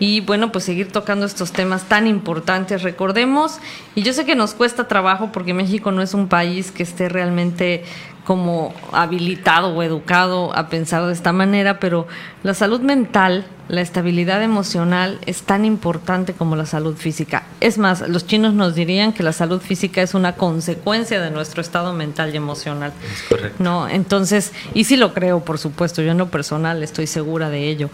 y 0.00 0.20
bueno, 0.20 0.50
pues 0.50 0.64
seguir 0.64 0.90
tocando 0.90 1.26
estos 1.26 1.52
temas 1.52 1.84
tan 1.84 2.08
importantes. 2.08 2.82
Recordemos, 2.82 3.60
y 3.94 4.02
yo 4.02 4.12
sé 4.12 4.24
que 4.24 4.34
nos 4.34 4.52
cuesta 4.52 4.88
trabajo 4.88 5.30
porque 5.30 5.54
México 5.54 5.92
no 5.92 6.02
es 6.02 6.12
un 6.12 6.26
país 6.26 6.72
que 6.72 6.82
esté 6.82 7.08
realmente 7.08 7.84
como 8.30 8.72
habilitado 8.92 9.74
o 9.74 9.82
educado 9.82 10.56
a 10.56 10.68
pensar 10.68 11.04
de 11.04 11.12
esta 11.12 11.32
manera, 11.32 11.80
pero 11.80 12.06
la 12.44 12.54
salud 12.54 12.80
mental, 12.80 13.44
la 13.66 13.80
estabilidad 13.80 14.40
emocional 14.40 15.18
es 15.26 15.42
tan 15.42 15.64
importante 15.64 16.32
como 16.32 16.54
la 16.54 16.64
salud 16.64 16.94
física. 16.94 17.42
Es 17.58 17.76
más, 17.76 18.08
los 18.08 18.28
chinos 18.28 18.54
nos 18.54 18.76
dirían 18.76 19.12
que 19.12 19.24
la 19.24 19.32
salud 19.32 19.60
física 19.60 20.00
es 20.00 20.14
una 20.14 20.36
consecuencia 20.36 21.20
de 21.20 21.32
nuestro 21.32 21.60
estado 21.60 21.92
mental 21.92 22.32
y 22.32 22.36
emocional. 22.36 22.92
Es 23.12 23.22
correcto. 23.22 23.56
No, 23.60 23.88
entonces, 23.88 24.52
y 24.74 24.84
sí 24.84 24.96
lo 24.96 25.12
creo, 25.12 25.40
por 25.40 25.58
supuesto, 25.58 26.00
yo 26.00 26.12
en 26.12 26.18
lo 26.18 26.30
personal 26.30 26.84
estoy 26.84 27.08
segura 27.08 27.50
de 27.50 27.68
ello. 27.68 27.90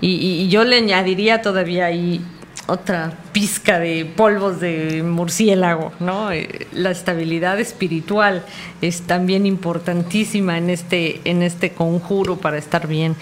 Y, 0.00 0.14
y 0.14 0.48
yo 0.48 0.64
le 0.64 0.78
añadiría 0.78 1.42
todavía 1.42 1.84
ahí 1.84 2.24
otra 2.66 3.12
pizca 3.32 3.78
de 3.78 4.04
polvos 4.04 4.60
de 4.60 5.02
murciélago, 5.02 5.92
¿no? 6.00 6.32
Eh, 6.32 6.66
la 6.72 6.90
estabilidad 6.90 7.60
espiritual 7.60 8.44
es 8.80 9.02
también 9.02 9.46
importantísima 9.46 10.56
en 10.56 10.70
este, 10.70 11.20
en 11.24 11.42
este 11.42 11.72
conjuro 11.72 12.36
para 12.36 12.56
estar 12.56 12.86
bien. 12.86 13.16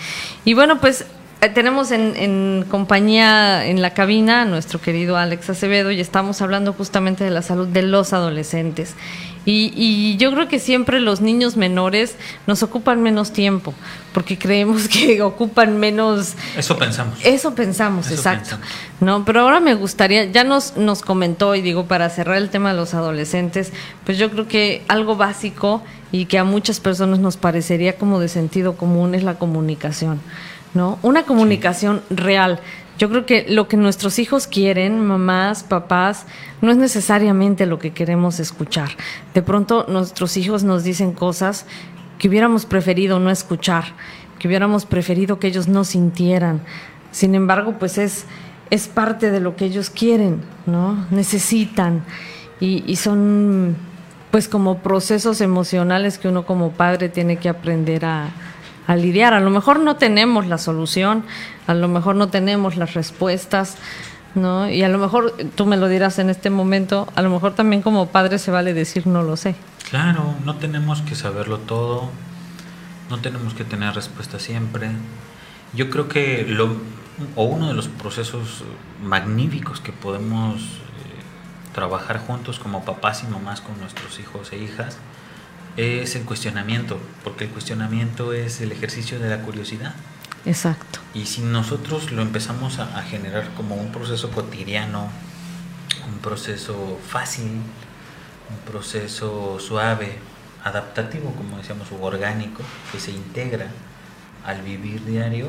Y 0.44 0.54
bueno, 0.54 0.80
pues 0.80 1.06
tenemos 1.50 1.90
en, 1.90 2.14
en, 2.16 2.64
compañía 2.70 3.66
en 3.66 3.82
la 3.82 3.94
cabina 3.94 4.42
a 4.42 4.44
nuestro 4.44 4.80
querido 4.80 5.16
Alex 5.16 5.50
Acevedo 5.50 5.90
y 5.90 6.00
estamos 6.00 6.40
hablando 6.40 6.72
justamente 6.72 7.24
de 7.24 7.30
la 7.30 7.42
salud 7.42 7.66
de 7.66 7.82
los 7.82 8.12
adolescentes. 8.12 8.94
Y, 9.44 9.72
y, 9.74 10.16
yo 10.18 10.30
creo 10.32 10.46
que 10.46 10.60
siempre 10.60 11.00
los 11.00 11.20
niños 11.20 11.56
menores 11.56 12.14
nos 12.46 12.62
ocupan 12.62 13.02
menos 13.02 13.32
tiempo, 13.32 13.74
porque 14.12 14.38
creemos 14.38 14.86
que 14.88 15.20
ocupan 15.20 15.78
menos... 15.78 16.34
Eso 16.56 16.78
pensamos. 16.78 17.18
Eso 17.24 17.52
pensamos, 17.52 18.06
Eso 18.06 18.14
exacto. 18.14 18.50
Pensamos. 18.50 18.68
No, 19.00 19.24
pero 19.24 19.40
ahora 19.40 19.58
me 19.58 19.74
gustaría, 19.74 20.26
ya 20.26 20.44
nos, 20.44 20.76
nos 20.76 21.02
comentó, 21.02 21.56
y 21.56 21.60
digo, 21.60 21.86
para 21.86 22.08
cerrar 22.08 22.36
el 22.36 22.50
tema 22.50 22.70
de 22.70 22.76
los 22.76 22.94
adolescentes, 22.94 23.72
pues 24.04 24.16
yo 24.16 24.30
creo 24.30 24.46
que 24.46 24.84
algo 24.86 25.16
básico 25.16 25.82
y 26.12 26.26
que 26.26 26.38
a 26.38 26.44
muchas 26.44 26.78
personas 26.78 27.18
nos 27.18 27.36
parecería 27.36 27.96
como 27.96 28.20
de 28.20 28.28
sentido 28.28 28.76
común 28.76 29.16
es 29.16 29.24
la 29.24 29.40
comunicación. 29.40 30.20
¿No? 30.74 30.98
Una 31.02 31.24
comunicación 31.24 32.02
sí. 32.08 32.14
real. 32.16 32.60
Yo 32.98 33.08
creo 33.08 33.26
que 33.26 33.46
lo 33.48 33.68
que 33.68 33.76
nuestros 33.76 34.18
hijos 34.18 34.46
quieren, 34.46 35.04
mamás, 35.04 35.62
papás, 35.62 36.26
no 36.60 36.70
es 36.70 36.76
necesariamente 36.76 37.66
lo 37.66 37.78
que 37.78 37.92
queremos 37.92 38.38
escuchar. 38.38 38.90
De 39.34 39.42
pronto 39.42 39.86
nuestros 39.88 40.36
hijos 40.36 40.62
nos 40.62 40.84
dicen 40.84 41.12
cosas 41.12 41.66
que 42.18 42.28
hubiéramos 42.28 42.66
preferido 42.66 43.18
no 43.18 43.30
escuchar, 43.30 43.84
que 44.38 44.46
hubiéramos 44.46 44.86
preferido 44.86 45.38
que 45.38 45.48
ellos 45.48 45.68
no 45.68 45.84
sintieran. 45.84 46.60
Sin 47.10 47.34
embargo, 47.34 47.76
pues 47.78 47.98
es, 47.98 48.26
es 48.70 48.88
parte 48.88 49.30
de 49.30 49.40
lo 49.40 49.56
que 49.56 49.64
ellos 49.64 49.90
quieren, 49.90 50.42
¿no? 50.66 51.06
Necesitan. 51.10 52.04
Y, 52.60 52.84
y 52.86 52.96
son 52.96 53.74
pues 54.30 54.48
como 54.48 54.78
procesos 54.78 55.40
emocionales 55.40 56.18
que 56.18 56.28
uno 56.28 56.46
como 56.46 56.70
padre 56.70 57.08
tiene 57.08 57.36
que 57.36 57.48
aprender 57.48 58.04
a, 58.04 58.30
a 58.86 58.96
lidiar. 58.96 59.34
A 59.34 59.40
lo 59.40 59.50
mejor 59.50 59.80
no 59.80 59.96
tenemos 59.96 60.46
la 60.46 60.58
solución, 60.58 61.24
a 61.66 61.74
lo 61.74 61.88
mejor 61.88 62.16
no 62.16 62.28
tenemos 62.28 62.76
las 62.76 62.94
respuestas, 62.94 63.76
¿no? 64.34 64.68
Y 64.68 64.82
a 64.82 64.88
lo 64.88 64.98
mejor 64.98 65.34
tú 65.54 65.66
me 65.66 65.76
lo 65.76 65.88
dirás 65.88 66.18
en 66.18 66.30
este 66.30 66.50
momento, 66.50 67.08
a 67.14 67.22
lo 67.22 67.30
mejor 67.30 67.54
también 67.54 67.82
como 67.82 68.06
padre 68.06 68.38
se 68.38 68.50
vale 68.50 68.74
decir 68.74 69.06
no 69.06 69.22
lo 69.22 69.36
sé. 69.36 69.54
Claro, 69.90 70.34
no 70.44 70.56
tenemos 70.56 71.02
que 71.02 71.14
saberlo 71.14 71.58
todo, 71.58 72.10
no 73.10 73.18
tenemos 73.18 73.54
que 73.54 73.64
tener 73.64 73.94
respuesta 73.94 74.38
siempre. 74.38 74.90
Yo 75.74 75.90
creo 75.90 76.08
que 76.08 76.44
lo 76.48 76.76
o 77.36 77.44
uno 77.44 77.68
de 77.68 77.74
los 77.74 77.88
procesos 77.88 78.64
magníficos 79.02 79.80
que 79.80 79.92
podemos 79.92 80.60
eh, 80.60 81.74
trabajar 81.74 82.18
juntos 82.18 82.58
como 82.58 82.84
papás 82.84 83.22
y 83.22 83.26
mamás 83.26 83.60
con 83.60 83.78
nuestros 83.78 84.18
hijos 84.18 84.52
e 84.52 84.58
hijas 84.58 84.98
es 85.76 86.16
el 86.16 86.24
cuestionamiento, 86.24 86.98
porque 87.24 87.44
el 87.44 87.50
cuestionamiento 87.50 88.32
es 88.32 88.60
el 88.60 88.72
ejercicio 88.72 89.18
de 89.18 89.30
la 89.30 89.42
curiosidad. 89.42 89.94
Exacto. 90.44 90.98
Y 91.14 91.26
si 91.26 91.42
nosotros 91.42 92.10
lo 92.10 92.22
empezamos 92.22 92.78
a, 92.78 92.98
a, 92.98 93.02
generar 93.02 93.54
como 93.54 93.76
un 93.76 93.92
proceso 93.92 94.30
cotidiano, 94.30 95.08
un 96.12 96.18
proceso 96.18 96.98
fácil, 97.06 97.46
un 98.50 98.58
proceso 98.66 99.58
suave, 99.60 100.18
adaptativo, 100.64 101.32
como 101.32 101.58
decíamos, 101.58 101.88
o 101.92 102.02
orgánico, 102.02 102.62
que 102.90 103.00
se 103.00 103.12
integra 103.12 103.68
al 104.44 104.62
vivir 104.62 105.04
diario, 105.04 105.48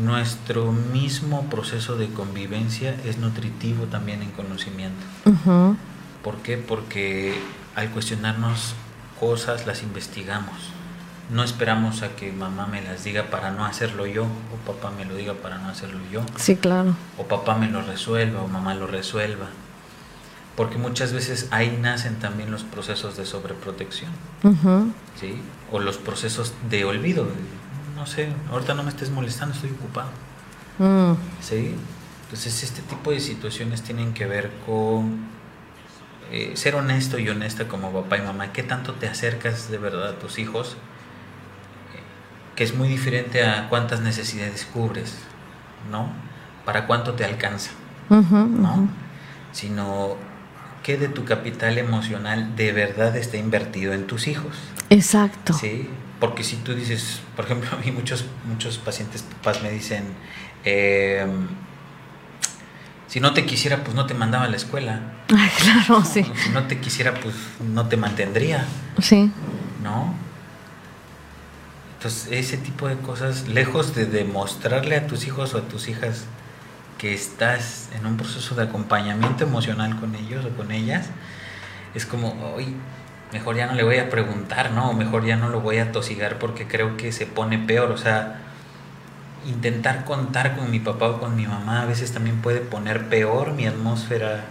nuestro 0.00 0.72
mismo 0.72 1.44
proceso 1.48 1.96
de 1.96 2.08
convivencia 2.08 2.94
es 3.04 3.18
nutritivo 3.18 3.84
también 3.86 4.22
en 4.22 4.30
conocimiento. 4.30 5.04
Uh 5.24 5.30
-huh. 5.30 5.76
¿Por 6.22 6.36
qué? 6.36 6.56
Porque 6.56 7.40
al 7.74 7.90
cuestionarnos 7.90 8.74
cosas 9.18 9.66
las 9.66 9.82
investigamos. 9.82 10.56
No 11.30 11.44
esperamos 11.44 12.02
a 12.02 12.16
que 12.16 12.32
mamá 12.32 12.66
me 12.66 12.80
las 12.80 13.04
diga 13.04 13.24
para 13.24 13.50
no 13.50 13.66
hacerlo 13.66 14.06
yo, 14.06 14.24
o 14.24 14.66
papá 14.66 14.90
me 14.90 15.04
lo 15.04 15.14
diga 15.14 15.34
para 15.34 15.58
no 15.58 15.68
hacerlo 15.68 16.00
yo. 16.10 16.22
Sí, 16.36 16.56
claro. 16.56 16.94
O 17.18 17.24
papá 17.24 17.56
me 17.56 17.68
lo 17.68 17.82
resuelva, 17.82 18.42
o 18.42 18.48
mamá 18.48 18.74
lo 18.74 18.86
resuelva. 18.86 19.46
Porque 20.56 20.78
muchas 20.78 21.12
veces 21.12 21.48
ahí 21.50 21.78
nacen 21.80 22.18
también 22.18 22.50
los 22.50 22.64
procesos 22.64 23.16
de 23.16 23.26
sobreprotección. 23.26 24.10
Uh 24.42 24.48
-huh. 24.48 24.92
¿sí? 25.20 25.40
O 25.70 25.80
los 25.80 25.98
procesos 25.98 26.54
de 26.70 26.84
olvido. 26.84 27.26
No 27.94 28.06
sé, 28.06 28.30
ahorita 28.50 28.74
no 28.74 28.82
me 28.82 28.90
estés 28.90 29.10
molestando, 29.10 29.54
estoy 29.54 29.70
ocupado. 29.70 30.08
Mm. 30.78 31.14
¿Sí? 31.40 31.74
Entonces 32.24 32.62
este 32.62 32.82
tipo 32.82 33.10
de 33.10 33.20
situaciones 33.20 33.82
tienen 33.82 34.14
que 34.14 34.26
ver 34.26 34.50
con 34.66 35.26
eh, 36.30 36.52
ser 36.54 36.74
honesto 36.74 37.18
y 37.18 37.28
honesta 37.28 37.68
como 37.68 37.92
papá 37.92 38.18
y 38.18 38.22
mamá, 38.22 38.52
qué 38.52 38.62
tanto 38.62 38.94
te 38.94 39.08
acercas 39.08 39.70
de 39.70 39.78
verdad 39.78 40.08
a 40.08 40.18
tus 40.18 40.38
hijos, 40.38 40.76
eh, 41.94 42.00
que 42.54 42.64
es 42.64 42.74
muy 42.74 42.88
diferente 42.88 43.44
a 43.44 43.68
cuántas 43.68 44.00
necesidades 44.00 44.66
cubres, 44.66 45.14
¿no? 45.90 46.10
Para 46.64 46.86
cuánto 46.86 47.14
te 47.14 47.24
alcanza, 47.24 47.70
uh 48.10 48.16
-huh, 48.16 48.48
¿no? 48.48 48.74
Uh 48.74 48.76
-huh. 48.76 48.88
Sino 49.52 50.16
qué 50.82 50.96
de 50.96 51.08
tu 51.08 51.24
capital 51.24 51.78
emocional 51.78 52.56
de 52.56 52.72
verdad 52.72 53.16
está 53.16 53.36
invertido 53.36 53.92
en 53.92 54.06
tus 54.06 54.26
hijos. 54.28 54.56
Exacto. 54.90 55.52
Sí, 55.54 55.88
porque 56.20 56.44
si 56.44 56.56
tú 56.56 56.74
dices, 56.74 57.20
por 57.36 57.44
ejemplo, 57.46 57.70
a 57.76 57.76
mí 57.76 57.90
muchos, 57.90 58.24
muchos 58.46 58.78
pacientes 58.78 59.22
papás 59.22 59.62
me 59.62 59.70
dicen, 59.70 60.04
eh, 60.64 61.26
Si 63.08 63.20
no 63.20 63.32
te 63.32 63.46
quisiera, 63.46 63.82
pues 63.84 63.96
no 63.96 64.06
te 64.06 64.14
mandaba 64.14 64.44
a 64.44 64.48
la 64.48 64.56
escuela. 64.56 65.00
Ay, 65.34 65.50
claro, 65.58 66.04
sí. 66.04 66.30
Si 66.44 66.50
no 66.50 66.64
te 66.64 66.78
quisiera, 66.78 67.14
pues 67.14 67.34
no 67.60 67.88
te 67.88 67.96
mantendría. 67.96 68.66
Sí. 69.00 69.32
¿No? 69.82 70.14
Entonces, 71.96 72.28
ese 72.30 72.58
tipo 72.58 72.86
de 72.86 72.96
cosas, 72.96 73.48
lejos 73.48 73.94
de 73.94 74.06
demostrarle 74.06 74.96
a 74.96 75.06
tus 75.06 75.26
hijos 75.26 75.54
o 75.54 75.58
a 75.58 75.62
tus 75.62 75.88
hijas 75.88 76.26
que 76.98 77.14
estás 77.14 77.88
en 77.98 78.06
un 78.06 78.16
proceso 78.16 78.54
de 78.54 78.64
acompañamiento 78.64 79.44
emocional 79.44 79.98
con 79.98 80.14
ellos 80.14 80.44
o 80.44 80.50
con 80.50 80.70
ellas, 80.70 81.06
es 81.94 82.06
como, 82.06 82.54
hoy 82.54 82.76
mejor 83.32 83.56
ya 83.56 83.66
no 83.66 83.74
le 83.74 83.82
voy 83.82 83.98
a 83.98 84.10
preguntar, 84.10 84.70
¿no? 84.72 84.90
O 84.90 84.92
mejor 84.92 85.24
ya 85.24 85.36
no 85.36 85.48
lo 85.48 85.60
voy 85.60 85.78
a 85.78 85.92
tosigar 85.92 86.38
porque 86.38 86.66
creo 86.66 86.96
que 86.96 87.10
se 87.12 87.26
pone 87.26 87.58
peor. 87.58 87.90
O 87.90 87.96
sea, 87.96 88.42
intentar 89.46 90.04
contar 90.04 90.56
con 90.56 90.70
mi 90.70 90.80
papá 90.80 91.08
o 91.08 91.20
con 91.20 91.36
mi 91.36 91.46
mamá 91.46 91.82
a 91.82 91.86
veces 91.86 92.12
también 92.12 92.40
puede 92.40 92.60
poner 92.60 93.08
peor 93.08 93.52
mi 93.52 93.66
atmósfera 93.66 94.44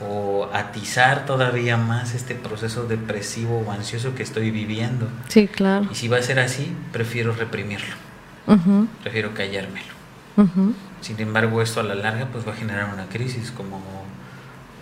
o 0.00 0.48
atizar 0.52 1.26
todavía 1.26 1.76
más 1.76 2.14
este 2.14 2.34
proceso 2.34 2.84
depresivo 2.86 3.64
o 3.66 3.72
ansioso 3.72 4.14
que 4.14 4.22
estoy 4.22 4.50
viviendo. 4.50 5.08
Sí, 5.28 5.48
claro. 5.48 5.88
Y 5.90 5.94
si 5.94 6.08
va 6.08 6.18
a 6.18 6.22
ser 6.22 6.38
así, 6.38 6.72
prefiero 6.92 7.32
reprimirlo. 7.32 7.94
Prefiero 9.02 9.34
callármelo. 9.34 9.98
Sin 11.00 11.20
embargo, 11.20 11.62
esto 11.62 11.80
a 11.80 11.82
la 11.82 11.94
larga 11.94 12.26
pues 12.32 12.46
va 12.46 12.52
a 12.52 12.56
generar 12.56 12.92
una 12.92 13.06
crisis 13.08 13.50
como 13.50 13.80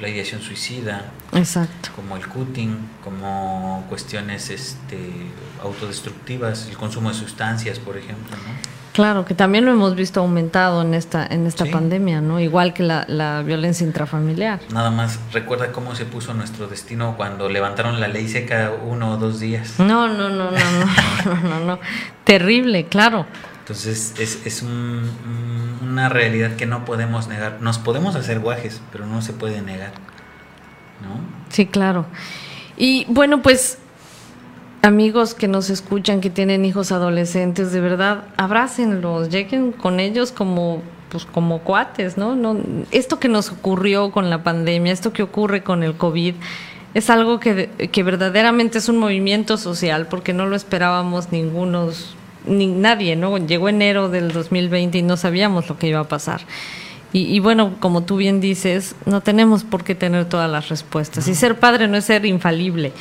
la 0.00 0.08
ideación 0.08 0.42
suicida, 0.42 1.10
Exacto. 1.32 1.90
como 1.96 2.16
el 2.16 2.26
cutting, 2.26 2.76
como 3.02 3.86
cuestiones 3.88 4.50
este, 4.50 4.98
autodestructivas, 5.62 6.68
el 6.68 6.76
consumo 6.76 7.08
de 7.08 7.14
sustancias, 7.14 7.78
por 7.78 7.96
ejemplo, 7.96 8.36
¿no? 8.36 8.85
Claro, 8.96 9.26
que 9.26 9.34
también 9.34 9.66
lo 9.66 9.72
hemos 9.72 9.94
visto 9.94 10.20
aumentado 10.20 10.80
en 10.80 10.94
esta 10.94 11.26
en 11.26 11.46
esta 11.46 11.66
pandemia, 11.66 12.22
¿no? 12.22 12.40
Igual 12.40 12.72
que 12.72 12.82
la, 12.82 13.04
la, 13.08 13.42
violencia 13.42 13.86
intrafamiliar. 13.86 14.58
Nada 14.72 14.90
más, 14.90 15.20
recuerda 15.34 15.70
cómo 15.70 15.94
se 15.94 16.06
puso 16.06 16.32
nuestro 16.32 16.66
destino 16.66 17.14
cuando 17.18 17.50
levantaron 17.50 18.00
la 18.00 18.08
ley 18.08 18.26
seca 18.26 18.72
uno 18.86 19.10
o 19.10 19.16
dos 19.18 19.38
días. 19.38 19.78
No, 19.78 20.08
no, 20.08 20.30
no, 20.30 20.50
no, 20.50 20.50
no, 20.50 21.26
no, 21.26 21.40
no, 21.46 21.60
no. 21.66 21.78
Terrible, 22.24 22.86
claro. 22.86 23.26
Entonces 23.58 24.14
es, 24.18 24.46
es 24.46 24.62
un, 24.62 25.02
una 25.82 26.08
realidad 26.08 26.56
que 26.56 26.64
no 26.64 26.86
podemos 26.86 27.28
negar. 27.28 27.58
Nos 27.60 27.76
podemos 27.76 28.16
hacer 28.16 28.40
guajes, 28.40 28.80
pero 28.92 29.04
no 29.04 29.20
se 29.20 29.34
puede 29.34 29.60
negar, 29.60 29.92
¿no? 31.02 31.20
Sí, 31.50 31.66
claro. 31.66 32.06
Y 32.78 33.04
bueno, 33.10 33.42
pues 33.42 33.76
amigos 34.86 35.34
que 35.34 35.48
nos 35.48 35.68
escuchan, 35.68 36.20
que 36.20 36.30
tienen 36.30 36.64
hijos 36.64 36.92
adolescentes, 36.92 37.72
de 37.72 37.80
verdad, 37.80 38.24
abrácenlos, 38.36 39.28
lleguen 39.28 39.72
con 39.72 40.00
ellos 40.00 40.32
como 40.32 40.82
pues 41.10 41.24
como 41.24 41.60
cuates, 41.60 42.16
¿no? 42.16 42.34
no 42.34 42.56
esto 42.90 43.20
que 43.20 43.28
nos 43.28 43.50
ocurrió 43.50 44.10
con 44.10 44.28
la 44.28 44.42
pandemia, 44.42 44.92
esto 44.92 45.12
que 45.12 45.22
ocurre 45.22 45.62
con 45.62 45.82
el 45.82 45.94
COVID, 45.94 46.34
es 46.94 47.10
algo 47.10 47.38
que, 47.38 47.68
que 47.92 48.02
verdaderamente 48.02 48.78
es 48.78 48.88
un 48.88 48.98
movimiento 48.98 49.56
social, 49.56 50.06
porque 50.08 50.32
no 50.32 50.46
lo 50.46 50.56
esperábamos 50.56 51.30
ningunos, 51.30 52.16
ni 52.46 52.66
nadie, 52.66 53.16
¿no? 53.16 53.36
Llegó 53.38 53.68
enero 53.68 54.08
del 54.08 54.32
2020 54.32 54.98
y 54.98 55.02
no 55.02 55.16
sabíamos 55.16 55.68
lo 55.68 55.78
que 55.78 55.88
iba 55.88 56.00
a 56.00 56.08
pasar. 56.08 56.40
Y, 57.12 57.20
y, 57.22 57.38
bueno, 57.38 57.74
como 57.80 58.02
tú 58.02 58.16
bien 58.16 58.40
dices, 58.40 58.94
no 59.04 59.20
tenemos 59.20 59.62
por 59.62 59.84
qué 59.84 59.94
tener 59.94 60.24
todas 60.24 60.50
las 60.50 60.68
respuestas. 60.68 61.28
Y 61.28 61.34
ser 61.34 61.58
padre 61.58 61.86
no 61.86 61.96
es 61.96 62.04
ser 62.04 62.24
infalible. 62.26 62.92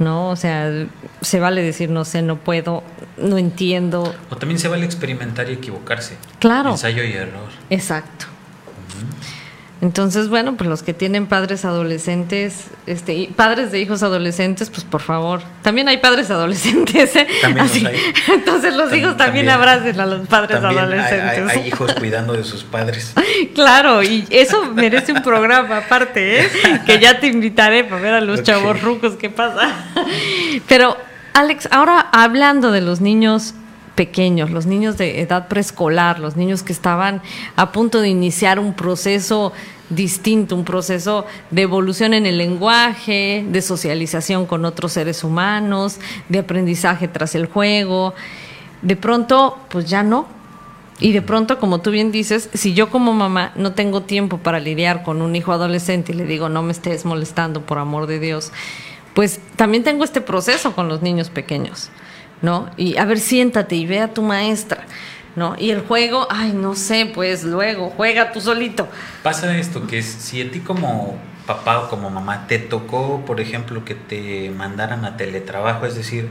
¿No? 0.00 0.30
O 0.30 0.36
sea, 0.36 0.86
se 1.20 1.38
vale 1.38 1.62
decir 1.62 1.90
no 1.90 2.04
sé, 2.04 2.22
no 2.22 2.36
puedo, 2.36 2.82
no 3.18 3.38
entiendo. 3.38 4.12
O 4.30 4.36
también 4.36 4.58
se 4.58 4.66
vale 4.66 4.84
experimentar 4.84 5.48
y 5.48 5.52
equivocarse. 5.52 6.16
Claro. 6.40 6.70
Ensayo 6.70 7.04
y 7.04 7.12
error. 7.12 7.50
Exacto. 7.68 8.26
Entonces, 9.82 10.28
bueno, 10.28 10.56
pues 10.56 10.68
los 10.68 10.82
que 10.82 10.92
tienen 10.92 11.26
padres 11.26 11.64
adolescentes, 11.64 12.66
este, 12.86 13.30
padres 13.34 13.72
de 13.72 13.80
hijos 13.80 14.02
adolescentes, 14.02 14.68
pues 14.68 14.84
por 14.84 15.00
favor. 15.00 15.40
También 15.62 15.88
hay 15.88 15.96
padres 15.96 16.30
adolescentes, 16.30 17.16
¿eh? 17.16 17.26
También 17.40 17.66
los 17.66 17.74
hay. 17.76 17.96
Entonces 18.34 18.76
los 18.76 18.92
hijos 18.92 19.16
también, 19.16 19.48
abracen 19.48 19.98
a 19.98 20.04
los 20.04 20.28
padres 20.28 20.58
adolescentes. 20.58 21.50
Hay, 21.50 21.60
hay, 21.60 21.68
hijos 21.68 21.94
cuidando 21.94 22.34
de 22.34 22.44
sus 22.44 22.62
padres. 22.62 23.14
claro, 23.54 24.02
y 24.02 24.26
eso 24.28 24.66
merece 24.66 25.12
un 25.12 25.22
programa 25.22 25.78
aparte, 25.78 26.42
¿eh? 26.42 26.50
Que 26.84 26.98
ya 26.98 27.18
te 27.18 27.28
invitaré 27.28 27.84
para 27.84 28.02
ver 28.02 28.14
a 28.14 28.20
los 28.20 28.40
okay. 28.40 28.54
chavos 28.54 28.82
rucos 28.82 29.14
qué 29.14 29.30
pasa. 29.30 29.72
Pero, 30.68 30.98
Alex, 31.32 31.68
ahora 31.70 32.00
hablando 32.12 32.70
de 32.70 32.82
los 32.82 33.00
niños 33.00 33.54
pequeños, 33.94 34.50
los 34.50 34.66
niños 34.66 34.96
de 34.96 35.20
edad 35.20 35.48
preescolar, 35.48 36.18
los 36.18 36.36
niños 36.36 36.62
que 36.62 36.72
estaban 36.72 37.22
a 37.56 37.72
punto 37.72 38.00
de 38.00 38.08
iniciar 38.08 38.58
un 38.58 38.74
proceso 38.74 39.52
distinto, 39.90 40.54
un 40.54 40.64
proceso 40.64 41.26
de 41.50 41.62
evolución 41.62 42.14
en 42.14 42.24
el 42.24 42.38
lenguaje, 42.38 43.44
de 43.48 43.60
socialización 43.60 44.46
con 44.46 44.64
otros 44.64 44.92
seres 44.92 45.24
humanos, 45.24 45.98
de 46.28 46.38
aprendizaje 46.38 47.08
tras 47.08 47.34
el 47.34 47.46
juego. 47.46 48.14
De 48.82 48.96
pronto, 48.96 49.58
pues 49.68 49.86
ya 49.86 50.02
no. 50.02 50.26
Y 51.00 51.12
de 51.12 51.22
pronto, 51.22 51.58
como 51.58 51.80
tú 51.80 51.90
bien 51.90 52.12
dices, 52.12 52.50
si 52.52 52.74
yo 52.74 52.90
como 52.90 53.12
mamá 53.12 53.52
no 53.56 53.72
tengo 53.72 54.02
tiempo 54.02 54.38
para 54.38 54.60
lidiar 54.60 55.02
con 55.02 55.22
un 55.22 55.34
hijo 55.34 55.52
adolescente 55.52 56.12
y 56.12 56.14
le 56.14 56.24
digo, 56.24 56.48
no 56.48 56.62
me 56.62 56.72
estés 56.72 57.04
molestando, 57.04 57.62
por 57.62 57.78
amor 57.78 58.06
de 58.06 58.20
Dios, 58.20 58.52
pues 59.14 59.40
también 59.56 59.82
tengo 59.82 60.04
este 60.04 60.20
proceso 60.20 60.74
con 60.74 60.88
los 60.88 61.00
niños 61.00 61.30
pequeños. 61.30 61.90
¿No? 62.42 62.70
Y 62.76 62.96
a 62.96 63.04
ver, 63.04 63.18
siéntate 63.18 63.76
y 63.76 63.86
ve 63.86 64.00
a 64.00 64.12
tu 64.12 64.22
maestra, 64.22 64.84
¿no? 65.36 65.54
Y 65.58 65.70
el 65.70 65.82
juego, 65.82 66.26
ay, 66.30 66.52
no 66.52 66.74
sé, 66.74 67.10
pues 67.12 67.44
luego, 67.44 67.90
juega 67.90 68.32
tú 68.32 68.40
solito. 68.40 68.88
Pasa 69.22 69.56
esto, 69.56 69.86
que 69.86 69.98
es, 69.98 70.06
si 70.06 70.40
a 70.40 70.50
ti 70.50 70.60
como 70.60 71.18
papá 71.46 71.80
o 71.80 71.88
como 71.88 72.10
mamá 72.10 72.46
te 72.46 72.58
tocó, 72.58 73.24
por 73.26 73.40
ejemplo, 73.40 73.84
que 73.84 73.94
te 73.94 74.50
mandaran 74.50 75.04
a 75.04 75.16
teletrabajo, 75.16 75.86
es 75.86 75.94
decir, 75.94 76.28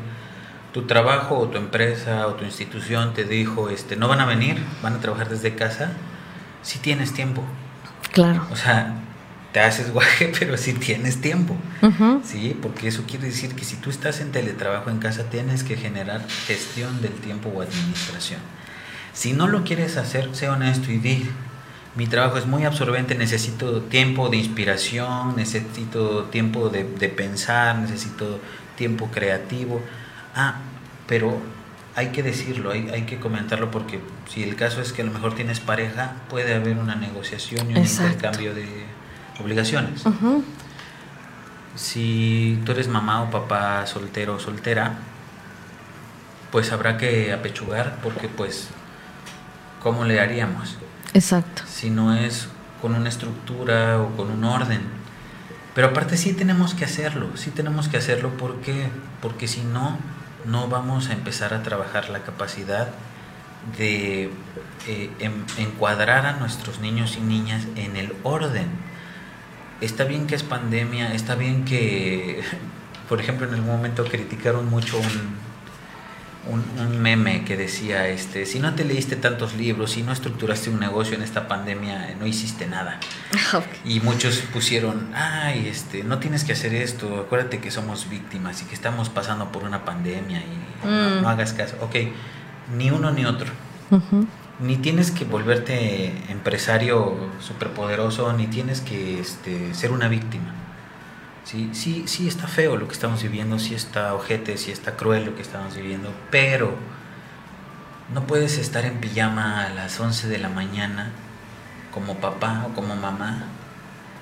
tu 0.73 0.83
trabajo 0.83 1.37
o 1.37 1.47
tu 1.47 1.57
empresa 1.57 2.27
o 2.27 2.33
tu 2.35 2.45
institución 2.45 3.13
te 3.13 3.23
dijo, 3.23 3.69
este, 3.69 3.95
no 3.95 4.07
van 4.07 4.21
a 4.21 4.25
venir, 4.25 4.63
van 4.81 4.95
a 4.95 4.99
trabajar 4.99 5.29
desde 5.29 5.55
casa, 5.55 5.91
si 6.61 6.79
tienes 6.79 7.13
tiempo. 7.13 7.43
Claro. 8.11 8.45
O 8.51 8.55
sea, 8.55 8.93
te 9.51 9.59
haces 9.59 9.91
guaje, 9.91 10.31
pero 10.39 10.57
si 10.57 10.73
tienes 10.73 11.21
tiempo, 11.21 11.55
uh 11.81 11.87
-huh. 11.87 12.23
¿sí? 12.23 12.57
Porque 12.61 12.87
eso 12.87 13.03
quiere 13.07 13.27
decir 13.27 13.55
que 13.55 13.65
si 13.65 13.75
tú 13.77 13.89
estás 13.89 14.21
en 14.21 14.31
teletrabajo 14.31 14.89
en 14.89 14.99
casa, 14.99 15.29
tienes 15.29 15.63
que 15.63 15.75
generar 15.75 16.27
gestión 16.47 17.01
del 17.01 17.13
tiempo 17.13 17.49
o 17.49 17.61
administración. 17.61 18.39
Si 19.13 19.33
no 19.33 19.47
lo 19.47 19.63
quieres 19.63 19.97
hacer, 19.97 20.29
sé 20.33 20.49
honesto 20.49 20.91
y 20.91 20.97
di, 20.97 21.29
mi 21.95 22.07
trabajo 22.07 22.37
es 22.37 22.45
muy 22.45 22.63
absorbente, 22.63 23.15
necesito 23.15 23.81
tiempo 23.81 24.29
de 24.29 24.37
inspiración, 24.37 25.35
necesito 25.35 26.25
tiempo 26.25 26.69
de, 26.69 26.83
de 26.83 27.09
pensar, 27.09 27.77
necesito 27.77 28.39
tiempo 28.77 29.09
creativo. 29.11 29.81
Ah, 30.35 30.59
pero 31.07 31.41
hay 31.95 32.09
que 32.09 32.23
decirlo, 32.23 32.71
hay, 32.71 32.89
hay, 32.89 33.01
que 33.01 33.19
comentarlo 33.19 33.71
porque 33.71 33.99
si 34.31 34.43
el 34.43 34.55
caso 34.55 34.81
es 34.81 34.93
que 34.93 35.01
a 35.01 35.05
lo 35.05 35.11
mejor 35.11 35.35
tienes 35.35 35.59
pareja, 35.59 36.13
puede 36.29 36.53
haber 36.53 36.77
una 36.77 36.95
negociación 36.95 37.69
y 37.71 37.73
un 37.73 37.79
Exacto. 37.79 38.13
intercambio 38.13 38.53
de 38.53 38.85
obligaciones. 39.39 40.05
Uh 40.05 40.09
-huh. 40.09 40.43
Si 41.75 42.59
tú 42.65 42.71
eres 42.73 42.87
mamá 42.87 43.21
o 43.21 43.31
papá 43.31 43.85
soltero 43.85 44.35
o 44.35 44.39
soltera, 44.39 44.97
pues 46.51 46.71
habrá 46.71 46.97
que 46.97 47.31
apechugar 47.31 47.99
porque 48.03 48.27
pues, 48.27 48.69
¿cómo 49.81 50.03
le 50.03 50.19
haríamos? 50.19 50.77
Exacto. 51.13 51.63
Si 51.67 51.89
no 51.89 52.15
es 52.15 52.49
con 52.81 52.95
una 52.95 53.09
estructura 53.09 53.99
o 53.99 54.15
con 54.15 54.31
un 54.31 54.43
orden. 54.43 54.81
Pero 55.75 55.89
aparte 55.89 56.17
sí 56.17 56.33
tenemos 56.33 56.73
que 56.73 56.85
hacerlo, 56.85 57.29
sí 57.35 57.51
tenemos 57.51 57.87
que 57.87 57.97
hacerlo 57.97 58.31
porque, 58.37 58.89
porque 59.21 59.47
si 59.47 59.61
no, 59.61 59.97
no 60.45 60.67
vamos 60.67 61.09
a 61.09 61.13
empezar 61.13 61.53
a 61.53 61.63
trabajar 61.63 62.09
la 62.09 62.19
capacidad 62.23 62.89
de 63.77 64.31
eh, 64.87 65.11
en, 65.19 65.45
encuadrar 65.57 66.25
a 66.25 66.33
nuestros 66.33 66.79
niños 66.79 67.17
y 67.17 67.21
niñas 67.21 67.67
en 67.75 67.95
el 67.97 68.15
orden 68.23 68.67
está 69.81 70.03
bien 70.03 70.27
que 70.27 70.35
es 70.35 70.43
pandemia, 70.43 71.13
está 71.13 71.35
bien 71.35 71.65
que, 71.65 72.41
por 73.07 73.19
ejemplo, 73.19 73.47
en 73.47 73.53
algún 73.53 73.71
momento 73.71 74.03
criticaron 74.05 74.69
mucho 74.69 74.97
un, 74.97 76.53
un, 76.53 76.85
un, 76.85 77.01
meme 77.01 77.45
que 77.45 77.57
decía, 77.57 78.07
este, 78.07 78.45
si 78.45 78.59
no 78.59 78.75
te 78.75 78.83
leíste 78.83 79.15
tantos 79.15 79.55
libros, 79.55 79.91
si 79.91 80.03
no 80.03 80.11
estructuraste 80.11 80.69
un 80.69 80.79
negocio 80.79 81.15
en 81.15 81.23
esta 81.23 81.47
pandemia, 81.47 82.15
no 82.19 82.25
hiciste 82.25 82.67
nada. 82.67 82.99
Okay. 83.51 83.95
Y 83.95 83.99
muchos 84.01 84.37
pusieron, 84.53 85.11
ay, 85.15 85.67
este, 85.67 86.03
no 86.03 86.19
tienes 86.19 86.43
que 86.43 86.53
hacer 86.53 86.73
esto, 86.75 87.21
acuérdate 87.21 87.59
que 87.59 87.71
somos 87.71 88.07
víctimas 88.07 88.61
y 88.61 88.65
que 88.65 88.75
estamos 88.75 89.09
pasando 89.09 89.51
por 89.51 89.63
una 89.63 89.85
pandemia 89.85 90.39
y 90.39 90.87
mm. 90.87 90.89
no, 90.89 91.21
no, 91.21 91.29
hagas 91.29 91.53
caso. 91.53 91.75
Ok, 91.81 91.95
ni 92.77 92.91
uno 92.91 93.09
ni 93.11 93.25
otro. 93.25 93.47
Uh 93.89 93.97
-huh 93.97 94.27
ni 94.59 94.77
tienes 94.77 95.11
que 95.11 95.23
volverte 95.25 96.11
empresario 96.29 97.15
superpoderoso, 97.39 98.33
ni 98.33 98.47
tienes 98.47 98.81
que 98.81 99.19
este, 99.19 99.73
ser 99.73 99.91
una 99.91 100.09
víctima. 100.09 100.53
Sí, 101.45 101.69
sí, 101.73 102.03
sí 102.07 102.27
está 102.27 102.47
feo 102.47 102.75
lo 102.77 102.87
que 102.87 102.93
estamos 102.93 103.23
viviendo, 103.23 103.57
sí 103.57 103.73
está 103.73 104.13
ojete, 104.13 104.57
sí 104.57 104.71
está 104.71 104.95
cruel 104.95 105.25
lo 105.25 105.35
que 105.35 105.41
estamos 105.41 105.75
viviendo, 105.75 106.13
pero 106.29 106.75
no 108.13 108.27
puedes 108.27 108.57
estar 108.57 108.85
en 108.85 108.99
pijama 108.99 109.65
a 109.65 109.69
las 109.69 109.99
11 109.99 110.27
de 110.27 110.37
la 110.37 110.49
mañana 110.49 111.11
como 111.93 112.15
papá 112.17 112.65
o 112.67 112.75
como 112.75 112.95
mamá, 112.95 113.45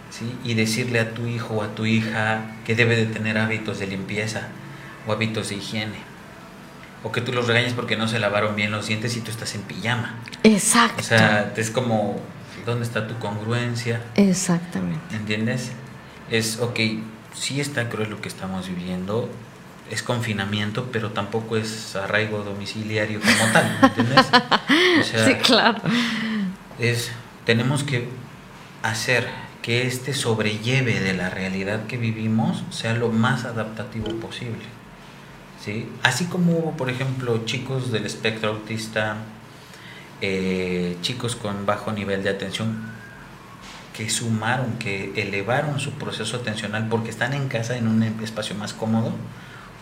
¿sí? 0.09 0.37
y 0.43 0.53
decirle 0.53 0.99
a 0.99 1.13
tu 1.13 1.25
hijo 1.25 1.55
o 1.55 1.63
a 1.63 1.75
tu 1.75 1.85
hija 1.85 2.45
que 2.65 2.75
debe 2.75 2.95
de 2.95 3.07
tener 3.07 3.37
hábitos 3.37 3.79
de 3.79 3.87
limpieza 3.87 4.47
o 5.05 5.11
hábitos 5.11 5.49
de 5.49 5.55
higiene. 5.55 6.16
O 7.07 7.11
que 7.13 7.21
tú 7.21 7.31
los 7.31 7.47
regañes 7.47 7.71
porque 7.71 7.95
no 7.95 8.09
se 8.09 8.19
lavaron 8.19 8.53
bien 8.57 8.69
los 8.69 8.87
dientes 8.87 9.15
y 9.15 9.21
tú 9.21 9.31
estás 9.31 9.55
en 9.55 9.61
pijama. 9.61 10.17
Exacto. 10.43 10.99
O 10.99 11.03
sea, 11.03 11.53
es 11.55 11.71
como, 11.71 12.19
¿dónde 12.65 12.83
está 12.83 13.07
tu 13.07 13.17
congruencia? 13.17 14.01
Exactamente. 14.15 15.15
¿Entiendes? 15.15 15.71
Es, 16.29 16.59
ok, 16.59 16.77
sí 17.33 17.61
está 17.61 17.87
cruel 17.87 18.09
lo 18.09 18.19
que 18.19 18.27
estamos 18.27 18.67
viviendo, 18.67 19.29
es 19.89 20.03
confinamiento, 20.03 20.89
pero 20.91 21.11
tampoco 21.11 21.55
es 21.55 21.95
arraigo 21.95 22.39
domiciliario 22.43 23.21
como 23.21 23.53
tal, 23.53 23.79
¿entiendes? 23.83 24.25
sí, 25.25 25.35
claro. 25.35 25.79
Es, 26.77 27.11
tenemos 27.45 27.85
que 27.85 28.09
hacer 28.83 29.29
que 29.61 29.87
este 29.87 30.13
sobrelleve 30.13 30.99
de 30.99 31.13
la 31.13 31.29
realidad 31.29 31.85
que 31.85 31.95
vivimos 31.95 32.65
sea 32.69 32.95
lo 32.95 33.07
más 33.13 33.45
adaptativo 33.45 34.09
posible. 34.19 34.76
¿Sí? 35.63 35.89
Así 36.03 36.25
como 36.25 36.53
hubo, 36.53 36.71
por 36.71 36.89
ejemplo, 36.89 37.45
chicos 37.45 37.91
del 37.91 38.05
espectro 38.05 38.49
autista, 38.49 39.17
eh, 40.21 40.97
chicos 41.01 41.35
con 41.35 41.65
bajo 41.65 41.91
nivel 41.91 42.23
de 42.23 42.29
atención, 42.29 42.91
que 43.93 44.09
sumaron, 44.09 44.73
que 44.77 45.11
elevaron 45.15 45.79
su 45.79 45.91
proceso 45.93 46.37
atencional 46.37 46.87
porque 46.87 47.09
están 47.09 47.33
en 47.33 47.47
casa 47.47 47.75
en 47.77 47.87
un 47.87 48.03
espacio 48.03 48.55
más 48.55 48.73
cómodo, 48.73 49.11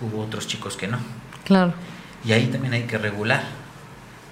hubo 0.02 0.22
otros 0.22 0.48
chicos 0.48 0.78
que 0.78 0.88
no. 0.88 0.98
Claro. 1.44 1.74
Y 2.24 2.32
ahí 2.32 2.48
también 2.48 2.74
hay 2.74 2.84
que 2.84 2.98
regular, 2.98 3.44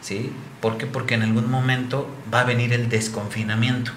¿sí? 0.01 0.31
¿Por 0.61 0.77
qué? 0.77 0.85
Porque 0.85 1.15
en 1.15 1.23
algún 1.23 1.51
momento 1.51 2.09
va 2.33 2.41
a 2.41 2.43
venir 2.45 2.73
el 2.73 2.89
desconfinamiento. 2.89 3.91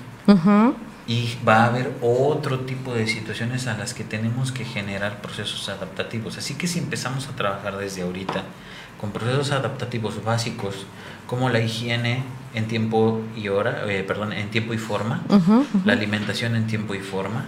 Y 1.07 1.37
va 1.47 1.59
a 1.59 1.67
haber 1.67 1.93
otro 2.03 2.61
tipo 2.61 2.93
de 2.93 3.07
situaciones 3.07 3.69
a 3.69 3.77
las 3.77 3.95
que 3.95 4.03
tenemos 4.03 4.51
que 4.51 4.65
generar 4.65 5.21
procesos 5.23 5.69
adaptativos. 5.69 6.37
Así 6.37 6.55
que 6.55 6.67
si 6.67 6.81
empezamos 6.81 7.29
a 7.29 7.37
trabajar 7.37 7.77
desde 7.77 8.03
ahorita 8.03 8.43
con 9.01 9.13
procesos 9.13 9.53
adaptativos 9.53 10.25
básicos, 10.25 10.87
como 11.27 11.49
la 11.49 11.61
higiene 11.61 12.25
en 12.55 12.67
tiempo 12.67 13.21
y 13.37 13.49
hora, 13.49 13.85
eh, 13.87 14.03
perdón, 14.03 14.33
en 14.33 14.51
tiempo 14.51 14.75
y 14.75 14.79
forma, 14.79 15.23
la 15.85 15.93
alimentación 15.93 16.57
en 16.57 16.67
tiempo 16.67 16.95
y 16.95 17.01
forma, 17.01 17.45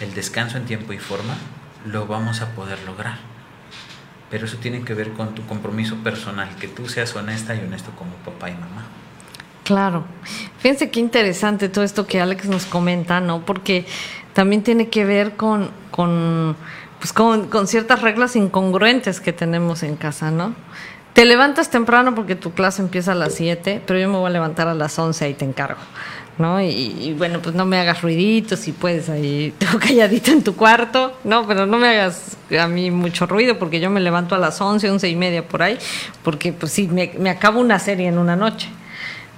el 0.00 0.12
descanso 0.14 0.58
en 0.58 0.66
tiempo 0.66 0.92
y 0.92 0.98
forma, 0.98 1.34
lo 1.86 2.06
vamos 2.06 2.42
a 2.42 2.50
poder 2.50 2.78
lograr. 2.84 3.18
Pero 4.30 4.46
eso 4.46 4.56
tiene 4.58 4.82
que 4.82 4.94
ver 4.94 5.12
con 5.12 5.34
tu 5.34 5.46
compromiso 5.46 5.96
personal, 5.96 6.54
que 6.56 6.68
tú 6.68 6.88
seas 6.88 7.14
honesta 7.14 7.54
y 7.54 7.60
honesto 7.60 7.90
como 7.96 8.12
papá 8.16 8.50
y 8.50 8.54
mamá. 8.54 8.84
Claro. 9.64 10.04
Fíjense 10.58 10.90
qué 10.90 11.00
interesante 11.00 11.68
todo 11.68 11.84
esto 11.84 12.06
que 12.06 12.20
Alex 12.20 12.46
nos 12.46 12.66
comenta, 12.66 13.20
¿no? 13.20 13.44
Porque 13.44 13.86
también 14.34 14.62
tiene 14.62 14.88
que 14.88 15.04
ver 15.04 15.36
con, 15.36 15.70
con, 15.90 16.54
pues 16.98 17.12
con, 17.12 17.48
con 17.48 17.66
ciertas 17.66 18.02
reglas 18.02 18.36
incongruentes 18.36 19.20
que 19.20 19.32
tenemos 19.32 19.82
en 19.82 19.96
casa, 19.96 20.30
¿no? 20.30 20.54
Te 21.14 21.24
levantas 21.24 21.70
temprano 21.70 22.14
porque 22.14 22.34
tu 22.34 22.52
clase 22.52 22.82
empieza 22.82 23.12
a 23.12 23.14
las 23.14 23.34
7, 23.34 23.82
pero 23.86 23.98
yo 23.98 24.08
me 24.08 24.18
voy 24.18 24.26
a 24.26 24.30
levantar 24.30 24.68
a 24.68 24.74
las 24.74 24.98
11 24.98 25.30
y 25.30 25.34
te 25.34 25.44
encargo. 25.44 25.80
¿no? 26.36 26.60
Y, 26.60 27.14
bueno, 27.16 27.40
pues 27.40 27.54
no 27.54 27.64
me 27.64 27.78
hagas 27.78 28.02
ruiditos 28.02 28.58
si 28.58 28.72
puedes 28.72 29.08
ahí, 29.08 29.54
tengo 29.58 29.78
calladito 29.78 30.32
en 30.32 30.42
tu 30.42 30.56
cuarto, 30.56 31.16
¿no? 31.24 31.46
Pero 31.46 31.64
no 31.64 31.78
me 31.78 31.88
hagas 31.88 32.36
a 32.58 32.66
mí 32.66 32.90
mucho 32.90 33.26
ruido 33.26 33.58
porque 33.58 33.80
yo 33.80 33.88
me 33.88 34.00
levanto 34.00 34.34
a 34.34 34.38
las 34.38 34.60
11, 34.60 34.90
11 34.90 35.08
y 35.08 35.16
media 35.16 35.46
por 35.46 35.62
ahí, 35.62 35.78
porque 36.22 36.52
pues 36.52 36.72
sí, 36.72 36.88
me, 36.88 37.12
me 37.18 37.30
acabo 37.30 37.60
una 37.60 37.78
serie 37.78 38.08
en 38.08 38.18
una 38.18 38.36
noche. 38.36 38.68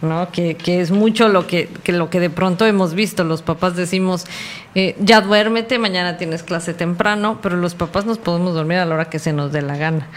¿No? 0.03 0.31
Que, 0.31 0.57
que, 0.57 0.81
es 0.81 0.91
mucho 0.91 1.29
lo 1.29 1.47
que, 1.47 1.69
que, 1.83 1.93
lo 1.93 2.11
que 2.11 2.21
de 2.21 2.31
pronto 2.31 2.67
hemos 2.67 2.95
visto. 2.95 3.25
Los 3.25 3.43
papás 3.43 3.77
decimos, 3.77 4.27
eh, 4.75 4.97
ya 5.01 5.21
duérmete, 5.21 5.79
mañana 5.79 6.19
tienes 6.19 6.43
clase 6.43 6.75
temprano, 6.75 7.39
pero 7.43 7.57
los 7.57 7.75
papás 7.75 8.07
nos 8.07 8.19
podemos 8.19 8.55
dormir 8.55 8.79
a 8.79 8.85
la 8.85 8.95
hora 8.95 9.11
que 9.11 9.19
se 9.19 9.33
nos 9.33 9.53
dé 9.53 9.63
la 9.63 9.77
gana. 9.77 10.09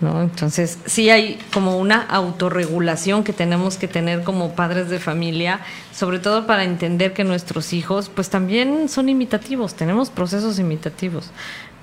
¿no? 0.00 0.22
Entonces, 0.22 0.78
sí 0.86 1.10
hay 1.10 1.38
como 1.52 1.76
una 1.76 2.02
autorregulación 2.02 3.24
que 3.24 3.32
tenemos 3.32 3.76
que 3.76 3.88
tener 3.88 4.22
como 4.22 4.52
padres 4.54 4.88
de 4.88 5.00
familia, 5.00 5.60
sobre 5.92 6.20
todo 6.20 6.46
para 6.46 6.64
entender 6.64 7.12
que 7.12 7.24
nuestros 7.24 7.72
hijos, 7.72 8.08
pues 8.08 8.30
también 8.30 8.88
son 8.88 9.08
imitativos, 9.08 9.74
tenemos 9.74 10.10
procesos 10.10 10.58
imitativos. 10.58 11.30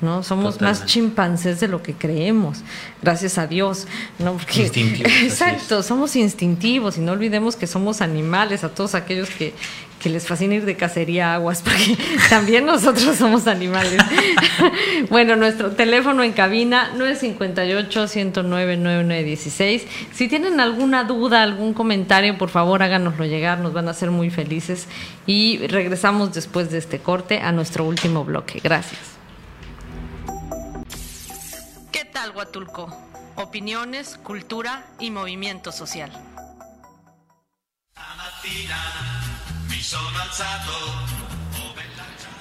¿No? 0.02 0.24
Somos 0.24 0.62
más 0.62 0.86
chimpancés 0.86 1.60
de 1.60 1.68
lo 1.68 1.82
que 1.82 1.94
creemos, 1.94 2.60
gracias 3.02 3.38
a 3.38 3.48
Dios, 3.48 3.88
¿no? 4.20 4.34
Porque, 4.34 4.66
exacto, 5.24 5.84
somos 5.84 6.16
instintivos 6.16 6.98
y 6.98 7.02
no 7.02 7.14
olvidemos 7.14 7.56
que 7.56 7.68
somos 7.68 8.02
animales, 8.02 8.64
a 8.64 8.70
todos 8.70 8.96
aquellos 8.96 9.30
que, 9.30 9.54
que 10.06 10.10
les 10.10 10.26
fascina 10.28 10.56
ir 10.56 10.66
de 10.66 10.76
cacería 10.76 11.32
a 11.32 11.36
aguas, 11.36 11.62
porque 11.64 11.96
también 12.30 12.66
nosotros 12.66 13.16
somos 13.16 13.48
animales. 13.48 14.04
bueno, 15.10 15.36
nuestro 15.36 15.72
teléfono 15.72 16.24
en 16.24 16.34
cabina 16.34 16.92
958-109-9916. 16.96 19.82
Si 20.14 20.28
tienen 20.28 20.60
alguna 20.60 21.06
duda, 21.06 21.42
algún 21.42 21.74
comentario, 21.74 22.38
por 22.38 22.50
favor 22.50 22.84
háganoslo 22.84 23.26
llegar, 23.26 23.58
nos 23.60 23.74
van 23.74 23.88
a 23.88 23.92
hacer 23.92 24.12
muy 24.12 24.30
felices. 24.30 24.88
Y 25.26 25.66
regresamos 25.66 26.34
después 26.34 26.70
de 26.70 26.78
este 26.78 27.00
corte 27.00 27.40
a 27.40 27.52
nuestro 27.52 27.86
último 27.86 28.26
bloque. 28.26 28.60
Gracias. 28.64 29.15
¿Qué 31.96 32.04
tal, 32.04 32.32
Huatulco? 32.32 32.94
Opiniones, 33.38 34.20
cultura 34.22 34.86
y 35.00 35.12
movimiento 35.12 35.72
social. 35.72 36.12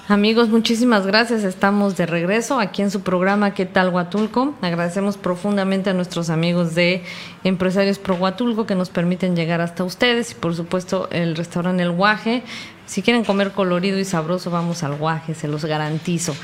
Amigos, 0.08 0.48
muchísimas 0.48 1.06
gracias. 1.06 1.44
Estamos 1.44 1.96
de 1.96 2.06
regreso 2.06 2.58
aquí 2.58 2.82
en 2.82 2.90
su 2.90 3.02
programa 3.02 3.54
¿Qué 3.54 3.64
tal 3.64 3.90
Huatulco? 3.90 4.56
Agradecemos 4.60 5.16
profundamente 5.16 5.90
a 5.90 5.94
nuestros 5.94 6.30
amigos 6.30 6.74
de 6.74 7.04
Empresarios 7.44 8.00
Pro 8.00 8.16
Huatulco 8.16 8.66
que 8.66 8.74
nos 8.74 8.90
permiten 8.90 9.36
llegar 9.36 9.60
hasta 9.60 9.84
ustedes 9.84 10.32
y 10.32 10.34
por 10.34 10.56
supuesto 10.56 11.08
el 11.12 11.36
restaurante 11.36 11.84
El 11.84 11.92
Guaje. 11.92 12.42
Si 12.86 13.02
quieren 13.02 13.24
comer 13.24 13.52
colorido 13.52 14.00
y 14.00 14.04
sabroso, 14.04 14.50
vamos 14.50 14.82
al 14.82 14.96
Guaje, 14.96 15.32
se 15.36 15.46
los 15.46 15.64
garantizo. 15.64 16.34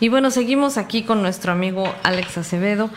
Y 0.00 0.08
bueno, 0.08 0.30
seguimos 0.30 0.78
aquí 0.78 1.02
con 1.02 1.22
nuestro 1.22 1.52
amigo 1.52 1.94
Alex 2.02 2.38
Acevedo. 2.38 2.90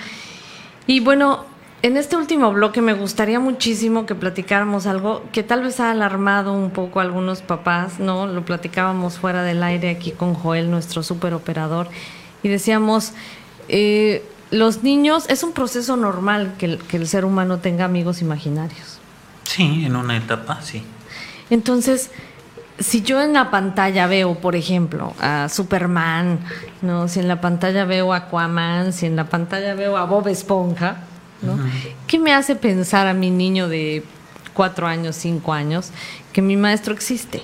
Y 0.87 1.01
bueno, 1.01 1.45
en 1.81 1.97
este 1.97 2.15
último 2.15 2.51
bloque 2.53 2.81
me 2.81 2.93
gustaría 2.93 3.41
muchísimo 3.41 4.05
que 4.05 4.15
platicáramos 4.15 4.87
algo 4.87 5.21
que 5.33 5.43
tal 5.43 5.63
vez 5.63 5.81
ha 5.81 5.91
alarmado 5.91 6.53
un 6.53 6.71
poco 6.71 7.01
a 7.01 7.03
algunos 7.03 7.41
papás, 7.41 7.99
¿no? 7.99 8.25
Lo 8.25 8.45
platicábamos 8.45 9.17
fuera 9.17 9.43
del 9.43 9.61
aire 9.63 9.89
aquí 9.89 10.11
con 10.11 10.33
Joel, 10.33 10.71
nuestro 10.71 11.03
super 11.03 11.33
operador, 11.33 11.89
y 12.41 12.47
decíamos, 12.47 13.11
eh, 13.67 14.25
los 14.49 14.83
niños, 14.83 15.25
es 15.29 15.43
un 15.43 15.51
proceso 15.51 15.97
normal 15.97 16.53
que 16.57 16.77
que 16.77 16.95
el 16.95 17.07
ser 17.07 17.25
humano 17.25 17.59
tenga 17.59 17.83
amigos 17.83 18.21
imaginarios. 18.21 18.99
Sí, 19.43 19.83
en 19.85 19.97
una 19.97 20.15
etapa, 20.15 20.61
sí. 20.61 20.83
Entonces, 21.49 22.11
si 22.79 23.01
yo 23.01 23.21
en 23.21 23.33
la 23.33 23.51
pantalla 23.51 24.07
veo, 24.07 24.36
por 24.36 24.55
ejemplo, 24.55 25.13
a 25.19 25.47
Superman, 25.49 26.39
¿no? 26.81 27.07
Si 27.07 27.19
en 27.19 27.27
la 27.27 27.39
pantalla 27.41 27.86
veo 27.86 28.13
a 28.13 28.17
Aquaman, 28.17 28.93
si 28.93 29.05
en 29.05 29.15
la 29.15 29.25
pantalla 29.25 29.75
veo 29.75 29.97
a 29.97 30.05
Bob 30.05 30.27
Esponja, 30.27 30.97
¿Qué 32.07 32.19
me 32.19 32.33
hace 32.33 32.55
pensar 32.55 33.07
a 33.07 33.13
mi 33.13 33.29
niño 33.29 33.67
de 33.67 34.03
cuatro 34.53 34.88
años, 34.88 35.15
cinco 35.15 35.53
años, 35.53 35.91
que 36.31 36.41
mi 36.41 36.55
maestro 36.55 36.93
existe? 36.93 37.41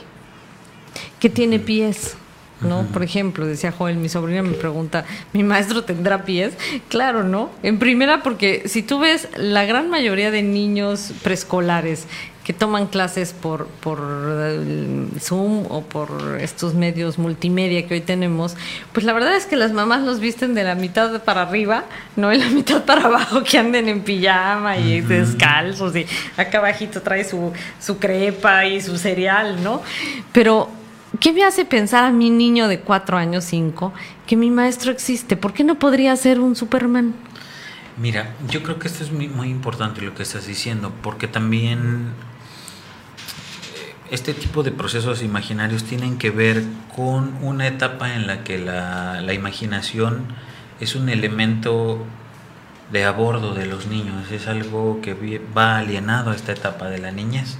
Que 1.20 1.30
tiene 1.30 1.60
pies. 1.60 2.16
¿no? 2.62 2.84
Por 2.92 3.04
ejemplo, 3.04 3.46
decía 3.46 3.72
Joel, 3.72 3.96
mi 3.96 4.10
sobrina 4.10 4.42
me 4.42 4.52
pregunta, 4.52 5.06
¿mi 5.32 5.44
maestro 5.44 5.86
tendrá 5.86 6.26
pies? 6.26 6.56
Claro, 6.90 7.24
¿no? 7.24 7.50
En 7.64 7.80
primera, 7.80 8.22
porque 8.22 8.64
si 8.66 8.84
tú 8.84 9.00
ves 9.00 9.30
la 9.38 9.64
gran 9.64 9.90
mayoría 9.90 10.30
de 10.30 10.44
niños 10.44 11.14
preescolares 11.24 12.06
que 12.44 12.54
toman 12.54 12.88
clases 12.88 13.34
por, 13.34 13.68
por 13.68 14.00
eh, 14.02 15.08
Zoom 15.20 15.66
o 15.70 15.82
por 15.82 16.40
estos 16.40 16.74
medios 16.74 17.20
multimedia 17.20 17.88
que 17.88 17.94
hoy 17.96 18.02
tenemos, 18.02 18.56
pues 18.92 19.06
la 19.06 19.14
verdad 19.14 19.36
es 19.36 19.46
que 19.46 19.56
las 19.56 19.72
mamás 19.72 20.02
los 20.02 20.20
visten 20.20 20.56
de 20.56 20.64
la 20.64 20.76
mitad 20.76 21.22
para 21.24 21.44
arriba, 21.44 21.84
no 22.16 22.30
de 22.30 22.38
la 22.38 22.50
mitad 22.50 22.84
para 22.86 23.06
abajo, 23.06 23.44
que 23.44 23.58
anden 23.60 23.88
en 23.88 24.02
pijama 24.02 24.78
y 24.78 25.02
descalzos 25.02 25.96
y 25.96 26.06
acá 26.38 26.58
abajito 26.58 27.02
trae 27.02 27.24
su, 27.24 27.54
su 27.80 28.00
crepa 28.00 28.66
y 28.66 28.82
su 28.82 28.98
cereal, 28.98 29.64
¿no? 29.64 29.82
Pero 30.32 30.70
¿Qué 31.20 31.34
me 31.34 31.44
hace 31.44 31.66
pensar 31.66 32.04
a 32.04 32.12
mi 32.12 32.30
niño 32.30 32.68
de 32.68 32.82
cuatro 32.82 33.18
años, 33.18 33.44
cinco, 33.44 33.92
que 34.28 34.38
mi 34.38 34.52
maestro 34.52 34.92
existe? 34.92 35.36
¿Por 35.36 35.54
qué 35.54 35.64
no 35.64 35.80
podría 35.80 36.16
ser 36.16 36.40
un 36.40 36.56
Superman? 36.56 37.16
Mira, 37.98 38.36
yo 38.48 38.62
creo 38.62 38.78
que 38.78 38.88
esto 38.88 39.04
es 39.04 39.12
muy, 39.12 39.28
muy 39.28 39.50
importante 39.50 40.02
lo 40.02 40.14
que 40.14 40.24
estás 40.24 40.46
diciendo, 40.46 40.94
porque 41.02 41.28
también 41.28 42.14
este 44.12 44.34
tipo 44.34 44.64
de 44.64 44.72
procesos 44.72 45.22
imaginarios 45.22 45.84
tienen 45.84 46.18
que 46.18 46.32
ver 46.32 46.64
con 46.96 47.36
una 47.42 47.68
etapa 47.68 48.16
en 48.16 48.28
la 48.28 48.44
que 48.44 48.58
la, 48.58 49.34
imaginación 49.34 50.26
es 50.80 50.96
un 50.96 51.10
elemento 51.10 52.04
de 52.92 53.06
abordo 53.06 53.54
de 53.54 53.66
los 53.66 53.88
niños, 53.88 54.32
es 54.32 54.48
algo 54.48 55.00
que 55.02 55.42
va 55.56 55.78
alienado 55.78 56.32
a 56.32 56.36
esta 56.36 56.54
etapa 56.54 56.90
de 56.90 56.98
la 57.00 57.12
niñez. 57.12 57.58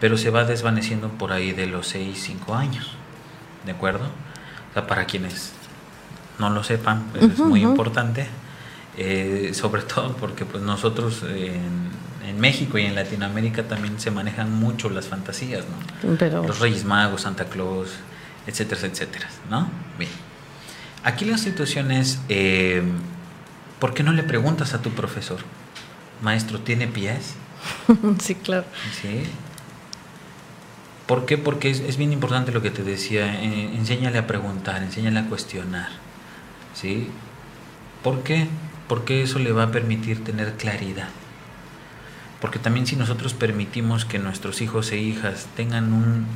pero 0.00 0.16
se 0.16 0.30
va 0.30 0.44
desvaneciendo 0.44 1.08
por 1.08 1.32
ahí 1.32 1.52
de 1.52 1.66
los 1.66 1.88
6, 1.88 2.18
5 2.20 2.54
años. 2.54 2.92
¿De 3.66 3.72
acuerdo? 3.72 4.04
O 4.70 4.72
sea, 4.72 4.86
para 4.86 5.04
quienes 5.06 5.52
no 6.38 6.50
lo 6.50 6.62
sepan, 6.62 7.04
pues 7.10 7.24
es 7.32 7.38
muy 7.40 7.62
importante, 7.62 8.26
eh, 8.96 9.50
sobre 9.54 9.82
todo 9.82 10.16
porque 10.16 10.44
pues 10.44 10.62
nosotros 10.62 11.24
en, 11.24 11.90
en, 12.28 12.40
México 12.40 12.78
y 12.78 12.84
en 12.84 12.94
Latinoamérica 12.94 13.64
también 13.64 13.98
se 14.00 14.10
manejan 14.10 14.52
mucho 14.52 14.90
las 14.90 15.06
fantasías, 15.06 15.64
¿no? 15.64 16.16
Pero... 16.18 16.46
Los 16.46 16.60
Reyes 16.60 16.84
Magos, 16.84 17.22
Santa 17.22 17.46
Claus, 17.46 17.90
etcétera, 18.46 18.82
etcétera, 18.82 19.28
¿no? 19.50 19.68
Bien. 19.98 20.10
Aquí 21.04 21.24
la 21.24 21.38
situación 21.38 21.90
es, 21.90 22.20
eh, 22.28 22.82
¿por 23.78 23.94
qué 23.94 24.02
no 24.02 24.12
le 24.12 24.22
preguntas 24.22 24.74
a 24.74 24.82
tu 24.82 24.90
profesor? 24.90 25.38
Maestro, 26.22 26.60
¿tiene 26.60 26.86
pies? 26.86 27.34
sí, 28.20 28.34
claro. 28.34 28.64
Sí. 29.00 29.24
¿Por 31.06 31.24
qué? 31.24 31.38
Porque 31.38 31.70
es, 31.70 31.80
es 31.80 31.96
bien 31.96 32.12
importante 32.12 32.52
lo 32.52 32.60
que 32.60 32.70
te 32.70 32.82
decía, 32.82 33.42
eh, 33.42 33.70
enséñale 33.74 34.18
a 34.18 34.26
preguntar, 34.26 34.82
enséñale 34.82 35.20
a 35.20 35.26
cuestionar. 35.26 35.88
¿Sí? 36.74 37.08
¿Por 38.02 38.22
qué? 38.22 38.46
Porque 38.88 39.22
eso 39.22 39.38
le 39.38 39.52
va 39.52 39.64
a 39.64 39.70
permitir 39.70 40.22
tener 40.22 40.54
claridad. 40.54 41.08
Porque 42.40 42.58
también 42.58 42.86
si 42.86 42.96
nosotros 42.96 43.34
permitimos 43.34 44.04
que 44.04 44.18
nuestros 44.18 44.60
hijos 44.60 44.92
e 44.92 44.98
hijas 44.98 45.46
tengan 45.56 45.92
un, 45.92 46.26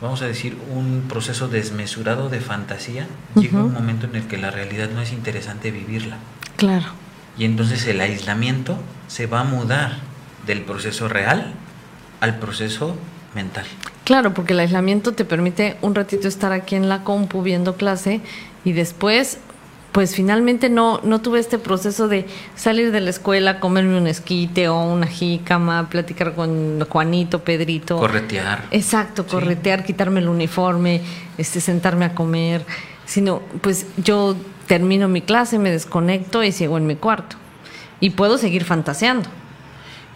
vamos 0.00 0.22
a 0.22 0.26
decir, 0.26 0.56
un 0.70 1.04
proceso 1.08 1.48
desmesurado 1.48 2.28
de 2.28 2.40
fantasía, 2.40 3.06
llega 3.34 3.62
un 3.62 3.74
momento 3.74 4.06
en 4.06 4.16
el 4.16 4.26
que 4.26 4.38
la 4.38 4.50
realidad 4.50 4.88
no 4.90 5.02
es 5.02 5.12
interesante 5.12 5.70
vivirla. 5.70 6.16
Claro. 6.56 6.86
Y 7.36 7.44
entonces 7.44 7.86
el 7.86 8.00
aislamiento 8.00 8.78
se 9.06 9.26
va 9.26 9.40
a 9.40 9.44
mudar 9.44 9.98
del 10.46 10.62
proceso 10.62 11.08
real 11.08 11.52
al 12.20 12.38
proceso 12.38 12.96
mental. 13.34 13.66
Claro, 14.04 14.32
porque 14.32 14.54
el 14.54 14.60
aislamiento 14.60 15.12
te 15.12 15.24
permite 15.24 15.76
un 15.82 15.94
ratito 15.94 16.26
estar 16.26 16.52
aquí 16.52 16.74
en 16.74 16.88
la 16.88 17.04
compu 17.04 17.42
viendo 17.42 17.76
clase 17.76 18.22
y 18.64 18.72
después 18.72 19.38
pues 19.92 20.14
finalmente 20.14 20.68
no, 20.68 21.00
no 21.02 21.20
tuve 21.20 21.40
este 21.40 21.58
proceso 21.58 22.08
de 22.08 22.26
salir 22.54 22.92
de 22.92 23.00
la 23.00 23.10
escuela, 23.10 23.58
comerme 23.58 23.98
un 23.98 24.06
esquite 24.06 24.68
o 24.68 24.80
una 24.80 25.06
jícama, 25.06 25.88
platicar 25.88 26.34
con 26.34 26.80
Juanito, 26.88 27.40
Pedrito. 27.40 27.96
Corretear. 27.96 28.64
Exacto, 28.70 29.26
corretear, 29.26 29.84
quitarme 29.84 30.20
el 30.20 30.28
uniforme, 30.28 31.00
este, 31.38 31.60
sentarme 31.60 32.04
a 32.04 32.14
comer. 32.14 32.64
Sino, 33.06 33.40
pues 33.62 33.86
yo 33.96 34.36
termino 34.66 35.08
mi 35.08 35.22
clase, 35.22 35.58
me 35.58 35.70
desconecto 35.70 36.44
y 36.44 36.52
sigo 36.52 36.76
en 36.76 36.86
mi 36.86 36.96
cuarto. 36.96 37.36
Y 38.00 38.10
puedo 38.10 38.38
seguir 38.38 38.64
fantaseando. 38.64 39.28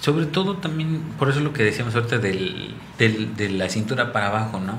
Sobre 0.03 0.27
todo 0.27 0.57
también, 0.57 1.01
por 1.17 1.31
eso 1.31 1.39
lo 1.39 1.53
que 1.53 1.63
decíamos 1.63 1.95
ahorita 1.95 2.19
del, 2.19 2.75
del, 2.99 3.37
de 3.37 3.51
la 3.51 3.69
cintura 3.69 4.13
para 4.13 4.27
abajo, 4.27 4.59
¿no? 4.59 4.77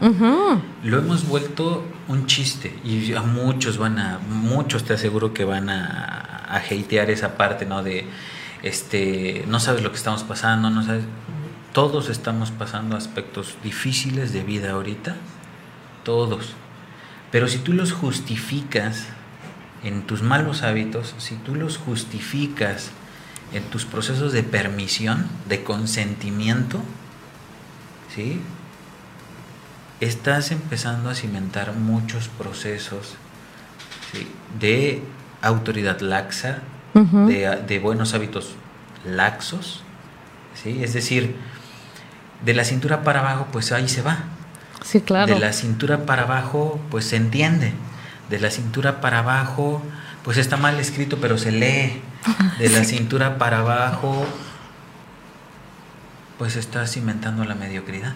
Lo 0.83 0.97
hemos 0.97 1.25
vuelto 1.29 1.85
un 2.09 2.25
chiste 2.25 2.77
y 2.83 3.13
a 3.13 3.21
muchos 3.21 3.77
van 3.77 3.99
a, 3.99 4.19
muchos 4.19 4.83
te 4.83 4.95
aseguro 4.95 5.33
que 5.33 5.45
van 5.45 5.69
a, 5.69 6.43
a 6.49 6.57
hatear 6.57 7.09
esa 7.09 7.37
parte, 7.37 7.65
¿no? 7.65 7.83
De, 7.83 8.05
este, 8.63 9.45
no 9.47 9.61
sabes 9.61 9.81
lo 9.81 9.91
que 9.91 9.95
estamos 9.95 10.23
pasando, 10.23 10.69
no 10.69 10.83
sabes. 10.83 11.05
Todos 11.71 12.09
estamos 12.09 12.51
pasando 12.51 12.97
aspectos 12.97 13.55
difíciles 13.63 14.33
de 14.33 14.43
vida 14.43 14.71
ahorita, 14.71 15.15
todos. 16.03 16.51
Pero 17.31 17.47
si 17.47 17.59
tú 17.59 17.71
los 17.71 17.93
justificas 17.93 19.07
en 19.85 20.01
tus 20.01 20.21
malos 20.21 20.63
hábitos, 20.63 21.15
si 21.17 21.35
tú 21.35 21.55
los 21.55 21.77
justificas 21.77 22.91
en 23.53 23.63
tus 23.65 23.85
procesos 23.85 24.33
de 24.33 24.43
permisión, 24.43 25.27
de 25.47 25.63
consentimiento, 25.63 26.81
¿sí? 28.13 28.41
estás 29.99 30.51
empezando 30.51 31.09
a 31.09 31.15
cimentar 31.15 31.73
muchos 31.73 32.27
procesos 32.27 33.15
de 34.59 35.01
autoridad 35.41 35.99
laxa, 36.01 36.59
de, 36.93 37.79
buenos 37.81 38.13
hábitos 38.13 38.55
laxos, 39.05 39.81
¿sí? 40.61 40.83
es 40.83 40.93
decir, 40.93 41.35
de 42.43 42.53
la 42.53 42.65
cintura 42.65 43.03
para 43.03 43.21
abajo, 43.21 43.47
pues 43.51 43.71
ahí 43.71 43.87
se 43.87 44.01
va. 44.01 44.19
Sí, 44.83 45.01
claro. 45.01 45.33
De 45.33 45.39
la 45.39 45.53
cintura 45.53 46.05
para 46.05 46.23
abajo, 46.23 46.79
pues 46.91 47.05
se 47.05 47.15
entiende. 47.15 47.73
De 48.29 48.39
la 48.39 48.51
cintura 48.51 48.99
para 48.99 49.19
abajo, 49.19 49.81
pues 50.23 50.37
está 50.37 50.57
mal 50.57 50.79
escrito, 50.79 51.17
pero 51.19 51.37
se 51.37 51.51
lee. 51.51 52.01
De 52.59 52.69
la 52.69 52.83
cintura 52.85 53.37
para 53.37 53.59
abajo, 53.59 54.25
pues 56.37 56.55
está 56.55 56.87
cimentando 56.87 57.43
la 57.45 57.55
mediocridad. 57.55 58.13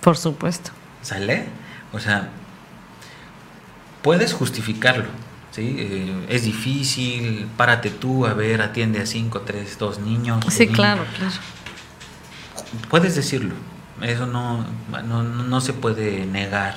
Por 0.00 0.16
supuesto. 0.16 0.70
¿Sale? 1.02 1.46
O 1.92 2.00
sea, 2.00 2.28
puedes 4.02 4.32
justificarlo. 4.32 5.06
¿sí? 5.52 5.76
Eh, 5.78 6.26
es 6.28 6.44
difícil, 6.44 7.48
párate 7.56 7.90
tú, 7.90 8.26
a 8.26 8.34
ver, 8.34 8.60
atiende 8.62 9.00
a 9.00 9.06
cinco, 9.06 9.42
tres, 9.42 9.78
dos 9.78 10.00
niños. 10.00 10.44
Sí, 10.48 10.66
claro, 10.66 11.04
claro. 11.16 11.34
Puedes 12.90 13.14
decirlo. 13.14 13.54
Eso 14.02 14.26
no, 14.26 14.64
no, 15.04 15.22
no 15.22 15.60
se 15.60 15.72
puede 15.72 16.26
negar. 16.26 16.76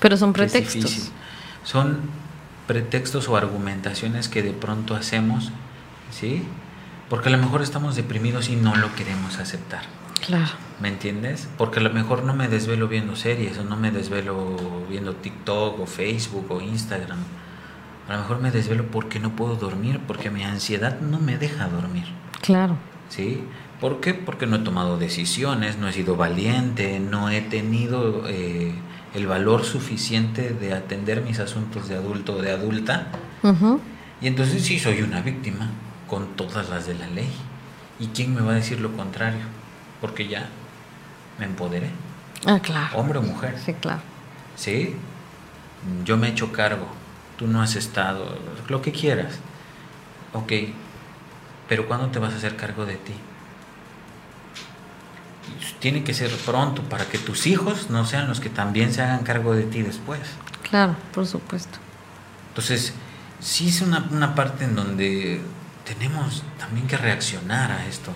Pero 0.00 0.16
son 0.16 0.32
pretextos. 0.32 1.10
Son 1.64 2.00
pretextos 2.68 3.28
o 3.28 3.36
argumentaciones 3.36 4.28
que 4.28 4.42
de 4.42 4.52
pronto 4.52 4.94
hacemos, 4.94 5.50
¿sí? 6.12 6.44
Porque 7.08 7.30
a 7.30 7.32
lo 7.32 7.38
mejor 7.38 7.62
estamos 7.62 7.96
deprimidos 7.96 8.50
y 8.50 8.56
no 8.56 8.76
lo 8.76 8.94
queremos 8.94 9.38
aceptar. 9.38 9.82
Claro. 10.24 10.52
¿Me 10.80 10.88
entiendes? 10.88 11.48
Porque 11.56 11.80
a 11.80 11.82
lo 11.82 11.90
mejor 11.90 12.22
no 12.22 12.34
me 12.34 12.46
desvelo 12.46 12.86
viendo 12.86 13.16
series 13.16 13.58
o 13.58 13.64
no 13.64 13.76
me 13.76 13.90
desvelo 13.90 14.84
viendo 14.88 15.14
TikTok 15.14 15.80
o 15.80 15.86
Facebook 15.86 16.46
o 16.50 16.60
Instagram. 16.60 17.18
A 18.08 18.12
lo 18.12 18.18
mejor 18.18 18.40
me 18.40 18.50
desvelo 18.50 18.86
porque 18.86 19.18
no 19.18 19.34
puedo 19.34 19.56
dormir, 19.56 20.00
porque 20.06 20.30
mi 20.30 20.44
ansiedad 20.44 21.00
no 21.00 21.18
me 21.18 21.38
deja 21.38 21.68
dormir. 21.68 22.04
Claro. 22.42 22.76
¿Sí? 23.08 23.44
¿Por 23.80 24.00
qué? 24.00 24.12
Porque 24.12 24.46
no 24.46 24.56
he 24.56 24.60
tomado 24.60 24.98
decisiones, 24.98 25.78
no 25.78 25.88
he 25.88 25.92
sido 25.92 26.16
valiente, 26.16 27.00
no 27.00 27.30
he 27.30 27.40
tenido 27.40 28.24
eh, 28.28 28.74
el 29.14 29.26
valor 29.26 29.64
suficiente 29.64 30.50
de 30.50 30.74
atender 30.74 31.22
mis 31.22 31.38
asuntos 31.40 31.88
de 31.88 31.96
adulto 31.96 32.36
o 32.36 32.42
de 32.42 32.50
adulta. 32.50 33.08
Y 34.20 34.26
entonces 34.26 34.62
sí 34.62 34.78
soy 34.78 35.02
una 35.02 35.20
víctima 35.20 35.70
con 36.06 36.36
todas 36.36 36.68
las 36.68 36.86
de 36.86 36.94
la 36.94 37.06
ley. 37.08 37.30
¿Y 38.00 38.08
quién 38.08 38.34
me 38.34 38.40
va 38.40 38.52
a 38.52 38.54
decir 38.54 38.80
lo 38.80 38.92
contrario? 38.96 39.42
Porque 40.00 40.28
ya 40.28 40.48
me 41.38 41.46
empoderé. 41.46 41.90
Ah, 42.46 42.60
claro. 42.60 42.96
Hombre 42.96 43.18
o 43.18 43.22
mujer. 43.22 43.56
Sí, 43.64 43.74
claro. 43.74 44.00
Sí, 44.56 44.94
yo 46.04 46.16
me 46.16 46.28
he 46.28 46.30
hecho 46.30 46.52
cargo, 46.52 46.86
tú 47.36 47.46
no 47.46 47.62
has 47.62 47.76
estado, 47.76 48.36
lo 48.68 48.82
que 48.82 48.92
quieras. 48.92 49.38
Ok, 50.32 50.52
pero 51.68 51.86
¿cuándo 51.86 52.08
te 52.08 52.18
vas 52.18 52.34
a 52.34 52.36
hacer 52.36 52.56
cargo 52.56 52.84
de 52.84 52.96
ti? 52.96 53.14
Tiene 55.80 56.04
que 56.04 56.14
ser 56.14 56.30
pronto 56.46 56.82
para 56.82 57.04
que 57.06 57.18
tus 57.18 57.46
hijos 57.46 57.90
no 57.90 58.04
sean 58.04 58.28
los 58.28 58.40
que 58.40 58.50
también 58.50 58.92
se 58.92 59.02
hagan 59.02 59.24
cargo 59.24 59.54
de 59.54 59.64
ti 59.64 59.82
después. 59.82 60.20
Claro, 60.68 60.96
por 61.12 61.26
supuesto. 61.26 61.78
Entonces, 62.48 62.92
sí 63.40 63.68
es 63.68 63.80
una, 63.80 64.06
una 64.10 64.34
parte 64.34 64.64
en 64.64 64.74
donde 64.74 65.40
tenemos 65.84 66.42
también 66.58 66.86
que 66.86 66.96
reaccionar 66.96 67.72
a 67.72 67.86
esto, 67.86 68.12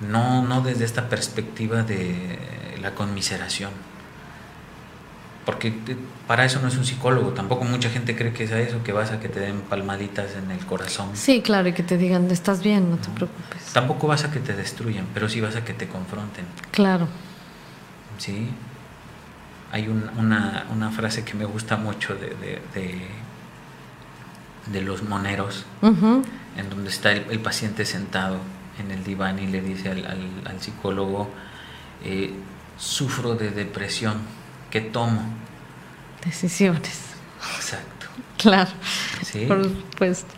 no, 0.00 0.42
no 0.42 0.60
desde 0.60 0.84
esta 0.84 1.08
perspectiva 1.08 1.82
de 1.82 2.78
la 2.80 2.94
conmiseración 2.94 3.70
porque 5.46 5.72
para 6.26 6.44
eso 6.44 6.60
no 6.60 6.66
es 6.66 6.76
un 6.76 6.84
psicólogo, 6.84 7.30
tampoco 7.30 7.64
mucha 7.64 7.88
gente 7.88 8.16
cree 8.16 8.32
que 8.32 8.42
es 8.44 8.52
a 8.52 8.58
eso, 8.58 8.82
que 8.82 8.92
vas 8.92 9.12
a 9.12 9.20
que 9.20 9.28
te 9.28 9.38
den 9.38 9.60
palmaditas 9.60 10.34
en 10.34 10.50
el 10.50 10.58
corazón. 10.66 11.10
Sí, 11.14 11.40
claro, 11.40 11.68
y 11.68 11.72
que 11.72 11.84
te 11.84 11.96
digan, 11.96 12.28
estás 12.32 12.64
bien, 12.64 12.90
no 12.90 12.96
te 12.96 13.08
preocupes. 13.10 13.62
Tampoco 13.72 14.08
vas 14.08 14.24
a 14.24 14.32
que 14.32 14.40
te 14.40 14.54
destruyan, 14.54 15.06
pero 15.14 15.28
sí 15.28 15.40
vas 15.40 15.54
a 15.54 15.64
que 15.64 15.72
te 15.72 15.86
confronten. 15.86 16.44
Claro. 16.72 17.06
Sí. 18.18 18.50
Hay 19.70 19.86
una, 19.86 20.66
una, 20.72 20.90
frase 20.90 21.24
que 21.24 21.34
me 21.34 21.44
gusta 21.44 21.76
mucho 21.76 22.16
de, 22.16 22.60
de, 24.66 24.82
los 24.82 25.04
moneros, 25.04 25.64
en 25.82 26.70
donde 26.70 26.90
está 26.90 27.12
el, 27.12 27.38
paciente 27.38 27.84
sentado 27.84 28.38
en 28.80 28.90
el 28.90 29.04
diván 29.04 29.38
y 29.38 29.46
le 29.46 29.60
dice 29.60 29.90
al, 29.90 30.06
al, 30.44 30.60
psicólogo, 30.60 31.30
eh, 32.04 32.32
sufro 32.78 33.36
de 33.36 33.50
depresión 33.50 34.16
tomo. 34.80 35.22
Decisiones. 36.24 37.00
Exacto. 37.56 38.06
Claro. 38.38 38.70
Por 39.48 39.64
supuesto. 39.64 40.34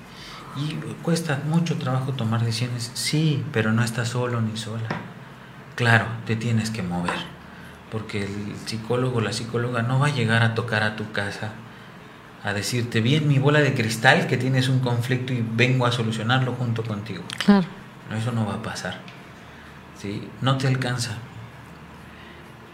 Y 0.57 0.75
cuesta 1.03 1.41
mucho 1.47 1.77
trabajo 1.79 2.13
tomar 2.13 2.45
decisiones, 2.45 2.91
sí, 2.95 3.45
pero 3.53 3.73
no 3.73 3.85
estás 3.85 4.09
solo 4.09 4.41
ni 4.41 4.57
sola. 4.57 4.89
Claro, 5.77 6.07
te 6.27 6.35
tienes 6.35 6.71
que 6.71 6.83
mover, 6.83 7.19
porque 7.93 8.25
el 8.25 8.57
psicólogo, 8.67 9.21
la 9.21 9.33
psicóloga 9.33 9.83
no 9.83 10.01
va 10.01 10.09
a 10.09 10.15
llegar 10.15 10.43
a 10.43 10.55
tocar 10.55 10.83
a 10.83 10.97
tu 10.97 11.13
casa 11.13 11.53
a 12.43 12.53
decirte, 12.53 13.01
bien 13.01 13.29
mi 13.29 13.39
bola 13.39 13.61
de 13.61 13.75
cristal, 13.75 14.27
que 14.27 14.37
tienes 14.37 14.69
un 14.69 14.81
conflicto 14.81 15.33
y 15.33 15.45
vengo 15.55 15.87
a 15.87 15.93
solucionarlo 15.93 16.53
junto 16.53 16.83
contigo. 16.83 17.23
Claro. 17.45 17.67
eso 18.17 18.33
no 18.33 18.47
va 18.47 18.55
a 18.55 18.63
pasar. 18.63 19.01
¿sí? 20.01 20.29
No 20.41 20.57
te 20.57 20.67
alcanza 20.67 21.19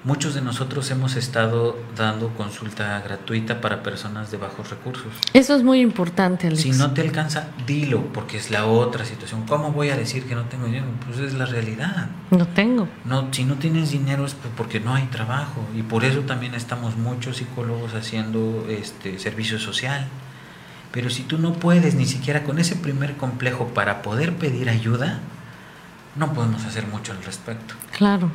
muchos 0.05 0.35
de 0.35 0.43
nosotros 0.43 0.91
hemos 0.91 1.17
estado 1.17 1.77
dando 1.97 2.29
consulta 2.31 3.01
gratuita 3.01 3.61
para 3.61 3.83
personas 3.83 4.31
de 4.31 4.37
bajos 4.37 4.71
recursos. 4.71 5.13
Eso 5.33 5.57
es 5.57 5.63
muy 5.63 5.81
importante, 5.81 6.47
Alex. 6.47 6.63
Si 6.63 6.71
no 6.71 6.93
te 6.93 7.01
alcanza, 7.01 7.49
dilo, 7.67 8.05
porque 8.13 8.37
es 8.37 8.51
la 8.51 8.67
otra 8.67 9.05
situación. 9.05 9.47
¿Cómo 9.47 9.73
voy 9.73 9.91
a 9.91 9.97
decir 9.97 10.25
que 10.25 10.35
no 10.35 10.45
tengo 10.45 10.67
dinero? 10.67 10.87
Pues 11.07 11.19
es 11.21 11.35
la 11.35 11.47
realidad. 11.47 12.09
No 12.31 12.47
tengo. 12.47 12.87
No, 13.05 13.29
si 13.33 13.45
no 13.45 13.55
tienes 13.55 13.91
dinero 13.91 14.27
es 14.27 14.37
porque 14.57 14.79
no 14.79 14.95
hay 14.95 15.07
trabajo 15.07 15.63
y 15.77 15.83
por 15.83 16.05
eso 16.05 16.21
también 16.21 16.55
estamos 16.55 16.97
muchos 16.97 17.39
psicólogos 17.39 17.95
haciendo 17.95 18.67
este 18.69 19.19
servicio 19.19 19.59
social. 19.59 20.07
Pero 20.93 21.11
si 21.11 21.23
tú 21.23 21.39
no 21.39 21.55
puedes 21.55 21.97
ni 21.97 22.07
siquiera 22.07 22.45
con 22.45 22.59
ese 22.61 22.77
primer 22.77 23.17
complejo 23.17 23.69
para 23.69 24.03
poder 24.03 24.37
pedir 24.37 24.69
ayuda, 24.69 25.19
no 26.15 26.33
podemos 26.33 26.65
hacer 26.65 26.87
mucho 26.87 27.11
al 27.13 27.23
respecto. 27.25 27.75
Claro. 27.97 28.31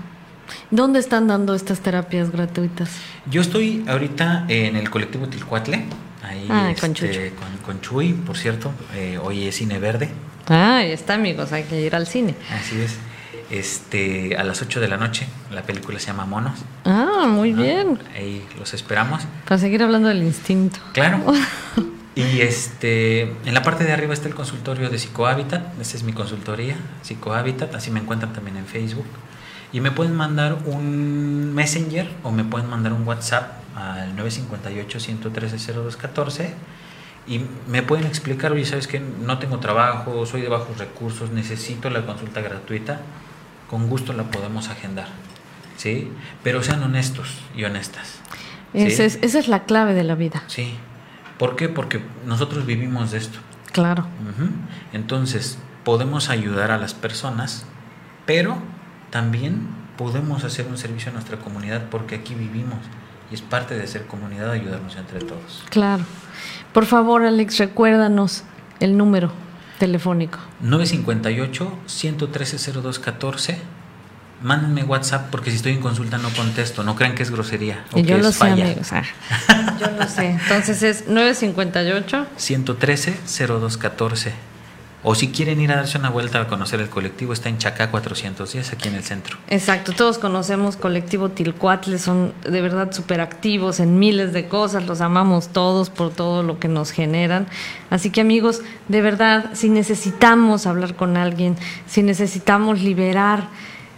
¿Dónde 0.72 1.00
están 1.00 1.28
dando 1.28 1.54
estas 1.56 1.80
terapias 1.80 2.32
gratuitas? 2.32 2.90
Yo 3.30 3.42
estoy 3.42 3.84
ahorita 3.88 4.46
en 4.48 4.76
el 4.76 4.90
colectivo 4.90 5.28
Tilcuatle, 5.28 5.86
ahí 6.24 6.48
Ah, 6.50 6.74
con 6.80 6.92
este, 6.92 7.32
con, 7.32 7.48
con 7.66 7.82
Chuy, 7.82 8.14
por 8.14 8.38
cierto, 8.38 8.72
eh, 8.96 9.18
hoy 9.22 9.48
es 9.48 9.56
Cine 9.56 9.80
Verde, 9.80 10.10
Ah, 10.48 10.78
ahí 10.78 10.92
está, 10.92 11.14
amigos, 11.16 11.52
hay 11.52 11.64
que 11.64 11.80
ir 11.80 11.96
al 11.96 12.08
cine. 12.08 12.34
así 12.60 12.80
es. 12.82 12.96
Este, 13.52 14.36
a 14.38 14.44
las 14.44 14.62
8 14.62 14.80
de 14.80 14.88
la 14.88 14.98
noche, 14.98 15.28
la 15.52 15.64
película 15.64 16.00
se 16.00 16.08
llama 16.08 16.26
Monos. 16.26 16.60
Ah, 16.86 17.26
muy 17.28 17.52
¿no? 17.52 17.64
bien. 17.64 18.00
Ahí 18.16 18.46
los 18.60 18.74
esperamos. 18.76 19.24
Para 19.48 19.58
seguir 19.60 19.82
hablando 19.84 20.08
del 20.08 20.24
instinto. 20.24 20.80
Claro. 20.94 21.20
Y 22.16 22.42
este, 22.42 23.22
en 23.46 23.54
la 23.54 23.62
parte 23.64 23.86
de 23.86 23.94
arriba 23.94 24.14
está 24.14 24.28
el 24.28 24.36
consultorio 24.36 24.90
de 24.90 24.98
Psicohábitat, 25.00 25.80
esa 25.80 25.96
es 25.96 26.04
mi 26.04 26.12
consultoría, 26.12 26.76
Psicohábitat, 27.02 27.74
así 27.76 27.92
me 27.92 28.02
encuentran 28.02 28.34
también 28.34 28.58
en 28.58 28.66
Facebook. 28.66 29.06
Y 29.72 29.82
me 29.82 29.92
pueden 29.92 30.16
mandar 30.16 30.58
un 30.66 31.54
Messenger 31.54 32.10
o 32.24 32.32
me 32.32 32.44
pueden 32.44 32.68
mandar 32.70 32.92
un 32.94 33.08
WhatsApp 33.08 33.52
al 33.76 34.16
958-113-0214 34.18 36.54
y 37.28 37.42
me 37.68 37.84
pueden 37.84 38.08
explicar, 38.08 38.52
oye, 38.52 38.66
¿sabes 38.66 38.88
que 38.88 39.00
No 39.00 39.38
tengo 39.38 39.60
trabajo, 39.60 40.26
soy 40.26 40.42
de 40.42 40.50
bajos 40.50 40.80
recursos, 40.80 41.30
necesito 41.32 41.92
la 41.92 42.04
consulta 42.06 42.42
gratuita, 42.42 43.02
con 43.70 43.88
gusto 43.88 44.14
la 44.14 44.24
podemos 44.24 44.70
agendar, 44.70 45.10
¿sí? 45.78 46.12
Pero 46.44 46.64
sean 46.64 46.82
honestos 46.82 47.38
y 47.56 47.66
honestas. 47.66 48.16
¿sí? 48.74 48.82
Esa 48.82 49.04
es, 49.04 49.20
esa 49.22 49.38
es 49.38 49.48
la 49.48 49.66
clave 49.66 49.94
de 49.94 50.04
la 50.04 50.16
vida. 50.16 50.44
Sí. 50.48 50.74
¿Por 51.38 51.56
qué? 51.56 51.70
Porque 51.70 52.02
nosotros 52.26 52.66
vivimos 52.66 53.12
de 53.12 53.20
esto. 53.20 53.38
Claro. 53.72 54.08
Entonces, 54.92 55.60
podemos 55.84 56.30
ayudar 56.30 56.72
a 56.72 56.78
las 56.78 56.94
personas, 56.94 57.66
pero 58.26 58.58
también 59.10 59.68
podemos 59.98 60.44
hacer 60.44 60.68
un 60.68 60.78
servicio 60.78 61.10
a 61.12 61.14
nuestra 61.14 61.38
comunidad 61.38 61.84
porque 61.92 62.16
aquí 62.16 62.34
vivimos 62.36 62.80
y 63.32 63.36
es 63.36 63.42
parte 63.42 63.76
de 63.78 63.86
ser 63.88 64.06
comunidad 64.08 64.52
ayudarnos 64.52 64.96
entre 64.96 65.20
todos. 65.20 65.64
Claro. 65.70 66.04
Por 66.74 66.86
favor, 66.86 67.24
Alex, 67.26 67.58
recuérdanos 67.58 68.44
el 68.80 68.96
número 68.98 69.32
telefónico. 69.78 70.40
958-113-0214. 70.64 73.58
Mándenme 74.42 74.84
WhatsApp 74.84 75.30
porque 75.32 75.50
si 75.52 75.58
estoy 75.58 75.74
en 75.74 75.82
consulta 75.82 76.18
no 76.18 76.30
contesto. 76.30 76.84
No 76.84 76.96
crean 76.96 77.14
que 77.14 77.24
es 77.24 77.32
grosería. 77.32 77.84
o 77.92 78.00
Y 78.00 78.04
que 78.04 78.10
yo 78.10 78.16
es 78.18 78.24
lo 78.24 78.32
sé, 78.32 78.38
falla. 78.38 78.66
amigos. 78.66 78.92
Ah, 78.94 79.04
yo 79.80 79.92
lo 79.92 80.08
sé. 80.08 80.30
Entonces 80.30 80.82
es 80.82 81.08
958. 81.08 82.26
113-0214. 82.38 84.32
O 85.02 85.16
si 85.16 85.30
quieren 85.30 85.62
ir 85.62 85.72
a 85.72 85.78
darse 85.78 85.98
una 85.98 86.10
vuelta 86.10 86.42
a 86.42 86.48
conocer 86.48 86.82
el 86.82 86.90
colectivo, 86.90 87.32
está 87.32 87.48
en 87.48 87.58
Chacá 87.58 87.90
410, 87.90 88.74
aquí 88.74 88.90
en 88.90 88.96
el 88.96 89.04
centro. 89.04 89.38
Exacto, 89.48 89.94
todos 89.94 90.18
conocemos 90.18 90.76
Colectivo 90.76 91.30
Tilcuatle, 91.30 91.98
son 92.00 92.34
de 92.44 92.62
verdad 92.62 92.92
súper 92.92 93.22
activos 93.22 93.80
en 93.80 93.98
miles 93.98 94.34
de 94.34 94.50
cosas, 94.50 94.86
los 94.86 95.00
amamos 95.00 95.50
todos 95.50 95.90
por 95.90 96.12
todo 96.12 96.44
lo 96.44 96.60
que 96.60 96.68
nos 96.68 96.92
generan. 96.92 97.48
Así 97.90 98.10
que 98.10 98.20
amigos, 98.20 98.62
de 98.90 99.02
verdad, 99.02 99.52
si 99.54 99.70
necesitamos 99.70 100.68
hablar 100.68 100.96
con 100.96 101.16
alguien, 101.16 101.56
si 101.88 102.04
necesitamos 102.04 102.82
liberar 102.82 103.48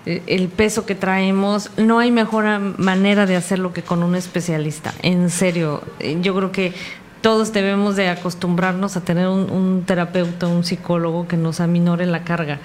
eh, 0.06 0.22
el 0.28 0.50
peso 0.50 0.86
que 0.86 0.96
traemos, 0.96 1.72
no 1.78 2.00
hay 2.00 2.12
mejor 2.12 2.46
manera 2.78 3.26
de 3.26 3.36
hacerlo 3.36 3.74
que 3.74 3.84
con 3.84 4.04
un 4.04 4.16
especialista. 4.16 4.94
En 5.02 5.30
serio, 5.30 5.84
eh, 6.00 6.18
yo 6.22 6.36
creo 6.36 6.52
que 6.52 6.74
todos 7.22 7.54
debemos 7.54 7.96
de 7.96 8.10
acostumbrarnos 8.10 8.98
a 8.98 9.02
tener 9.02 9.28
un, 9.28 9.50
un 9.52 9.84
terapeuta, 9.86 10.48
un 10.48 10.64
psicólogo 10.64 11.28
que 11.28 11.38
nos 11.38 11.60
aminore 11.60 12.06
la 12.06 12.24
carga, 12.24 12.60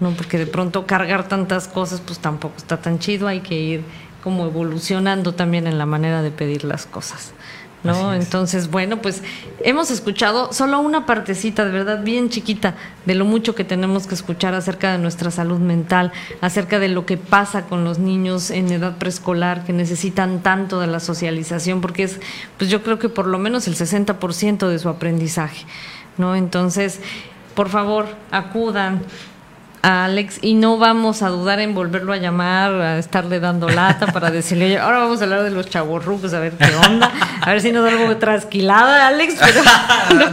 ¿no? 0.00 0.10
Porque 0.10 0.38
de 0.38 0.46
pronto 0.46 0.86
cargar 0.86 1.28
tantas 1.28 1.68
cosas 1.68 2.00
pues 2.00 2.18
tampoco 2.18 2.54
está 2.56 2.78
tan 2.78 2.98
chido, 2.98 3.28
hay 3.28 3.40
que 3.40 3.54
ir 3.54 3.84
como 4.22 4.46
evolucionando 4.46 5.32
también 5.32 5.66
en 5.66 5.78
la 5.78 5.86
manera 5.86 6.22
de 6.22 6.30
pedir 6.30 6.64
las 6.64 6.86
cosas. 6.86 7.32
¿No? 7.82 8.12
Entonces, 8.12 8.70
bueno, 8.70 8.98
pues 8.98 9.22
hemos 9.60 9.90
escuchado 9.90 10.52
solo 10.52 10.80
una 10.80 11.06
partecita, 11.06 11.64
de 11.64 11.70
verdad, 11.70 12.02
bien 12.02 12.28
chiquita, 12.28 12.74
de 13.06 13.14
lo 13.14 13.24
mucho 13.24 13.54
que 13.54 13.64
tenemos 13.64 14.06
que 14.06 14.14
escuchar 14.14 14.54
acerca 14.54 14.92
de 14.92 14.98
nuestra 14.98 15.30
salud 15.30 15.58
mental, 15.58 16.12
acerca 16.42 16.78
de 16.78 16.88
lo 16.88 17.06
que 17.06 17.16
pasa 17.16 17.62
con 17.62 17.82
los 17.82 17.98
niños 17.98 18.50
en 18.50 18.70
edad 18.70 18.98
preescolar 18.98 19.64
que 19.64 19.72
necesitan 19.72 20.42
tanto 20.42 20.78
de 20.78 20.88
la 20.88 21.00
socialización, 21.00 21.80
porque 21.80 22.02
es, 22.02 22.20
pues 22.58 22.68
yo 22.68 22.82
creo 22.82 22.98
que 22.98 23.08
por 23.08 23.26
lo 23.26 23.38
menos 23.38 23.66
el 23.66 23.76
60% 23.76 24.68
de 24.68 24.78
su 24.78 24.90
aprendizaje, 24.90 25.64
¿no? 26.18 26.36
Entonces, 26.36 27.00
por 27.54 27.70
favor, 27.70 28.06
acudan 28.30 29.02
a 29.82 30.04
Alex 30.04 30.38
y 30.42 30.54
no 30.54 30.78
vamos 30.78 31.22
a 31.22 31.28
dudar 31.28 31.60
en 31.60 31.74
volverlo 31.74 32.12
a 32.12 32.16
llamar, 32.16 32.72
a 32.74 32.98
estarle 32.98 33.40
dando 33.40 33.68
lata 33.68 34.06
para 34.12 34.30
decirle, 34.30 34.66
"Oye, 34.66 34.78
ahora 34.78 34.98
vamos 34.98 35.20
a 35.20 35.24
hablar 35.24 35.42
de 35.42 35.50
los 35.50 35.68
chavorrucos, 35.68 36.34
a 36.34 36.40
ver 36.40 36.52
qué 36.52 36.74
onda, 36.86 37.10
a 37.40 37.50
ver 37.50 37.60
si 37.60 37.72
nos 37.72 37.84
da 37.84 37.90
algo 37.90 38.16
trasquilada, 38.16 39.08
Alex, 39.08 39.36
pero, 39.40 39.62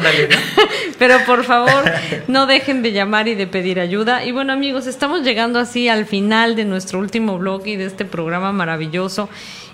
pero 1.00 1.20
por 1.26 1.43
favor, 1.43 1.84
no 2.28 2.45
dejen 2.45 2.82
de 2.82 2.91
llamar 2.91 3.28
y 3.28 3.36
de 3.36 3.48
pedir 3.48 3.80
ayuda. 3.80 4.26
Y 4.26 4.32
bueno, 4.32 4.54
amigos, 4.54 4.88
estamos 4.88 5.22
llegando 5.22 5.60
así 5.60 5.88
al 5.88 6.06
final 6.06 6.56
de 6.56 6.66
nuestro 6.66 7.00
último 7.00 7.38
blog 7.38 7.66
y 7.68 7.76
de 7.76 7.86
este 7.86 8.06
programa 8.06 8.52
maravilloso. 8.52 9.30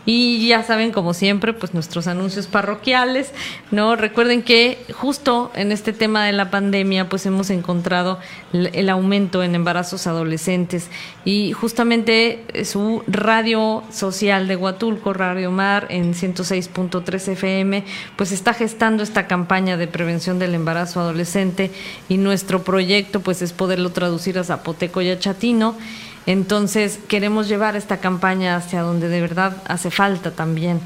Y 0.05 0.47
ya 0.47 0.63
saben, 0.63 0.91
como 0.91 1.13
siempre, 1.13 1.53
pues 1.53 1.73
nuestros 1.73 2.07
anuncios 2.07 2.47
parroquiales, 2.47 3.31
¿no? 3.71 3.95
Recuerden 3.95 4.43
que 4.43 4.77
justo 4.93 5.49
en 5.55 5.71
este 5.71 5.93
tema 5.93 6.25
de 6.25 6.33
la 6.33 6.51
pandemia, 6.51 7.07
pues 7.07 7.25
hemos 7.25 7.49
encontrado 7.49 8.19
el, 8.51 8.89
aumento 8.89 9.43
en 9.43 9.55
embarazos 9.55 10.05
adolescentes. 10.05 10.89
Y 11.23 11.53
justamente 11.53 12.43
su 12.65 13.01
radio 13.07 13.83
social 13.91 14.49
de 14.49 14.57
Huatulco, 14.57 15.13
Radio 15.13 15.51
Mar, 15.51 15.87
en 15.89 16.13
106.3 16.13 17.27
FM, 17.29 17.85
pues 18.17 18.33
está 18.33 18.53
gestando 18.53 19.03
esta 19.03 19.27
campaña 19.27 19.77
de 19.77 19.87
prevención 19.87 20.37
del 20.37 20.53
embarazo 20.53 20.99
adolescente. 20.99 21.71
Y 22.09 22.17
nuestro 22.17 22.63
proyecto, 22.63 23.21
pues 23.21 23.41
es 23.41 23.53
poderlo 23.53 23.91
traducir 23.91 24.37
a 24.37 24.43
zapoteco 24.43 25.01
y 25.01 25.11
a 25.11 25.19
chatino. 25.19 25.77
Entonces 26.25 26.99
queremos 27.07 27.47
llevar 27.47 27.75
esta 27.75 27.97
campaña 27.97 28.55
hacia 28.55 28.81
donde 28.81 29.09
de 29.09 29.21
verdad 29.21 29.57
hace 29.67 29.91
falta 29.91 30.31
también. 30.31 30.79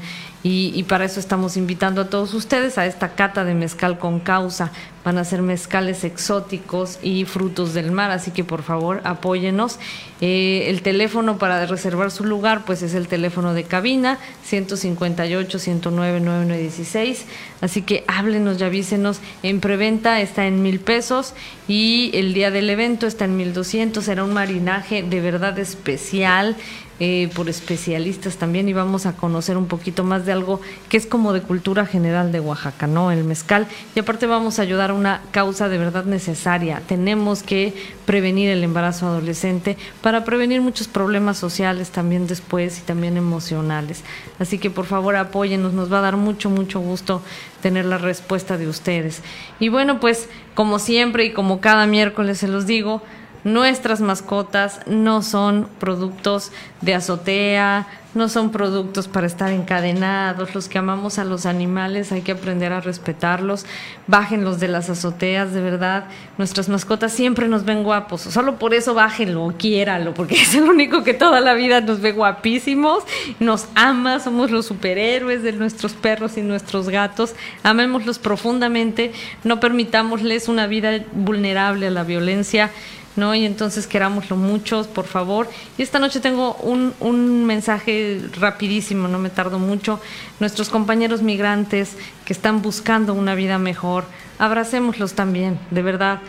Y, 0.50 0.82
para 0.84 1.04
eso 1.04 1.20
estamos 1.20 1.58
invitando 1.58 2.00
a 2.00 2.08
todos 2.08 2.32
ustedes 2.32 2.78
a 2.78 2.86
esta 2.86 3.10
cata 3.10 3.44
de 3.44 3.52
mezcal 3.52 3.98
con 3.98 4.18
causa. 4.18 4.72
Van 5.04 5.18
a 5.18 5.24
ser 5.24 5.42
mezcales 5.42 6.04
exóticos 6.04 6.98
y 7.02 7.26
frutos 7.26 7.74
del 7.74 7.92
mar, 7.92 8.10
así 8.10 8.30
que 8.30 8.44
por 8.44 8.62
favor 8.62 9.02
apóyenos. 9.04 9.78
Eh, 10.22 10.64
el 10.68 10.80
teléfono 10.80 11.36
para 11.36 11.66
reservar 11.66 12.10
su 12.10 12.24
lugar 12.24 12.64
pues 12.64 12.82
es 12.82 12.94
el 12.94 13.08
teléfono 13.08 13.52
de 13.52 13.64
cabina 13.64 14.18
158 14.44 15.58
109 15.58 16.20
9916. 16.20 17.26
Así 17.60 17.82
que 17.82 18.04
háblenos 18.06 18.58
y 18.58 18.64
avísenos. 18.64 19.20
En 19.42 19.60
preventa 19.60 20.18
está 20.22 20.46
en 20.46 20.62
mil 20.62 20.80
pesos 20.80 21.34
y 21.68 22.10
el 22.14 22.32
día 22.32 22.50
del 22.50 22.70
evento 22.70 23.06
está 23.06 23.26
en 23.26 23.36
1200. 23.36 24.02
Será 24.02 24.24
un 24.24 24.32
marinaje 24.32 25.02
de 25.02 25.20
verdad 25.20 25.58
especial 25.58 26.56
eh, 27.00 27.30
por 27.34 27.48
especialistas 27.48 28.36
también 28.38 28.68
y 28.68 28.72
vamos 28.72 29.06
a 29.06 29.12
conocer 29.12 29.56
un 29.56 29.66
poquito 29.66 30.02
más 30.02 30.26
de 30.26 30.32
algo 30.32 30.60
que 30.88 30.96
es 30.96 31.06
como 31.06 31.32
de 31.32 31.42
cultura 31.42 31.86
general 31.86 32.32
de 32.32 32.40
Oaxaca, 32.40 32.88
¿no? 32.88 33.12
El 33.12 33.22
mezcal. 33.22 33.68
Y 33.94 34.00
aparte 34.00 34.26
vamos 34.26 34.58
a 34.58 34.62
ayudar 34.62 34.90
a 34.90 34.94
una 34.94 35.22
causa 35.30 35.68
de 35.68 35.78
verdad 35.78 36.04
necesaria. 36.04 36.82
Tenemos 36.88 37.44
que 37.44 37.72
prevenir 38.04 38.50
el 38.50 38.64
embarazo 38.64 39.06
adolescente 39.06 39.76
para 40.02 40.24
prevenir 40.24 40.60
muchos 40.60 40.88
problemas 40.88 41.38
sociales 41.38 41.90
también 41.90 42.26
después 42.26 42.78
y 42.80 42.82
también 42.82 43.16
emocionales. 43.16 44.02
Así 44.38 44.58
que 44.58 44.70
por 44.70 44.86
favor 44.86 45.14
apóyenos, 45.14 45.72
nos 45.72 45.92
va 45.92 45.98
a 45.98 46.02
dar 46.02 46.16
mucho, 46.16 46.50
mucho 46.50 46.80
gusto 46.80 47.22
tener 47.62 47.84
la 47.84 47.98
respuesta 47.98 48.58
de 48.58 48.66
ustedes. 48.66 49.22
Y 49.60 49.68
bueno, 49.68 50.00
pues 50.00 50.28
como 50.54 50.78
siempre 50.78 51.24
y 51.26 51.32
como 51.32 51.60
cada 51.60 51.86
miércoles 51.86 52.38
se 52.38 52.48
los 52.48 52.66
digo, 52.66 53.02
Nuestras 53.44 54.00
mascotas 54.00 54.80
no 54.86 55.22
son 55.22 55.68
productos 55.78 56.50
de 56.80 56.94
azotea, 56.94 57.86
no 58.14 58.28
son 58.28 58.50
productos 58.50 59.06
para 59.06 59.26
estar 59.26 59.52
encadenados. 59.52 60.54
Los 60.54 60.68
que 60.68 60.78
amamos 60.78 61.18
a 61.18 61.24
los 61.24 61.46
animales 61.46 62.10
hay 62.10 62.22
que 62.22 62.32
aprender 62.32 62.72
a 62.72 62.80
respetarlos. 62.80 63.64
Bájenlos 64.06 64.58
de 64.60 64.68
las 64.68 64.90
azoteas, 64.90 65.52
de 65.52 65.60
verdad. 65.60 66.04
Nuestras 66.36 66.68
mascotas 66.68 67.12
siempre 67.12 67.48
nos 67.48 67.64
ven 67.64 67.84
guapos. 67.84 68.22
Solo 68.22 68.58
por 68.58 68.74
eso 68.74 68.94
bájenlo, 68.94 69.54
quiéralo, 69.56 70.14
porque 70.14 70.34
es 70.42 70.54
el 70.54 70.64
único 70.64 71.04
que 71.04 71.14
toda 71.14 71.40
la 71.40 71.54
vida 71.54 71.80
nos 71.80 72.00
ve 72.00 72.12
guapísimos, 72.12 73.04
nos 73.38 73.68
ama, 73.74 74.20
somos 74.20 74.50
los 74.50 74.66
superhéroes 74.66 75.42
de 75.42 75.52
nuestros 75.52 75.92
perros 75.92 76.36
y 76.38 76.42
nuestros 76.42 76.88
gatos. 76.88 77.34
Amémoslos 77.62 78.18
profundamente, 78.18 79.12
no 79.44 79.60
permitámosles 79.60 80.48
una 80.48 80.66
vida 80.66 81.04
vulnerable 81.12 81.86
a 81.86 81.90
la 81.90 82.04
violencia 82.04 82.70
¿no? 83.18 83.34
Y 83.34 83.44
entonces 83.44 83.86
querámoslo 83.86 84.36
muchos, 84.36 84.86
por 84.86 85.04
favor. 85.04 85.50
Y 85.76 85.82
esta 85.82 85.98
noche 85.98 86.20
tengo 86.20 86.54
un, 86.54 86.94
un 87.00 87.44
mensaje 87.44 88.22
rapidísimo, 88.40 89.08
no 89.08 89.18
me 89.18 89.28
tardo 89.28 89.58
mucho. 89.58 90.00
Nuestros 90.40 90.70
compañeros 90.70 91.20
migrantes 91.20 91.96
que 92.24 92.32
están 92.32 92.62
buscando 92.62 93.12
una 93.12 93.34
vida 93.34 93.58
mejor, 93.58 94.04
abracémoslos 94.38 95.12
también, 95.12 95.58
de 95.70 95.82
verdad. 95.82 96.20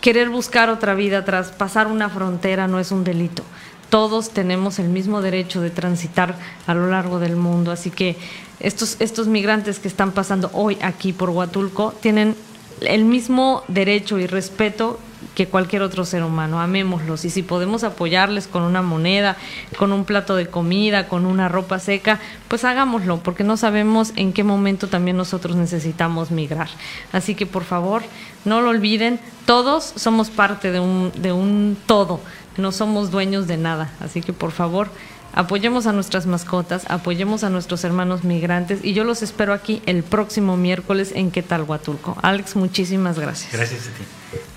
Querer 0.00 0.28
buscar 0.28 0.68
otra 0.68 0.94
vida 0.94 1.24
tras 1.24 1.50
pasar 1.50 1.88
una 1.88 2.08
frontera 2.08 2.68
no 2.68 2.78
es 2.78 2.92
un 2.92 3.02
delito. 3.02 3.42
Todos 3.88 4.30
tenemos 4.30 4.78
el 4.78 4.88
mismo 4.88 5.22
derecho 5.22 5.60
de 5.60 5.70
transitar 5.70 6.36
a 6.66 6.74
lo 6.74 6.88
largo 6.90 7.18
del 7.18 7.36
mundo, 7.36 7.72
así 7.72 7.90
que 7.90 8.16
estos, 8.60 8.96
estos 9.00 9.26
migrantes 9.26 9.78
que 9.78 9.88
están 9.88 10.12
pasando 10.12 10.50
hoy 10.52 10.76
aquí 10.82 11.12
por 11.12 11.30
Huatulco 11.30 11.94
tienen 12.00 12.36
el 12.80 13.04
mismo 13.04 13.62
derecho 13.68 14.18
y 14.18 14.26
respeto 14.26 14.98
que 15.36 15.46
cualquier 15.46 15.82
otro 15.82 16.04
ser 16.04 16.24
humano. 16.24 16.60
Amémoslos 16.60 17.24
y 17.26 17.30
si 17.30 17.42
podemos 17.42 17.84
apoyarles 17.84 18.48
con 18.48 18.62
una 18.62 18.80
moneda, 18.80 19.36
con 19.78 19.92
un 19.92 20.04
plato 20.04 20.34
de 20.34 20.46
comida, 20.46 21.08
con 21.08 21.26
una 21.26 21.48
ropa 21.48 21.78
seca, 21.78 22.18
pues 22.48 22.64
hagámoslo, 22.64 23.18
porque 23.18 23.44
no 23.44 23.58
sabemos 23.58 24.12
en 24.16 24.32
qué 24.32 24.42
momento 24.42 24.88
también 24.88 25.18
nosotros 25.18 25.54
necesitamos 25.54 26.30
migrar. 26.30 26.70
Así 27.12 27.34
que 27.34 27.44
por 27.44 27.64
favor, 27.64 28.02
no 28.46 28.62
lo 28.62 28.70
olviden, 28.70 29.20
todos 29.44 29.92
somos 29.96 30.30
parte 30.30 30.72
de 30.72 30.80
un, 30.80 31.12
de 31.14 31.32
un 31.32 31.76
todo, 31.86 32.18
no 32.56 32.72
somos 32.72 33.10
dueños 33.10 33.46
de 33.46 33.58
nada. 33.58 33.92
Así 34.00 34.22
que 34.22 34.32
por 34.32 34.52
favor, 34.52 34.88
apoyemos 35.34 35.86
a 35.86 35.92
nuestras 35.92 36.24
mascotas, 36.24 36.86
apoyemos 36.88 37.44
a 37.44 37.50
nuestros 37.50 37.84
hermanos 37.84 38.24
migrantes 38.24 38.82
y 38.82 38.94
yo 38.94 39.04
los 39.04 39.20
espero 39.20 39.52
aquí 39.52 39.82
el 39.84 40.02
próximo 40.02 40.56
miércoles 40.56 41.12
en 41.14 41.30
Quetalhuatulco. 41.30 42.16
Alex, 42.22 42.56
muchísimas 42.56 43.18
gracias. 43.18 43.52
Gracias 43.52 43.82
a 43.88 43.90
ti. 43.90 44.55